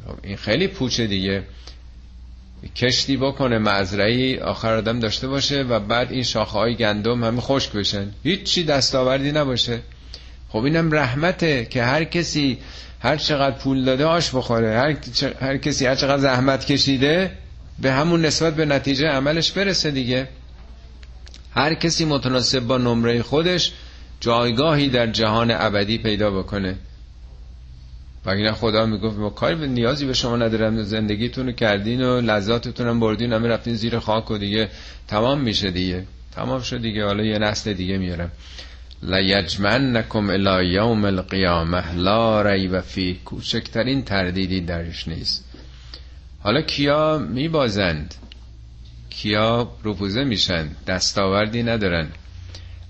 خب 0.07 0.15
این 0.23 0.37
خیلی 0.37 0.67
پوچه 0.67 1.07
دیگه. 1.07 1.43
کشتی 2.75 3.17
بکنه 3.17 3.57
مزرعی 3.57 4.37
آخر 4.39 4.73
آدم 4.73 4.99
داشته 4.99 5.27
باشه 5.27 5.63
و 5.63 5.79
بعد 5.79 6.11
این 6.11 6.23
شاخه 6.23 6.51
های 6.51 6.75
گندم 6.75 7.23
همه 7.23 7.41
خشک 7.41 7.71
بشن. 7.71 8.11
هیچی 8.23 8.63
دستاوردی 8.63 9.31
نباشه. 9.31 9.79
خب 10.49 10.63
اینم 10.63 10.91
رحمته 10.91 11.65
که 11.65 11.83
هر 11.83 12.03
کسی 12.03 12.57
هر 12.99 13.17
چقدر 13.17 13.57
پول 13.57 13.85
داده 13.85 14.05
آش 14.05 14.35
بخوره. 14.35 14.77
هر, 14.77 14.95
هر 15.41 15.57
کسی 15.57 15.85
هر 15.85 15.95
چقدر 15.95 16.21
زحمت 16.21 16.65
کشیده 16.65 17.31
به 17.79 17.91
همون 17.91 18.25
نسبت 18.25 18.55
به 18.55 18.65
نتیجه 18.65 19.07
عملش 19.07 19.51
برسه 19.51 19.91
دیگه. 19.91 20.27
هر 21.55 21.73
کسی 21.73 22.05
متناسب 22.05 22.59
با 22.59 22.77
نمره 22.77 23.21
خودش 23.21 23.71
جایگاهی 24.19 24.89
در 24.89 25.07
جهان 25.07 25.51
ابدی 25.51 25.97
پیدا 25.97 26.31
بکنه. 26.31 26.75
و 28.25 28.53
خدا 28.53 28.85
می‌گفت 28.85 29.17
ما 29.17 29.29
کاری 29.29 29.55
به 29.55 29.67
نیازی 29.67 30.05
به 30.05 30.13
شما 30.13 30.37
ندارم 30.37 30.83
زندگیتون 30.83 31.45
رو 31.45 31.51
کردین 31.51 32.01
و 32.01 32.21
لذاتتون 32.21 32.87
هم 32.87 32.99
بردین 32.99 33.33
همه 33.33 33.47
رفتین 33.47 33.75
زیر 33.75 33.99
خاک 33.99 34.31
و 34.31 34.37
دیگه 34.37 34.69
تمام 35.07 35.41
میشه 35.41 35.71
دیگه. 35.71 36.03
تمام 36.35 36.61
شد 36.61 36.81
دیگه. 36.81 37.05
حالا 37.05 37.23
یه 37.23 37.39
نسل 37.39 37.73
دیگه 37.73 37.97
میارم. 37.97 38.31
لیجمنکم 39.03 40.29
الی 40.29 40.73
یوم 40.73 41.05
القیامه. 41.05 41.93
لا 41.93 42.41
ریب 42.41 42.81
فی. 42.81 43.19
کوچکترین 43.25 44.03
تردیدی 44.03 44.61
درش 44.61 45.07
نیست. 45.07 45.45
حالا 46.39 46.61
کیا 46.61 47.17
میبازند؟ 47.17 48.15
کیا 49.09 49.71
رفوزه 49.85 50.23
میشن؟ 50.23 50.69
دستاوردی 50.87 51.63
ندارن. 51.63 52.07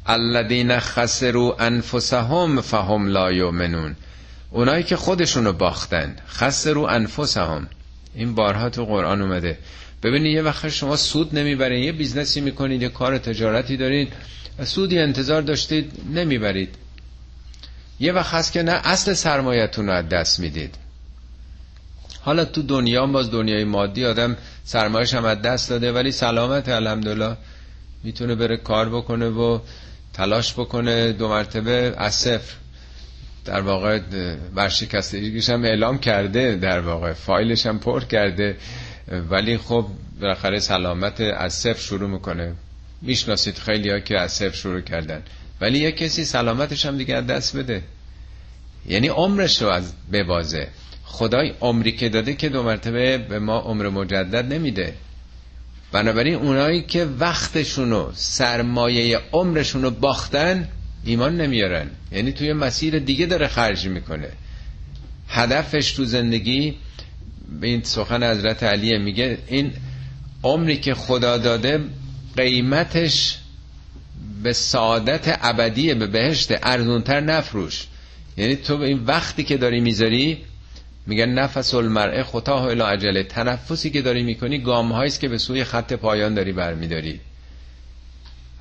الذین 0.05 0.79
خسروا 0.79 1.55
انفسهم 1.59 2.61
فهم 2.61 3.07
لا 3.07 3.31
یؤمنون. 3.31 3.95
اونایی 4.51 4.83
که 4.83 4.95
خودشونو 4.95 5.53
باختن. 5.53 6.15
خسروا 6.27 6.89
انفسهم. 6.89 7.67
این 8.15 8.35
بارها 8.35 8.69
تو 8.69 8.85
قرآن 8.85 9.21
اومده. 9.21 9.57
ببینید 10.03 10.35
یه 10.35 10.41
وقت 10.41 10.69
شما 10.69 10.95
سود 10.95 11.35
نمی‌برین 11.35 11.83
یه 11.83 11.91
business 11.91 12.36
ی 12.36 12.41
می‌کنید 12.41 12.81
یه 12.81 12.89
کار 12.89 13.17
تجارتی 13.17 13.77
دارید 13.77 14.13
سودی 14.63 14.99
انتظار 14.99 15.41
داشتید 15.41 15.91
نمی‌برید. 16.13 16.75
یه 17.99 18.13
وقت 18.13 18.33
هست 18.33 18.51
که 18.51 18.63
نه 18.63 18.71
اصل 18.71 19.13
سرمایتون 19.13 19.87
رو 19.87 19.93
از 19.93 20.09
دست 20.09 20.39
می‌دید. 20.39 20.75
حالا 22.21 22.45
تو 22.45 22.61
دنیا 22.61 23.05
باز 23.05 23.31
دنیای 23.31 23.63
مادی 23.63 24.05
آدم 24.05 24.37
سرمایش 24.63 25.13
هم 25.13 25.25
از 25.25 25.41
دست 25.41 25.69
داده 25.69 25.91
ولی 25.91 26.11
سلامت 26.11 26.69
الحمدلله. 26.69 27.37
می‌تونه 28.03 28.35
بره 28.35 28.57
کار 28.57 28.89
بکنه 28.89 29.29
و 29.29 29.59
تلاش 30.13 30.53
بکنه. 30.53 31.11
دو 31.11 31.27
مرتبه 31.29 31.93
از 31.97 32.15
صفر. 32.15 32.53
در 33.45 33.61
واقع 33.61 33.99
ورشکستگیش 34.55 35.49
هم 35.49 35.63
اعلام 35.63 35.99
کرده 35.99 36.55
در 36.55 36.79
واقع 36.79 37.13
فایلش 37.13 37.65
هم 37.65 37.79
پر 37.79 38.03
کرده. 38.03 38.57
ولی 39.29 39.57
خب 39.57 39.87
بالاخره 40.21 40.59
سلامت 40.59 41.21
از 41.21 41.53
صفر 41.53 41.79
شروع 41.81 42.09
می‌کنه. 42.09 42.55
می‌شناسید 43.01 43.57
خیلی 43.57 43.89
ها 43.89 43.99
که 43.99 44.19
از 44.19 44.31
صفر 44.31 44.55
شروع 44.55 44.81
کردن. 44.81 45.23
ولی 45.61 45.79
یه 45.79 45.91
کسی 45.91 46.25
سلامتش 46.25 46.85
هم 46.85 46.97
دیگه 46.97 47.21
دست 47.21 47.57
بده. 47.57 47.83
یعنی 48.87 49.07
عمرش 49.07 49.61
رو 49.61 49.67
از 49.67 49.93
ببازه. 50.11 50.67
خدای 51.03 51.53
عمری 51.61 51.91
که 51.91 52.09
داده 52.09 52.33
که 52.33 52.49
دو 52.49 52.63
مرتبه 52.63 53.17
به 53.17 53.39
ما 53.39 53.57
عمر 53.59 53.89
مجدد 53.89 54.53
نمیده. 54.53 54.93
بنابراین 55.91 56.35
اونایی 56.35 56.81
که 56.81 57.05
وقتشونو 57.05 58.11
سرمایه 58.13 59.19
عمرشونو 59.31 59.89
باختن 59.89 60.67
ایمان 61.05 61.41
نمیارن. 61.41 61.89
یعنی 62.11 62.31
توی 62.31 62.53
مسیر 62.53 62.99
دیگه 62.99 63.25
داره 63.25 63.47
خرج 63.47 63.87
می‌کنه. 63.87 64.29
هدفش 65.27 65.91
تو 65.91 66.05
زندگی 66.05 66.75
به 67.61 67.67
این 67.67 67.83
سخن 67.83 68.23
حضرت 68.23 68.63
علیه 68.63 68.97
میگه 68.97 69.37
این 69.47 69.73
عمری 70.43 70.77
که 70.77 70.93
خدا 70.93 71.37
داده 71.37 71.79
قیمتش 72.37 73.37
به 74.43 74.53
سعادت 74.53 75.39
ابدی 75.41 75.93
به 75.93 76.07
بهشت 76.07 76.51
ارزونتر 76.63 77.19
نفروش. 77.19 77.87
یعنی 78.37 78.55
تو 78.55 78.81
این 78.81 79.03
وقتی 79.05 79.43
که 79.43 79.57
داری 79.57 79.79
می‌ذاری 79.79 80.37
میگن 81.07 81.29
نفس 81.29 81.73
المرء 81.73 82.23
خطاه 82.23 82.63
الی 82.63 82.81
عجله 82.81 83.23
تنفسی 83.23 83.89
که 83.89 84.01
داری 84.01 84.23
می‌کنی 84.23 84.59
گام 84.59 84.91
است 84.91 85.19
که 85.19 85.27
به 85.27 85.37
سوی 85.37 85.63
خط 85.63 85.93
پایان 85.93 86.33
داری 86.33 86.51
برمیداری. 86.51 87.19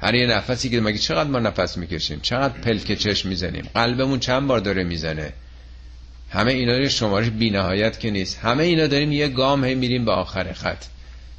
هر 0.01 0.14
یه 0.14 0.26
نفسی 0.26 0.70
که 0.70 0.80
مگه 0.80 0.98
چقدر 0.98 1.30
ما 1.30 1.38
نفس 1.38 1.76
می‌کشیم؟ 1.76 2.20
چقدر 2.22 2.55
پلک 2.55 2.92
چشم 2.92 3.28
می‌زنیم؟ 3.28 3.68
قلبمون 3.74 4.18
چند 4.18 4.46
بار 4.46 4.61
داره 4.61 4.84
می‌زنه؟ 4.84 5.32
همه 6.30 6.53
اینا 6.53 6.78
رو 6.78 6.88
شمارش 6.88 7.30
بینهایت 7.30 8.01
که 8.01 8.11
نیست. 8.11 8.38
همه 8.38 8.62
اینا 8.62 8.86
داریم 8.86 9.12
یه 9.12 9.28
گام 9.28 9.64
هی 9.64 9.74
میریم 9.74 10.05
به 10.05 10.12
آخر 10.12 10.53
خط. 10.53 10.84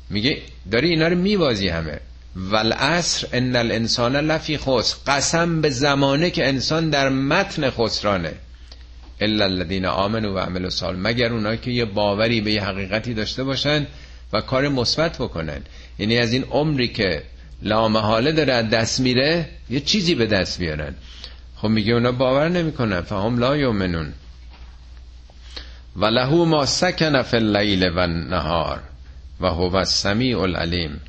میگه 0.10 0.38
داری 0.72 0.90
اینا 0.90 1.08
رو 1.08 1.18
میوازی 1.18 1.68
همه. 1.68 2.00
والعصر 2.36 3.28
ان 3.34 3.56
الانسان 3.56 4.16
لفی 4.16 4.58
خسر. 4.58 4.96
قسم 5.08 5.62
به 5.62 5.70
زمانه 5.70 6.30
که 6.30 6.48
انسان 6.48 6.90
در 6.90 7.10
متن 7.10 7.70
خسرانه. 7.70 8.34
الا 9.22 9.46
الذين 9.46 9.86
امنوا 9.86 10.34
و 10.34 10.40
عملوا 10.40 10.66
الصالحات. 10.66 11.06
مگر 11.06 11.34
اونایی 11.34 11.58
که 11.58 11.72
یه 11.72 11.86
باوری 11.86 12.42
به 12.42 12.52
یه 12.52 12.64
حقیقتی 12.64 13.14
داشته 13.14 13.44
باشن 13.44 13.88
و 14.34 14.42
کار 14.42 14.68
مثبت 14.68 15.18
بکنن. 15.18 15.62
یعنی 16.00 16.18
از 16.18 16.34
این 16.34 16.44
عمری 16.44 16.88
که 16.88 17.24
لامحاله 17.62 18.32
داره 18.32 18.54
از 18.54 18.70
دست 18.70 19.00
میره 19.00 19.50
یه 19.70 19.80
چیزی 19.80 20.16
به 20.16 20.26
دست 20.26 20.60
بیارن. 20.60 20.96
خب 21.56 21.68
میگه 21.68 21.94
اونا 21.94 22.12
باور 22.12 22.50
نمی‌کنن. 22.50 23.02
فهم 23.02 23.40
لا 23.40 23.58
یؤمنون. 23.58 24.14
و 25.96 26.06
له 26.06 26.30
ما 26.30 26.66
سکن 26.66 27.22
فی 27.22 27.38
اللیل 27.38 27.90
و 27.90 28.00
النهار 28.00 28.80
و 29.42 29.48
هو 29.48 29.76
السمیع 29.76 30.40
العلیم. 30.40 31.02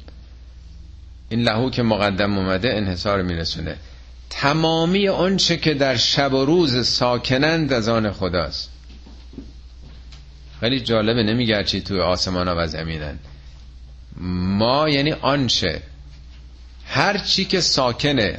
این 1.29 1.43
لهو 1.43 1.71
که 1.71 1.83
مقدم 1.83 2.39
اومده 2.39 2.75
انحصار 2.77 3.23
میرسونه. 3.23 3.77
تمامی 4.31 5.09
آنچه 5.09 5.57
که 5.57 5.75
در 5.75 5.97
شب 5.97 6.33
و 6.33 6.45
روز 6.45 6.87
ساکنند 6.87 7.73
از 7.73 7.89
آن 7.89 8.13
خداست. 8.13 8.71
خیلی 10.61 10.81
جالبه 10.81 11.23
نمیگه 11.23 11.65
چی 11.65 11.81
توی 11.81 12.01
آسمان 12.01 12.49
ها 12.49 12.55
و 12.59 12.67
زمینن. 12.67 13.19
ما 14.59 14.89
یعنی 14.89 15.13
آنچه 15.13 15.83
هر 16.93 17.19
چی 17.19 17.45
که 17.45 17.61
ساکنه. 17.61 18.39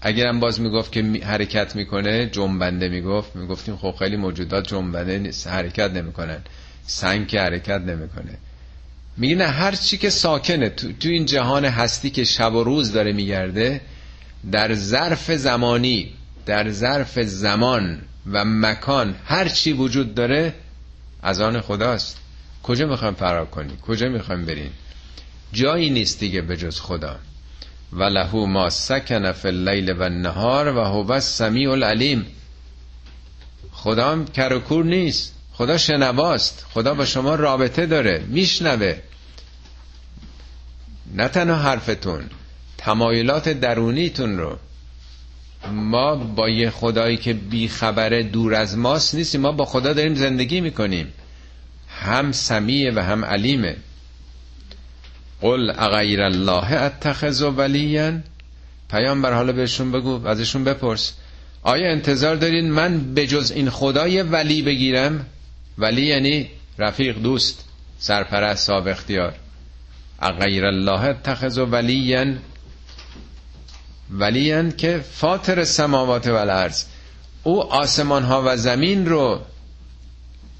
اگرم 0.00 0.40
باز 0.40 0.60
می‌گفت 0.60 0.92
که 0.92 1.02
حرکت 1.02 1.76
می‌کنه 1.76 2.26
جنبنده 2.26 2.88
می‌گفت. 2.88 3.36
می‌گفتیم 3.36 3.76
خب 3.76 3.94
خیلی 3.98 4.16
موجودات 4.16 4.68
جنبنده 4.68 5.18
نیست 5.18 5.46
حرکت 5.46 5.90
نمی‌کنن. 5.90 6.38
سنگ 6.86 7.26
که 7.26 7.40
حرکت 7.40 7.80
نمی‌کنه. 7.80 8.38
میگه 9.16 9.34
نه 9.34 9.46
هر 9.46 9.72
چی 9.72 9.98
که 9.98 10.10
ساکنه. 10.10 10.68
تو, 10.68 10.92
تو 10.92 11.08
این 11.08 11.24
جهان 11.24 11.64
هستی 11.64 12.10
که 12.10 12.24
شب 12.24 12.54
و 12.54 12.64
روز 12.64 12.92
داره 12.92 13.12
میگرده 13.12 13.80
در 14.52 14.74
ظرف 14.74 15.30
زمانی 15.30 16.12
در 16.46 16.70
ظرف 16.70 17.18
زمان 17.20 18.02
و 18.32 18.44
مکان 18.44 19.16
هر 19.24 19.48
چی 19.48 19.72
وجود 19.72 20.14
داره 20.14 20.54
از 21.22 21.40
آن 21.40 21.60
خداست. 21.60 22.18
کجا 22.62 22.86
می‌خوایم 22.86 23.14
فرار 23.14 23.46
کنی 23.46 23.72
کجا 23.82 24.08
می‌خوایم 24.08 24.44
برین 24.44 24.70
جایی 25.52 25.90
نیست 25.90 26.20
دیگه 26.20 26.40
به 26.40 26.56
جز 26.56 26.80
خدا. 26.80 27.16
و 27.92 28.02
لهو 28.02 28.46
ما 28.46 28.70
سکن 28.70 29.32
فی 29.32 29.48
اللیل 29.48 29.92
و 29.92 30.02
النهار 30.02 30.76
و 30.76 30.80
هو 30.80 31.12
السمیع 31.12 31.70
العلیم 31.70 32.26
خدا 33.72 34.12
هم 34.12 34.26
کرکور 34.26 34.84
نیست. 34.84 35.34
خدا 35.52 35.78
شنواست. 35.78 36.66
خدا 36.70 36.94
با 36.94 37.04
شما 37.04 37.34
رابطه 37.34 37.86
داره. 37.86 38.24
میشنوه. 38.28 38.96
نه 41.14 41.28
تنها 41.28 41.56
حرفتون 41.56 42.30
تمایلات 42.78 43.48
درونیتون 43.48 44.38
رو. 44.38 44.58
ما 45.72 46.16
با 46.16 46.48
یه 46.48 46.70
خدایی 46.70 47.16
که 47.16 47.32
بی 47.32 47.68
خبره 47.68 48.22
دور 48.22 48.54
از 48.54 48.78
ماست 48.78 49.14
نیستیم. 49.14 49.40
ما 49.40 49.52
با 49.52 49.64
خدا 49.64 49.92
داریم 49.92 50.14
زندگی 50.14 50.60
می‌کنیم. 50.60 51.12
هم 51.88 52.32
سمیه 52.32 52.92
و 52.94 52.98
هم 52.98 53.24
علیمه. 53.24 53.76
قل 55.40 55.70
اغیر 55.70 56.22
الله 56.22 56.72
اتخذ 56.72 57.42
ولیا. 57.42 58.12
پیامبر 58.90 59.32
حالا 59.32 59.52
بهشون 59.52 59.92
بگو 59.92 60.26
ازشون 60.26 60.64
بپرس. 60.64 61.12
آیا 61.62 61.90
انتظار 61.90 62.36
دارین 62.36 62.70
من 62.70 63.14
به 63.14 63.26
جز 63.26 63.50
این 63.50 63.70
خدای 63.70 64.22
ولی 64.22 64.62
بگیرم؟ 64.62 65.26
ولی 65.78 66.06
یعنی 66.06 66.50
رفیق 66.78 67.18
دوست 67.18 67.64
سرپرست 67.98 68.66
صاحب 68.66 68.88
اختیار. 68.88 69.34
اغیر 70.20 70.66
الله 70.66 71.04
اتخذ 71.04 71.58
ولیا. 71.58 72.34
ولیا 74.10 74.70
که 74.70 75.04
فاطر 75.12 75.64
سماوات 75.64 76.26
و 76.26 76.34
الارض 76.34 76.84
او 77.42 77.72
آسمان 77.72 78.22
ها 78.22 78.42
و 78.46 78.56
زمین 78.56 79.06
رو 79.06 79.40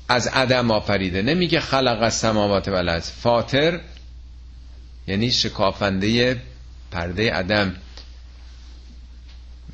از 0.08 0.26
عدم 0.26 0.70
آفریده. 0.70 1.22
نمیگه 1.22 1.60
خلق 1.60 2.02
السماوات 2.02 2.68
و 2.68 2.74
الارض 2.74 3.10
فاطر 3.10 3.80
یعنی 5.09 5.30
شکافنده 5.30 6.40
پرده 6.90 7.32
عدم. 7.32 7.74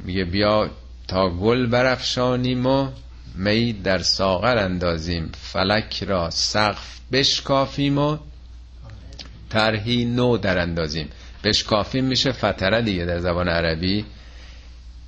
میگه 0.05 0.24
بیا 0.24 0.70
تا 1.09 1.30
گل 1.30 1.66
برافشانیم 1.66 2.66
و 2.66 2.89
می 3.35 3.72
در 3.72 3.99
ساغر 3.99 4.59
اندازیم. 4.59 5.32
فلک 5.41 6.05
را 6.05 6.30
سقف 6.30 7.01
بشکافیم 7.12 7.99
و 7.99 8.18
طرحی 9.49 10.05
نو 10.05 10.37
در 10.39 10.59
اندازیم. 10.59 11.09
بشکافیم 11.45 12.05
میشه 12.05 12.32
فتره 12.32 12.82
دیگه 12.82 13.05
در 13.05 13.20
زبان 13.20 13.49
عربی. 13.49 14.05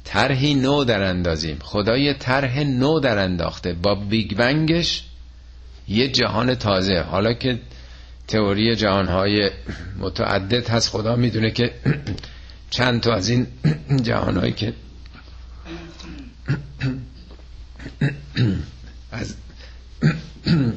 طرحی 0.05 0.55
نو 0.55 0.85
در 0.85 1.03
اندازیم. 1.03 1.59
خدای 1.63 2.15
طرح 2.15 2.61
نو 2.61 3.01
در 3.01 3.19
انداخته. 3.19 3.73
با 3.73 3.95
بیگ 3.95 4.37
بنگش 4.37 5.05
یه 5.89 6.09
جهان 6.09 6.55
تازه. 6.55 7.01
حالا 7.01 7.33
که 7.33 7.59
تئوری 8.29 8.77
جهانهای 8.77 9.51
متعدد 9.99 10.69
هست. 10.69 10.89
خدا 10.89 11.17
می‌دونه 11.17 11.51
که 11.51 11.75
چند 12.71 13.01
تا 13.01 13.15
از 13.15 13.29
این 13.29 13.47
جهانهایی 14.03 14.53
که 14.53 14.73
از 19.13 19.35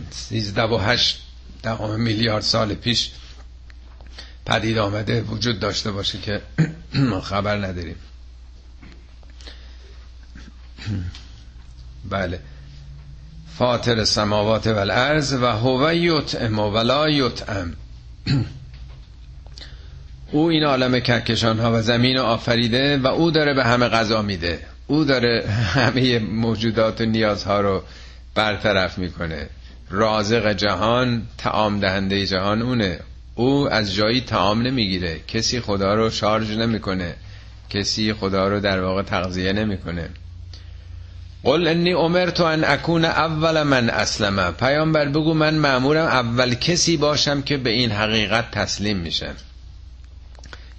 سیزده 0.10 0.64
و 0.64 0.78
هشت 0.78 1.22
دهم 1.64 2.00
میلیارد 2.02 2.44
سال 2.44 2.74
پیش 2.74 3.12
پدید 4.46 4.78
آمده 4.78 5.22
وجود 5.22 5.60
داشته 5.60 5.92
باشه 5.92 6.18
که 6.18 6.42
ما 6.94 7.22
خبر 7.22 7.58
نداریم. 7.58 7.96
بله. 12.10 12.40
فاطر 13.60 14.04
سماوات 14.04 14.68
و 14.68 14.78
الارض 14.78 15.34
و 15.34 15.46
هو 15.46 15.94
یطعم 15.94 16.60
و 16.60 16.78
لا 16.78 17.10
یطعم. 17.10 17.74
او 20.32 20.50
این 20.50 20.64
عالم 20.64 21.00
کهکشان 21.00 21.60
ها 21.60 21.72
و 21.74 21.82
زمین 21.82 22.18
رو 22.18 22.24
آفریده 22.24 22.98
و 22.98 23.08
او 23.08 23.32
داره 23.32 23.54
به 23.54 23.64
همه 23.64 23.88
غذا 23.88 24.22
میده. 24.22 24.60
او 24.88 25.04
داره 25.04 25.50
همه 25.50 26.20
موجودات 26.20 27.02
و 27.02 27.06
نیازها 27.06 27.62
رو 27.62 27.84
برطرف 28.36 28.98
می‌کنه. 28.98 29.50
رازق 29.90 30.54
جهان 30.54 31.22
تعام 31.38 31.80
دهنده 31.80 32.26
جهان 32.26 32.62
اونه. 32.62 33.00
او 33.36 33.70
از 33.70 33.96
جایی 33.96 34.22
تعام 34.22 34.62
نمی‌گیره. 34.62 35.20
کسی 35.28 35.60
خدا 35.60 35.94
رو 35.94 36.10
شارژ 36.10 36.52
نمی‌کنه. 36.52 37.16
کسی 37.70 38.14
خدا 38.14 38.48
رو 38.48 38.60
در 38.60 38.82
واقع 38.82 39.02
تغذیه 39.02 39.54
نمی‌کنه. 39.54 40.10
قل 41.44 41.68
انی 41.68 41.94
امرت 41.94 42.40
ان 42.40 42.64
اکون 42.64 43.06
اول 43.06 43.64
من 43.64 43.90
اسلمه 43.90 44.52
پیامبر 44.52 45.06
بگو 45.06 45.34
من 45.34 45.54
معمورم 45.54 46.06
اول 46.06 46.54
کسی 46.54 46.98
باشم 46.98 47.42
که 47.42 47.58
به 47.58 47.70
این 47.70 47.92
حقیقت 47.92 48.52
تسلیم 48.52 48.98
میشم 48.98 49.36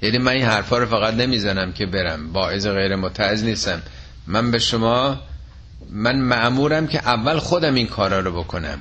یعنی 0.02 0.18
من 0.18 0.32
این 0.32 0.44
حرفا 0.44 0.78
رو 0.78 0.86
فقط 0.86 1.14
نمی‌زنم 1.14 1.72
که 1.72 1.86
برم. 1.86 2.32
باعث 2.32 2.66
غیر 2.66 2.96
متعز 2.96 3.44
نیستم. 3.44 3.82
من 4.26 4.50
به 4.50 4.58
شما 4.58 5.20
من 5.90 6.16
معمورم 6.16 6.86
که 6.86 6.98
اول 6.98 7.38
خودم 7.38 7.74
این 7.74 7.86
کارا 7.86 8.20
رو 8.20 8.32
بکنم. 8.42 8.80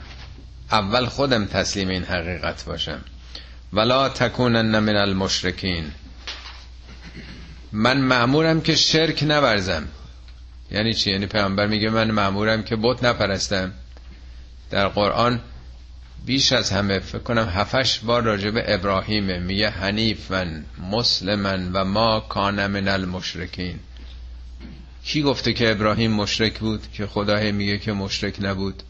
اول 0.71 1.05
خودم 1.05 1.45
تسلیم 1.45 1.89
این 1.89 2.03
حقیقت 2.03 2.65
باشم. 2.65 2.99
ولا 3.73 4.09
تکونن 4.09 4.79
من 4.79 4.95
المشرکین. 4.95 5.91
من 7.71 7.97
معمورم 7.97 8.61
که 8.61 8.75
شرک 8.75 9.23
نورزم. 9.23 9.83
یعنی 10.71 10.93
چی؟ 10.93 11.11
یعنی 11.11 11.25
پیامبر 11.25 11.67
میگه 11.67 11.89
من 11.89 12.11
معمورم 12.11 12.63
که 12.63 12.75
بت 12.75 13.03
نپرستم. 13.03 13.71
در 14.69 14.87
قرآن 14.87 15.39
بیش 16.25 16.51
از 16.51 16.71
همه 16.71 16.99
فکر 16.99 17.19
کنم 17.19 17.49
هفش 17.55 17.99
بار 17.99 18.21
راجع 18.21 18.49
به 18.49 18.73
ابراهیم 18.73 19.41
میگه 19.41 19.69
حنیفن 19.69 20.65
مسلمن 20.91 21.71
و 21.73 21.85
ما 21.85 22.19
کان 22.19 22.67
من 22.67 22.87
المشرکین. 22.87 23.79
کی 25.03 25.21
گفته 25.21 25.53
که 25.53 25.71
ابراهیم 25.71 26.11
مشرک 26.11 26.59
بود؟ 26.59 26.91
که 26.93 27.07
خدا 27.07 27.51
میگه 27.51 27.77
که 27.77 27.93
مشرک 27.93 28.35
نبود. 28.41 28.83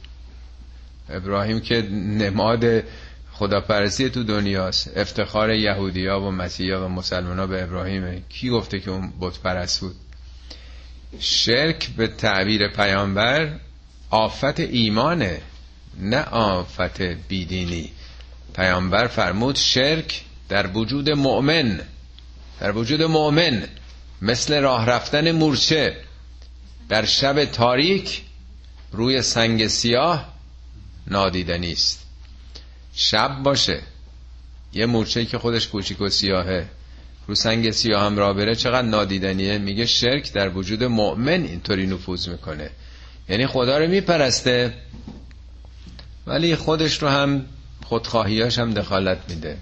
ابراهیم 1.09 1.59
که 1.59 1.81
نماد 1.91 2.83
خداپرستی 3.31 4.09
تو 4.09 4.23
دنیاست. 4.23 4.97
افتخار 4.97 5.53
یهودیا 5.53 6.21
و 6.21 6.31
مسیحا 6.31 6.85
و 6.85 6.89
مسلمان 6.89 7.39
ها 7.39 7.47
به 7.47 7.63
ابراهیمه. 7.63 8.21
کی 8.29 8.49
گفته 8.49 8.79
که 8.79 8.91
اون 8.91 9.13
بت 9.21 9.39
پرست 9.39 9.81
بود؟ 9.81 9.95
شرک 11.19 11.89
به 11.97 12.07
تعبیر 12.07 12.67
پیامبر 12.67 13.59
آفت 14.09 14.59
ایمانه 14.59 15.41
نه 15.99 16.23
آفت 16.23 17.01
بیدینی. 17.01 17.91
پیامبر 18.55 19.07
فرمود 19.07 19.55
شرک 19.55 20.21
در 20.49 20.67
وجود 20.67 21.09
مؤمن 21.09 21.81
در 22.59 22.71
وجود 22.77 23.03
مؤمن 23.03 23.67
مثل 24.21 24.61
راه 24.61 24.85
رفتن 24.85 25.31
مورچه. 25.31 25.97
در 26.89 27.05
شب 27.05 27.45
تاریک 27.45 28.21
روی 28.91 29.21
سنگ 29.21 29.67
سیاه 29.67 30.33
نادیدنی 31.07 31.71
است 31.71 32.05
شب 32.93 33.39
باشه. 33.43 33.81
یه 34.73 34.85
مورچه 34.85 35.25
که 35.25 35.37
خودش 35.37 35.67
کوچیک 35.67 36.01
و 36.01 36.09
سیاهه. 36.09 36.67
رو 37.29 37.35
سنگ 37.35 37.71
سیاه 37.71 38.05
هم 38.05 38.17
را 38.17 38.33
بره 38.33 38.55
چقدر 38.55 38.87
نادیدنیه. 38.87 39.57
میگه 39.57 39.85
شرک 39.85 40.33
در 40.33 40.49
وجود 40.49 40.83
مؤمن 40.83 41.43
اینطوری 41.43 41.87
نفوذ 41.87 42.27
می‌کنه. 42.27 42.69
یعنی 43.29 43.47
خدا 43.47 43.77
رو 43.77 43.87
میپرسته 43.87 44.73
ولی 46.27 46.55
خودش 46.55 47.01
رو 47.03 47.07
هم 47.07 47.45
خودخواهیاش 47.85 48.59
هم 48.59 48.73
دخالت 48.73 49.17
میده. 49.29 49.57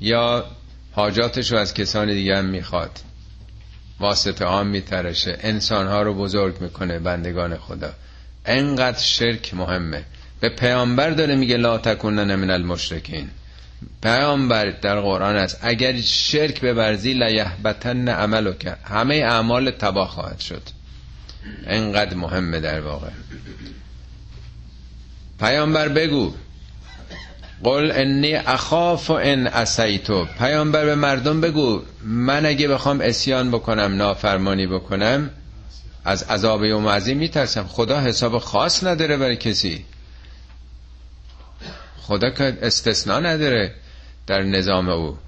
یا 0.00 0.44
حاجاتش 0.92 1.52
رو 1.52 1.58
از 1.58 1.74
کسان 1.74 2.14
دیگه 2.14 2.36
هم 2.36 2.44
می‌خواد. 2.44 3.00
واسطه 4.00 4.48
هم 4.48 4.66
میترشه. 4.66 5.38
انسانها 5.40 6.02
رو 6.02 6.14
بزرگ 6.14 6.60
می‌کنه 6.60 6.98
بندگان 6.98 7.56
خدا. 7.56 7.92
انقدر 8.46 8.98
شرک 8.98 9.54
مهمه. 9.54 10.04
به 10.40 10.48
پیامبر 10.48 11.10
داره 11.10 11.36
میگه 11.36 11.56
لا 11.56 11.78
تکونن 11.78 12.34
من 12.34 12.50
المشرکین. 12.50 13.30
پیامبر 14.02 14.70
در 14.70 15.00
قرآن 15.00 15.36
است. 15.36 15.58
اگر 15.62 16.00
شرک 16.00 16.60
ببرزی 16.60 17.12
لیهبتن 17.14 18.08
عملو 18.08 18.52
کرد 18.52 18.80
همه 18.84 19.14
اعمال 19.14 19.70
تباه 19.70 20.08
خواهد 20.08 20.40
شد. 20.40 20.62
انقدر 21.66 22.14
مهمه 22.14 22.60
در 22.60 22.80
واقع. 22.80 23.08
پیامبر 25.40 25.88
بگو. 25.88 26.32
قل 27.62 27.92
انی 27.94 28.34
اخاف 28.34 29.10
ان 29.10 29.46
اسیتو 29.46 30.24
پیامبر 30.38 30.84
به 30.84 30.94
مردم 30.94 31.40
بگو. 31.40 31.82
من 32.04 32.46
اگه 32.46 32.68
بخوام 32.68 33.00
اسیان 33.00 33.50
بکنم 33.50 33.96
نافرمانی 33.96 34.66
بکنم 34.66 35.30
از 36.04 36.22
عذاب 36.22 36.64
یوم 36.64 36.88
عظیم 36.88 37.18
میترسم. 37.18 37.66
خدا 37.66 38.00
حساب 38.00 38.38
خاص 38.38 38.84
نداره 38.84 39.16
برای 39.16 39.36
کسی. 39.36 39.84
خدا 42.06 42.30
که 42.30 42.58
استثناء 42.62 43.20
نداره 43.20 43.74
در 44.26 44.42
نظام 44.42 44.88
او. 44.88 45.18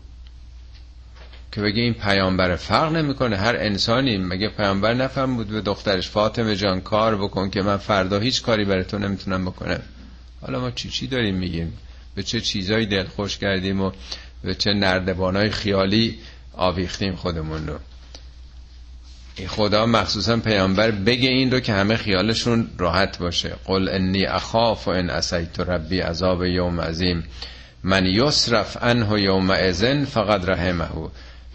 که 1.53 1.61
بگه 1.61 1.83
این 1.83 1.95
پیامبر 1.95 2.57
فرق 2.57 2.93
نمی‌کنه. 2.93 3.37
هر 3.37 3.57
انسانی 3.57 4.17
مگه 4.19 4.49
پیامبر 4.49 4.95
نفهم 4.95 5.37
بود 5.37 5.49
به 5.49 5.61
دخترش 5.61 6.09
فاطمه 6.09 6.57
جان 6.57 6.81
کار 6.81 7.17
بکن 7.17 7.51
که 7.51 7.63
من 7.63 7.77
فردا 7.77 8.19
هیچ 8.19 8.43
کاری 8.43 8.65
برای 8.65 8.85
تو 8.85 8.99
نمی‌تونم 8.99 9.45
بکنم. 9.45 9.81
حالا 10.41 10.61
ما 10.61 10.71
چی 10.71 10.91
چی 10.91 11.07
داریم 11.07 11.35
میگیم؟ 11.35 11.73
به 12.15 12.23
چه 12.23 12.41
چیزایی 12.41 12.87
دل 12.87 13.05
خوش 13.05 13.39
کردیم 13.39 13.81
و 13.81 13.91
به 14.43 14.55
چه 14.55 14.73
نردبانای 14.73 15.51
خیالی 15.51 16.19
آویختیم 16.53 17.17
خودمون 17.17 17.67
رو. 17.67 17.79
خدا 19.45 19.87
مخصوصا 19.87 20.37
پیامبر 20.37 20.91
بگه 20.91 21.29
این 21.29 21.51
رو 21.51 21.61
که 21.61 21.73
همه 21.73 21.97
خیالشون 21.97 22.69
راحت 22.79 23.19
باشه. 23.19 23.55
قل 23.65 23.89
انی 23.89 24.27
اخاف 24.27 24.89
و 24.89 24.91
ان 24.91 25.11
اسیت 25.11 25.61
ربی 25.61 26.01
عذاب 26.01 26.45
یوم 26.45 26.81
عظیم. 26.81 27.25
من 27.83 28.07
یصرف 28.07 28.83
عنه 28.83 29.23
یوم 29.23 29.51
ازن 29.51 30.05
فقد 30.05 30.51
رحمه. 30.51 30.89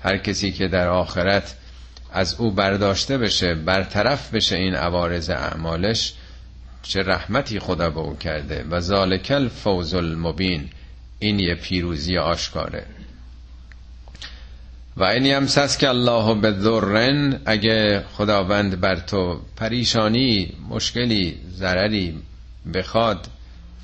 هر 0.03 0.17
کسی 0.17 0.51
که 0.51 0.67
در 0.67 0.87
آخرت 0.87 1.55
از 2.13 2.35
او 2.39 2.51
برداشته 2.51 3.17
بشه 3.17 3.55
برطرف 3.55 4.33
بشه 4.33 4.55
این 4.55 4.75
عوارض 4.75 5.29
اعمالش 5.29 6.13
چه 6.83 7.01
رحمتی 7.01 7.59
خدا 7.59 7.89
به 7.89 7.99
او 7.99 8.17
کرده. 8.17 8.65
و 8.69 8.79
ذالک 8.79 9.31
الفوز 9.35 9.93
المبین. 9.93 10.69
این 11.19 11.39
یه 11.39 11.55
پیروزی 11.55 12.17
آشکاره. 12.17 12.85
و 14.97 15.03
این 15.03 15.45
سس 15.47 15.77
که 15.77 15.89
الله 15.89 16.35
به 16.35 16.51
ذرن 16.51 17.41
اگه 17.45 18.05
خداوند 18.13 18.79
بر 18.79 18.95
تو 18.95 19.41
پریشانی 19.55 20.53
مشکلی 20.69 21.37
ضرری 21.55 22.19
بخواد 22.73 23.27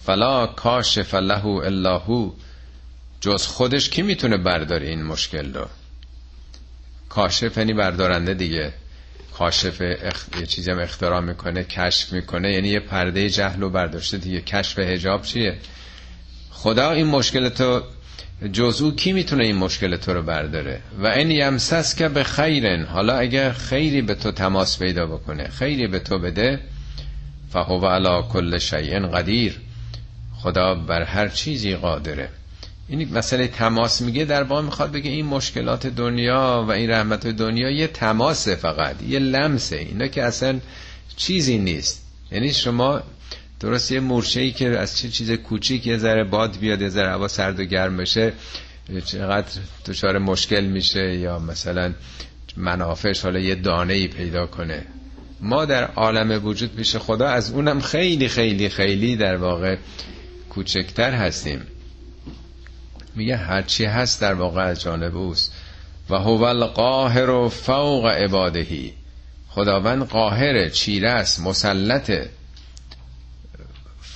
فلا 0.05 0.47
کاشف 0.47 1.13
له 1.13 1.45
الله 1.45 2.31
جز 3.21 3.45
خودش 3.45 3.89
کی 3.89 4.01
می‌تونه 4.01 4.37
برداره 4.37 4.87
این 4.87 5.03
مشکل 5.03 5.53
رو؟ 5.53 5.67
کاشف 7.09 7.57
یعنی 7.57 7.73
بردارنده 7.73 8.33
دیگه. 8.33 8.73
کاشف 9.33 9.81
اخ... 9.81 10.25
یه 10.39 10.45
چیزی 10.45 10.71
هم 10.71 10.79
اختراع 10.79 11.19
می‌کنه 11.19 11.63
کشف 11.63 12.13
می‌کنه. 12.13 12.53
یعنی 12.53 12.67
یه 12.67 12.79
پرده 12.79 13.29
جهل 13.29 13.63
و 13.63 13.69
برداشته 13.69 14.17
دیگه. 14.17 14.41
کشف 14.41 14.79
هجاب 14.79 15.21
چیه؟ 15.21 15.57
خدا 16.51 16.91
این 16.91 17.07
مشکل 17.07 17.49
تو 17.49 17.81
جزو 18.53 18.91
کی 18.95 19.13
می‌تونه 19.13 19.43
این 19.43 19.55
مشکل 19.55 19.97
تو 19.97 20.13
رو 20.13 20.21
برداره؟ 20.21 20.81
و 20.99 21.07
این 21.07 21.31
یمسس 21.31 21.95
که 21.95 22.09
به 22.09 22.23
خیرن. 22.23 22.85
حالا 22.85 23.17
اگر 23.17 23.51
خیری 23.51 24.01
به 24.01 24.15
تو 24.15 24.31
تماس 24.31 24.79
پیدا 24.79 25.05
بکنه 25.05 25.47
خیری 25.47 25.87
به 25.87 25.99
تو 25.99 26.19
بده 26.19 26.59
فهو 27.49 27.85
علا 27.85 28.21
کل 28.21 28.57
شیء 28.57 28.99
قدیر. 28.99 29.59
خدا 30.35 30.75
بر 30.75 31.03
هر 31.03 31.27
چیزی 31.27 31.75
قادره. 31.75 32.29
این 32.89 33.17
مسئله 33.17 33.47
تماس 33.47 34.01
میگه 34.01 34.25
در 34.25 34.43
واقع 34.43 34.61
می‌خواد 34.61 34.91
بگه 34.91 35.11
این 35.11 35.25
مشکلات 35.25 35.87
دنیا 35.87 36.65
و 36.67 36.71
این 36.71 36.89
رحمت 36.89 37.27
دنیا 37.27 37.69
یه 37.69 37.87
تماسه 37.87 38.55
فقط 38.55 39.03
یه 39.03 39.19
لمسه. 39.19 39.75
اینا 39.75 40.07
که 40.07 40.23
اصلا 40.23 40.59
چیزی 41.15 41.57
نیست. 41.57 42.05
یعنی 42.31 42.53
شما 42.53 43.01
درست 43.59 43.91
یه 43.91 43.99
مورچه 43.99 44.41
ای 44.41 44.51
که 44.51 44.69
از 44.69 44.97
چه 44.97 45.09
چیز 45.09 45.31
کوچیک 45.31 45.87
یه 45.87 45.97
ذره 45.97 46.23
باد 46.23 46.57
بیاد 46.57 46.81
یه 46.81 46.89
ذره 46.89 47.09
هوا 47.09 47.27
سرد 47.27 47.59
و 47.59 47.63
گرم 47.63 47.97
بشه 47.97 48.33
چقدر 49.05 49.61
دچار 49.85 50.17
مشکل 50.17 50.65
میشه 50.65 51.15
یا 51.15 51.39
مثلا 51.39 51.93
منافعش 52.57 53.21
حالا 53.21 53.39
یه 53.39 53.55
دانه 53.55 53.93
ای 53.93 54.07
پیدا 54.07 54.45
کنه. 54.45 54.85
ما 55.39 55.65
در 55.65 55.83
عالم 55.83 56.45
وجود 56.45 56.75
پیش 56.75 56.95
خدا 56.95 57.27
از 57.27 57.51
اونم 57.51 57.79
خیلی 57.79 58.27
خیلی 58.27 58.69
خیلی 58.69 59.15
در 59.15 59.37
واقع 59.37 59.75
کوچکتر 60.49 61.11
هستیم. 61.11 61.61
میگه 63.15 63.37
هرچی 63.37 63.85
هست 63.85 64.21
در 64.21 64.33
واقع 64.33 64.61
از 64.61 64.81
جانب 64.81 65.17
اوست. 65.17 65.53
و 66.09 66.15
هو 66.15 66.43
القاهر 66.43 67.49
فوق 67.49 68.05
عبادهی 68.05 68.93
خداوند 69.47 70.03
قاهره 70.03 70.69
چیره 70.69 71.09
است 71.09 71.39
مسلطه. 71.39 72.29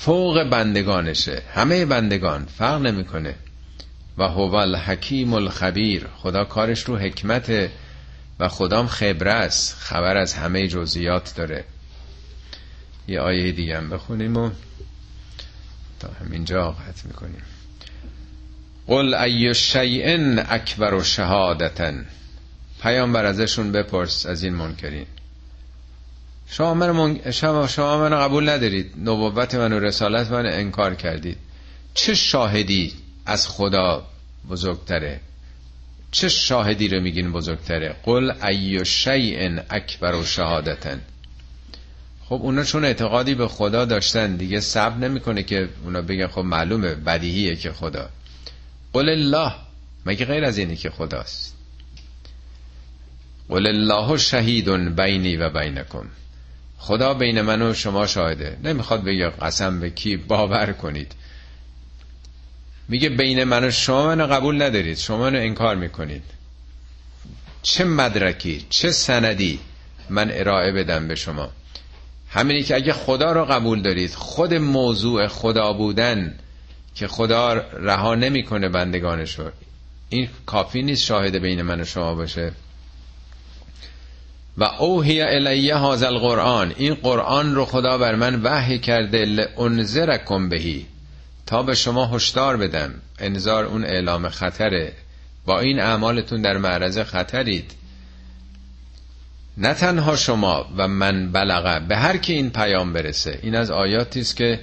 فوق 0.01 0.43
بندگانشه. 0.43 1.41
همه 1.53 1.85
بندگان 1.85 2.45
فرق 2.45 2.81
نمی‌کنه. 2.81 3.35
و 4.17 4.23
هو 4.23 4.55
الحکیم 4.55 5.33
الخبیر. 5.33 6.07
خدا 6.17 6.43
کارش 6.43 6.83
رو 6.83 6.97
حکمت 6.97 7.69
و 8.39 8.47
خدام 8.47 8.87
خبره 8.87 9.33
است. 9.33 9.75
خبر 9.75 10.17
از 10.17 10.33
همه 10.33 10.67
جزئیات 10.67 11.35
داره. 11.35 11.63
یه 13.07 13.19
آیه 13.19 13.51
دیگه 13.51 13.77
هم 13.77 13.89
بخونیم 13.89 14.37
و 14.37 14.49
تا 15.99 16.09
همینجا 16.25 16.71
قطع 16.71 17.07
می‌کنیم. 17.07 17.43
قل 18.87 19.13
ای 19.13 19.55
شیء 19.55 20.37
اکبر 20.49 20.93
و 20.93 21.03
شهادتن. 21.03 22.05
پیامبر 22.81 23.25
ازشون 23.25 23.71
بپرس 23.71 24.25
از 24.25 24.43
این 24.43 24.53
منکرین. 24.53 25.05
شما 26.51 26.73
من 26.73 26.91
من... 26.91 27.31
شما, 27.31 27.67
شما 27.67 28.09
من 28.09 28.19
قبول 28.19 28.49
ندارید. 28.49 28.93
نبوت 28.97 29.55
من 29.55 29.73
و 29.73 29.79
رسالت 29.79 30.31
من 30.31 30.45
انکار 30.45 30.95
کردید. 30.95 31.37
چه 31.93 32.15
شاهدی 32.15 32.93
از 33.25 33.47
خدا 33.47 34.07
بزرگتره؟ 34.49 35.19
چه 36.11 36.29
شاهدی 36.29 36.87
رو 36.87 37.01
میگین 37.01 37.31
بزرگتره؟ 37.31 37.95
قل 38.03 38.31
ای 38.43 38.85
شیء 38.85 39.59
اکبر 39.69 40.15
و 40.15 40.25
شهادتن. 40.25 41.01
خب 42.25 42.39
اونا 42.41 42.63
چون 42.63 42.85
اعتقادی 42.85 43.35
به 43.35 43.47
خدا 43.47 43.85
داشتن 43.85 44.35
دیگه 44.35 44.59
صبر 44.59 44.97
نمی‌کنه 44.97 45.43
که 45.43 45.69
اونا 45.83 46.01
بگن 46.01 46.27
خب 46.27 46.41
معلومه 46.41 46.95
بدیهیه 46.95 47.55
که 47.55 47.71
خدا. 47.71 48.09
قل 48.93 49.09
الله 49.09 49.53
مگه 50.05 50.25
غیر 50.25 50.45
از 50.45 50.57
اینی 50.57 50.75
که 50.75 50.89
خداست؟ 50.89 51.55
قل 53.49 53.67
الله 53.67 54.17
شهید 54.17 54.95
بینی 54.95 55.37
و 55.37 55.49
بینکم. 55.49 56.05
خدا 56.83 57.13
بین 57.13 57.41
من 57.41 57.61
و 57.61 57.73
شما 57.73 58.07
شاهده. 58.07 58.57
نمی‌خواد 58.63 59.03
بگه 59.03 59.29
قسم 59.29 59.79
به 59.79 59.89
کی 59.89 60.17
باور 60.17 60.71
کنید. 60.71 61.11
میگه 62.87 63.09
بین 63.09 63.43
من 63.43 63.63
و 63.63 63.71
شما 63.71 64.07
منو 64.07 64.27
قبول 64.27 64.61
ندارید. 64.61 64.97
شما 64.97 65.17
منو 65.17 65.39
انکار 65.39 65.75
می‌کنید. 65.75 66.23
چه 67.61 67.83
مدرکی 67.83 68.65
چه 68.69 68.91
سندی 68.91 69.59
من 70.09 70.31
ارائه 70.31 70.71
بدم 70.71 71.07
به 71.07 71.15
شما. 71.15 71.49
همینی 72.29 72.63
که 72.63 72.75
اگه 72.75 72.93
خدا 72.93 73.31
رو 73.31 73.45
قبول 73.45 73.81
دارید 73.81 74.13
خود 74.13 74.53
موضوع 74.53 75.27
خدا 75.27 75.73
بودن 75.73 76.35
که 76.95 77.07
خدا 77.07 77.53
رها 77.73 78.15
نمی‌کنه 78.15 78.69
بندگانش 78.69 79.39
رو. 79.39 79.51
این 80.09 80.29
کافی 80.45 80.81
نیست 80.81 81.03
شاهد 81.03 81.35
بین 81.35 81.61
من 81.61 81.81
و 81.81 81.85
شما 81.85 82.15
باشه. 82.15 82.51
و 84.57 84.63
اوهی 84.63 85.21
الیه 85.21 85.77
هذا 85.77 86.07
القرآن. 86.07 86.73
این 86.77 86.93
قرآن 86.93 87.55
رو 87.55 87.65
خدا 87.65 87.97
بر 87.97 88.15
من 88.15 88.41
وحی 88.43 88.79
کرده 88.79 89.25
لانذرکم 89.25 90.49
بهی. 90.49 90.85
تا 91.45 91.63
به 91.63 91.75
شما 91.75 92.05
هشدار 92.05 92.57
بدم. 92.57 92.93
انذار 93.19 93.65
اون 93.65 93.83
اعلام 93.83 94.29
خطره. 94.29 94.93
با 95.45 95.59
این 95.59 95.79
اعمالتون 95.79 96.41
در 96.41 96.57
معرض 96.57 96.99
خطرید. 96.99 97.71
نه 99.57 99.73
تنها 99.73 100.15
شما 100.15 100.65
و 100.77 100.87
من 100.87 101.31
بلغه 101.31 101.79
به 101.87 101.97
هر 101.97 102.17
کی 102.17 102.33
این 102.33 102.49
پیام 102.49 102.93
برسه. 102.93 103.39
این 103.41 103.55
از 103.55 103.71
آیاتی 103.71 104.19
است 104.19 104.35
که 104.35 104.59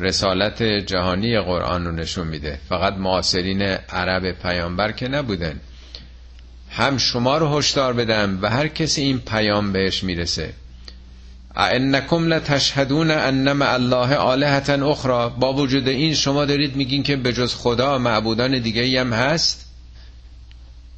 رسالت 0.00 0.62
جهانی 0.62 1.40
قرآن 1.40 1.86
رو 1.86 1.92
نشون 1.92 2.26
میده. 2.26 2.58
فقط 2.68 2.94
معاصرین 2.94 3.62
عرب 3.88 4.32
پیامبر 4.32 4.92
که 4.92 5.08
نبودن. 5.08 5.60
هم 6.70 6.98
شما 6.98 7.38
رو 7.38 7.58
هشدار 7.58 7.92
بدم 7.92 8.38
و 8.42 8.50
هر 8.50 8.68
کسی 8.68 9.02
این 9.02 9.18
پیام 9.18 9.72
بهش 9.72 10.04
می‌رسه. 10.04 10.54
انکم 11.56 12.26
لتشهدون 12.26 13.10
انما 13.10 13.64
الله 13.64 14.14
آلهتا 14.14 14.90
اخرى 14.90 15.30
با 15.38 15.52
وجود 15.52 15.88
این 15.88 16.14
شما 16.14 16.44
دارید 16.44 16.76
میگین 16.76 17.02
که 17.02 17.16
به 17.16 17.32
جز 17.32 17.54
خدا 17.54 17.98
معبودان 17.98 18.58
دیگه 18.58 19.00
هم 19.00 19.12
هست؟ 19.12 19.66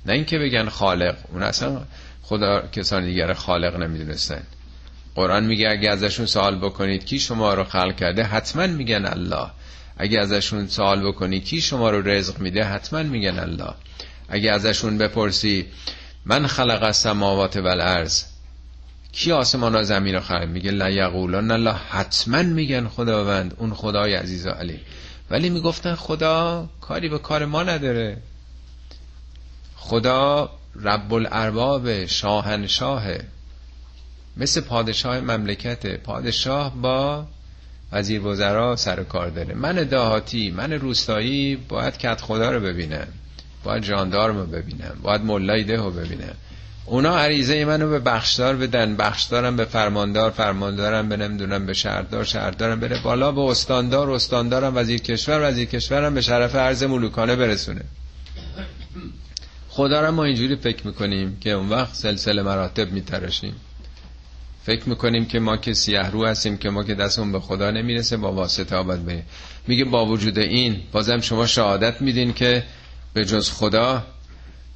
نه 0.07 0.13
اینکه 0.13 0.39
بگن 0.39 0.69
خالق 0.69 1.17
اون 1.33 1.43
اصلا 1.43 1.81
خدا 2.23 2.63
کسان 2.73 3.05
دیگر 3.05 3.33
خالق 3.33 3.77
نمی‌دونستن. 3.77 4.43
قرآن 5.15 5.45
میگه 5.45 5.71
اگه 5.71 5.91
ازشون 5.91 6.27
سوال 6.27 6.59
بکنید 6.59 7.05
کی 7.05 7.19
شما 7.19 7.55
رو 7.55 7.65
خلق 7.65 7.97
کرده؟ 7.97 8.25
حتما 8.25 8.67
میگن 8.67 9.05
الله. 9.05 9.51
اگه 9.99 10.21
ازشون 10.21 10.67
سوال 10.67 11.07
بکنی 11.07 11.41
کی 11.41 11.61
شما 11.61 11.91
رو 11.91 12.09
رزق 12.09 12.39
میده؟ 12.39 12.65
حتما 12.65 13.03
میگن 13.03 13.39
الله. 13.39 13.75
اگه 14.29 14.53
ازشون 14.53 14.99
بپرسی 14.99 15.67
من 16.27 16.47
خلق 16.47 16.83
السماوات 16.83 17.57
والارض. 17.57 18.25
کی 19.13 19.33
آسمان 19.33 19.75
و 19.75 19.83
زمین 19.83 20.15
رو 20.15 20.21
خلق؟ 20.21 20.49
میگه 20.49 20.71
لا 20.71 21.11
الله. 21.55 21.75
حتما 21.91 22.43
میگن 22.43 22.89
خداوند 22.89 23.55
اون 23.59 23.75
خدای 23.75 24.15
عزیز 24.15 24.47
و 24.47 24.51
علی. 24.51 24.81
ولی 25.31 25.51
می‌گفتن 25.51 25.95
خدا 25.95 26.69
کاری 26.81 27.09
به 27.09 27.19
کار 27.19 27.45
ما 27.45 27.63
نداره. 27.63 28.17
خدا 29.77 30.51
رب 30.83 31.15
الارباب 31.15 32.07
شاهنشاهه 32.07 33.25
مثل 34.37 34.61
پادشاه 34.61 35.21
مملکته. 35.21 35.97
پادشاه 35.97 36.75
با 36.75 37.27
وزیر 37.93 38.27
وزرا 38.27 38.77
سر 38.77 39.03
کار 39.03 39.29
داره. 39.29 39.55
من 39.55 39.75
دهاتی 39.75 40.51
من 40.51 40.73
روستایی 40.73 41.57
باید 41.57 41.99
کت 41.99 42.21
خدا 42.21 42.51
رو 42.51 42.61
ببینم. 42.61 43.09
باید 43.65 43.83
جاندارم 43.83 44.37
رو 44.37 44.47
ببینم 44.47 44.99
باید 45.03 45.21
ملای 45.21 45.65
ده 45.65 45.77
رو 45.77 45.91
ببینم. 45.91 46.35
اونا 46.87 47.19
عریضه 47.19 47.65
منو 47.65 47.91
به 47.91 47.99
بخشدار 47.99 48.57
بدن 48.57 48.97
بخشدارم 48.97 49.57
به 49.57 49.65
فرماندار 49.65 50.31
فرماندارم 50.31 51.09
به 51.09 51.17
نمی‌دونم 51.17 51.67
به 51.67 51.73
شهردار 51.73 52.25
شهردارم 52.25 52.81
بره 52.81 53.03
بالا 53.03 53.33
به 53.33 53.41
استاندار 53.41 54.11
استاندارم 54.11 54.77
وزیر 54.77 55.01
کشور 55.01 55.49
وزیر 55.49 55.69
کشورم 55.69 56.15
به 56.15 56.21
شرف 56.21 56.55
عرض 56.55 56.83
ملوکانه 56.83 57.37
برسونه. 57.37 57.83
خدا 59.69 60.11
ما 60.11 60.25
اینجوری 60.25 60.57
فکر 60.57 60.87
می‌کنیم 60.87 61.37
که 61.41 61.51
اون 61.51 61.69
وقت 61.69 61.95
سلسله 61.95 62.43
مراتب 62.43 62.93
میتراشیم. 62.93 63.55
فکر 64.65 64.89
می‌کنیم 64.89 65.27
که 65.27 65.41
ما 65.41 65.57
که 65.57 65.75
سیه 65.75 66.11
رو 66.11 66.27
هستیم 66.27 66.57
که 66.57 66.71
ما 66.71 66.85
که 66.85 66.95
دستمون 66.95 67.33
به 67.33 67.41
خدا 67.41 67.71
نمی‌رسه 67.71 68.17
با 68.17 68.33
واسطه 68.33 68.77
آباد 68.77 69.05
بریم. 69.05 69.25
میگه 69.67 69.85
با 69.85 70.07
وجود 70.07 70.39
این 70.39 70.81
بازم 70.93 71.21
شما 71.21 71.47
شهادت 71.47 72.01
میدین 72.03 72.33
که 72.33 72.63
به 73.15 73.25
جز 73.25 73.51
خدا 73.51 74.07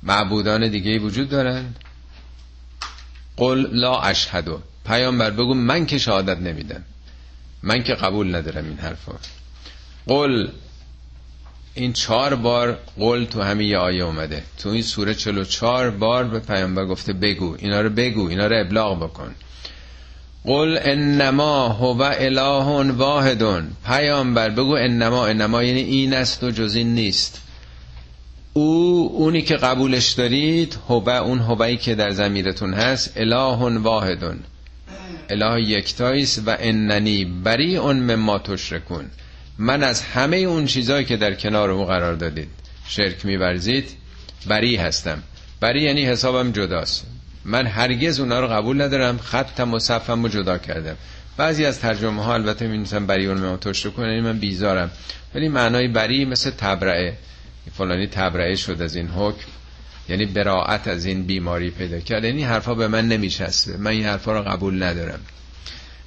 معبودان 0.03 0.68
دیگه 0.68 0.99
وجود 0.99 1.28
دارن 1.28 1.74
قل 3.37 3.66
لا 3.72 4.01
اشهدو 4.01 4.61
پیامبر 4.87 5.30
بگو 5.30 5.55
من 5.55 5.87
که 5.87 5.99
شهادت 5.99 6.39
نمیدم. 6.39 6.82
من 7.62 7.82
که 7.82 7.95
قبول 7.95 8.34
ندارم 8.34 8.64
این 8.64 8.78
حرفا 8.78 9.12
قل 10.07 10.49
این 11.74 11.93
چهار 11.93 12.34
بار 12.34 12.78
قل 12.99 13.24
تو 13.24 13.43
همین 13.43 13.68
یه 13.68 13.78
آیه 13.78 14.05
اومده. 14.05 14.43
تو 14.59 14.68
این 14.68 14.82
سوره 14.82 15.14
چلو 15.14 15.45
چهار 15.45 15.91
بار 15.91 16.24
به 16.24 16.39
پیامبر 16.39 16.84
گفته 16.84 17.12
بگو. 17.12 17.57
اینا 17.59 17.80
رو 17.80 17.91
بگو. 17.91 18.28
اینا 18.28 18.47
رو 18.47 18.61
ابلاغ 18.61 19.03
بکن. 19.03 19.34
قل 20.45 20.78
انما 20.82 21.68
هو 21.68 22.03
اله 22.03 22.93
واحدون 22.93 23.70
پیامبر 23.87 24.51
بگو 24.51 24.72
انما. 24.72 25.26
انما 25.26 25.62
یعنی 25.62 25.80
این 25.80 26.14
است 26.14 26.45
و 26.45 26.51
جز 26.51 26.74
این 26.74 26.95
نیست. 26.95 27.43
او 28.57 29.11
اونی 29.15 29.43
که 29.43 29.57
قبولش 29.57 30.13
دارید 30.13 30.79
هو 30.89 31.09
اون 31.09 31.39
هوایی 31.39 31.77
که 31.77 31.95
در 31.95 32.11
زمیرتون 32.11 32.75
هست 32.75 33.13
اله 33.17 33.79
واحدون. 33.79 34.39
اله 35.31 35.63
یکتاییست 35.63 36.43
و 36.47 36.57
اننی 36.61 37.25
بری 37.25 37.77
اون 37.77 37.97
مما 37.97 38.39
تشرکون. 38.39 39.05
من 39.59 39.83
از 39.83 40.03
همه 40.03 40.37
اون 40.37 40.67
چیزهایی 40.67 41.05
که 41.05 41.17
در 41.17 41.35
کنار 41.35 41.71
او 41.71 41.85
قرار 41.85 42.15
دادید 42.15 42.49
شرک 42.89 43.27
میورزید 43.27 43.89
بری 44.47 44.77
هستم. 44.77 45.23
بری 45.61 45.83
یعنی 45.83 46.05
حسابم 46.05 46.53
جداست. 46.53 47.07
من 47.45 47.67
هرگز 47.67 48.21
اونا 48.21 48.41
رو 48.41 48.47
قبول 48.47 48.83
ندارم 48.83 49.19
ختم 49.19 49.75
و 49.75 49.79
صفم 49.79 50.23
رو 50.23 50.29
جدا 50.29 50.59
کردم. 50.59 50.97
بعضی 51.37 51.65
از 51.65 51.81
ترجمه 51.81 52.25
ها 52.25 52.35
البته 52.35 52.67
می 52.67 52.85
بری 53.07 53.27
اون 53.27 53.39
مما 53.39 53.57
تشرکون 53.57 54.05
یعنی 54.05 54.21
من 54.21 54.39
بیزارم. 54.39 54.91
ولی 55.35 55.49
معنای 55.49 55.89
بری 55.89 56.25
مثل 56.25 56.51
تبرعه 56.51 57.17
فلانی 57.75 58.07
تبرعه 58.07 58.57
شد 58.57 58.83
از 58.83 58.97
این 58.97 59.09
حکم 59.09 59.47
یعنی 60.09 60.27
براعت 60.27 60.89
از 60.89 61.05
این 61.05 61.23
بیماری 61.23 61.71
پیدا 61.71 62.01
کرد. 62.01 62.25
یعنی 62.25 62.45
حرفا 62.45 62.75
به 62.75 62.89
من 62.89 63.09
نمیشسته 63.09 63.77
من 63.77 63.91
این 63.91 64.05
حرفا 64.05 64.33
رو 64.33 64.43
قبول 64.43 64.83
ندارم. 64.83 65.21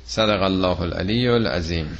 صدق 0.06 0.42
الله 0.42 0.82
العلی 0.82 1.28
العظیم. 1.28 1.98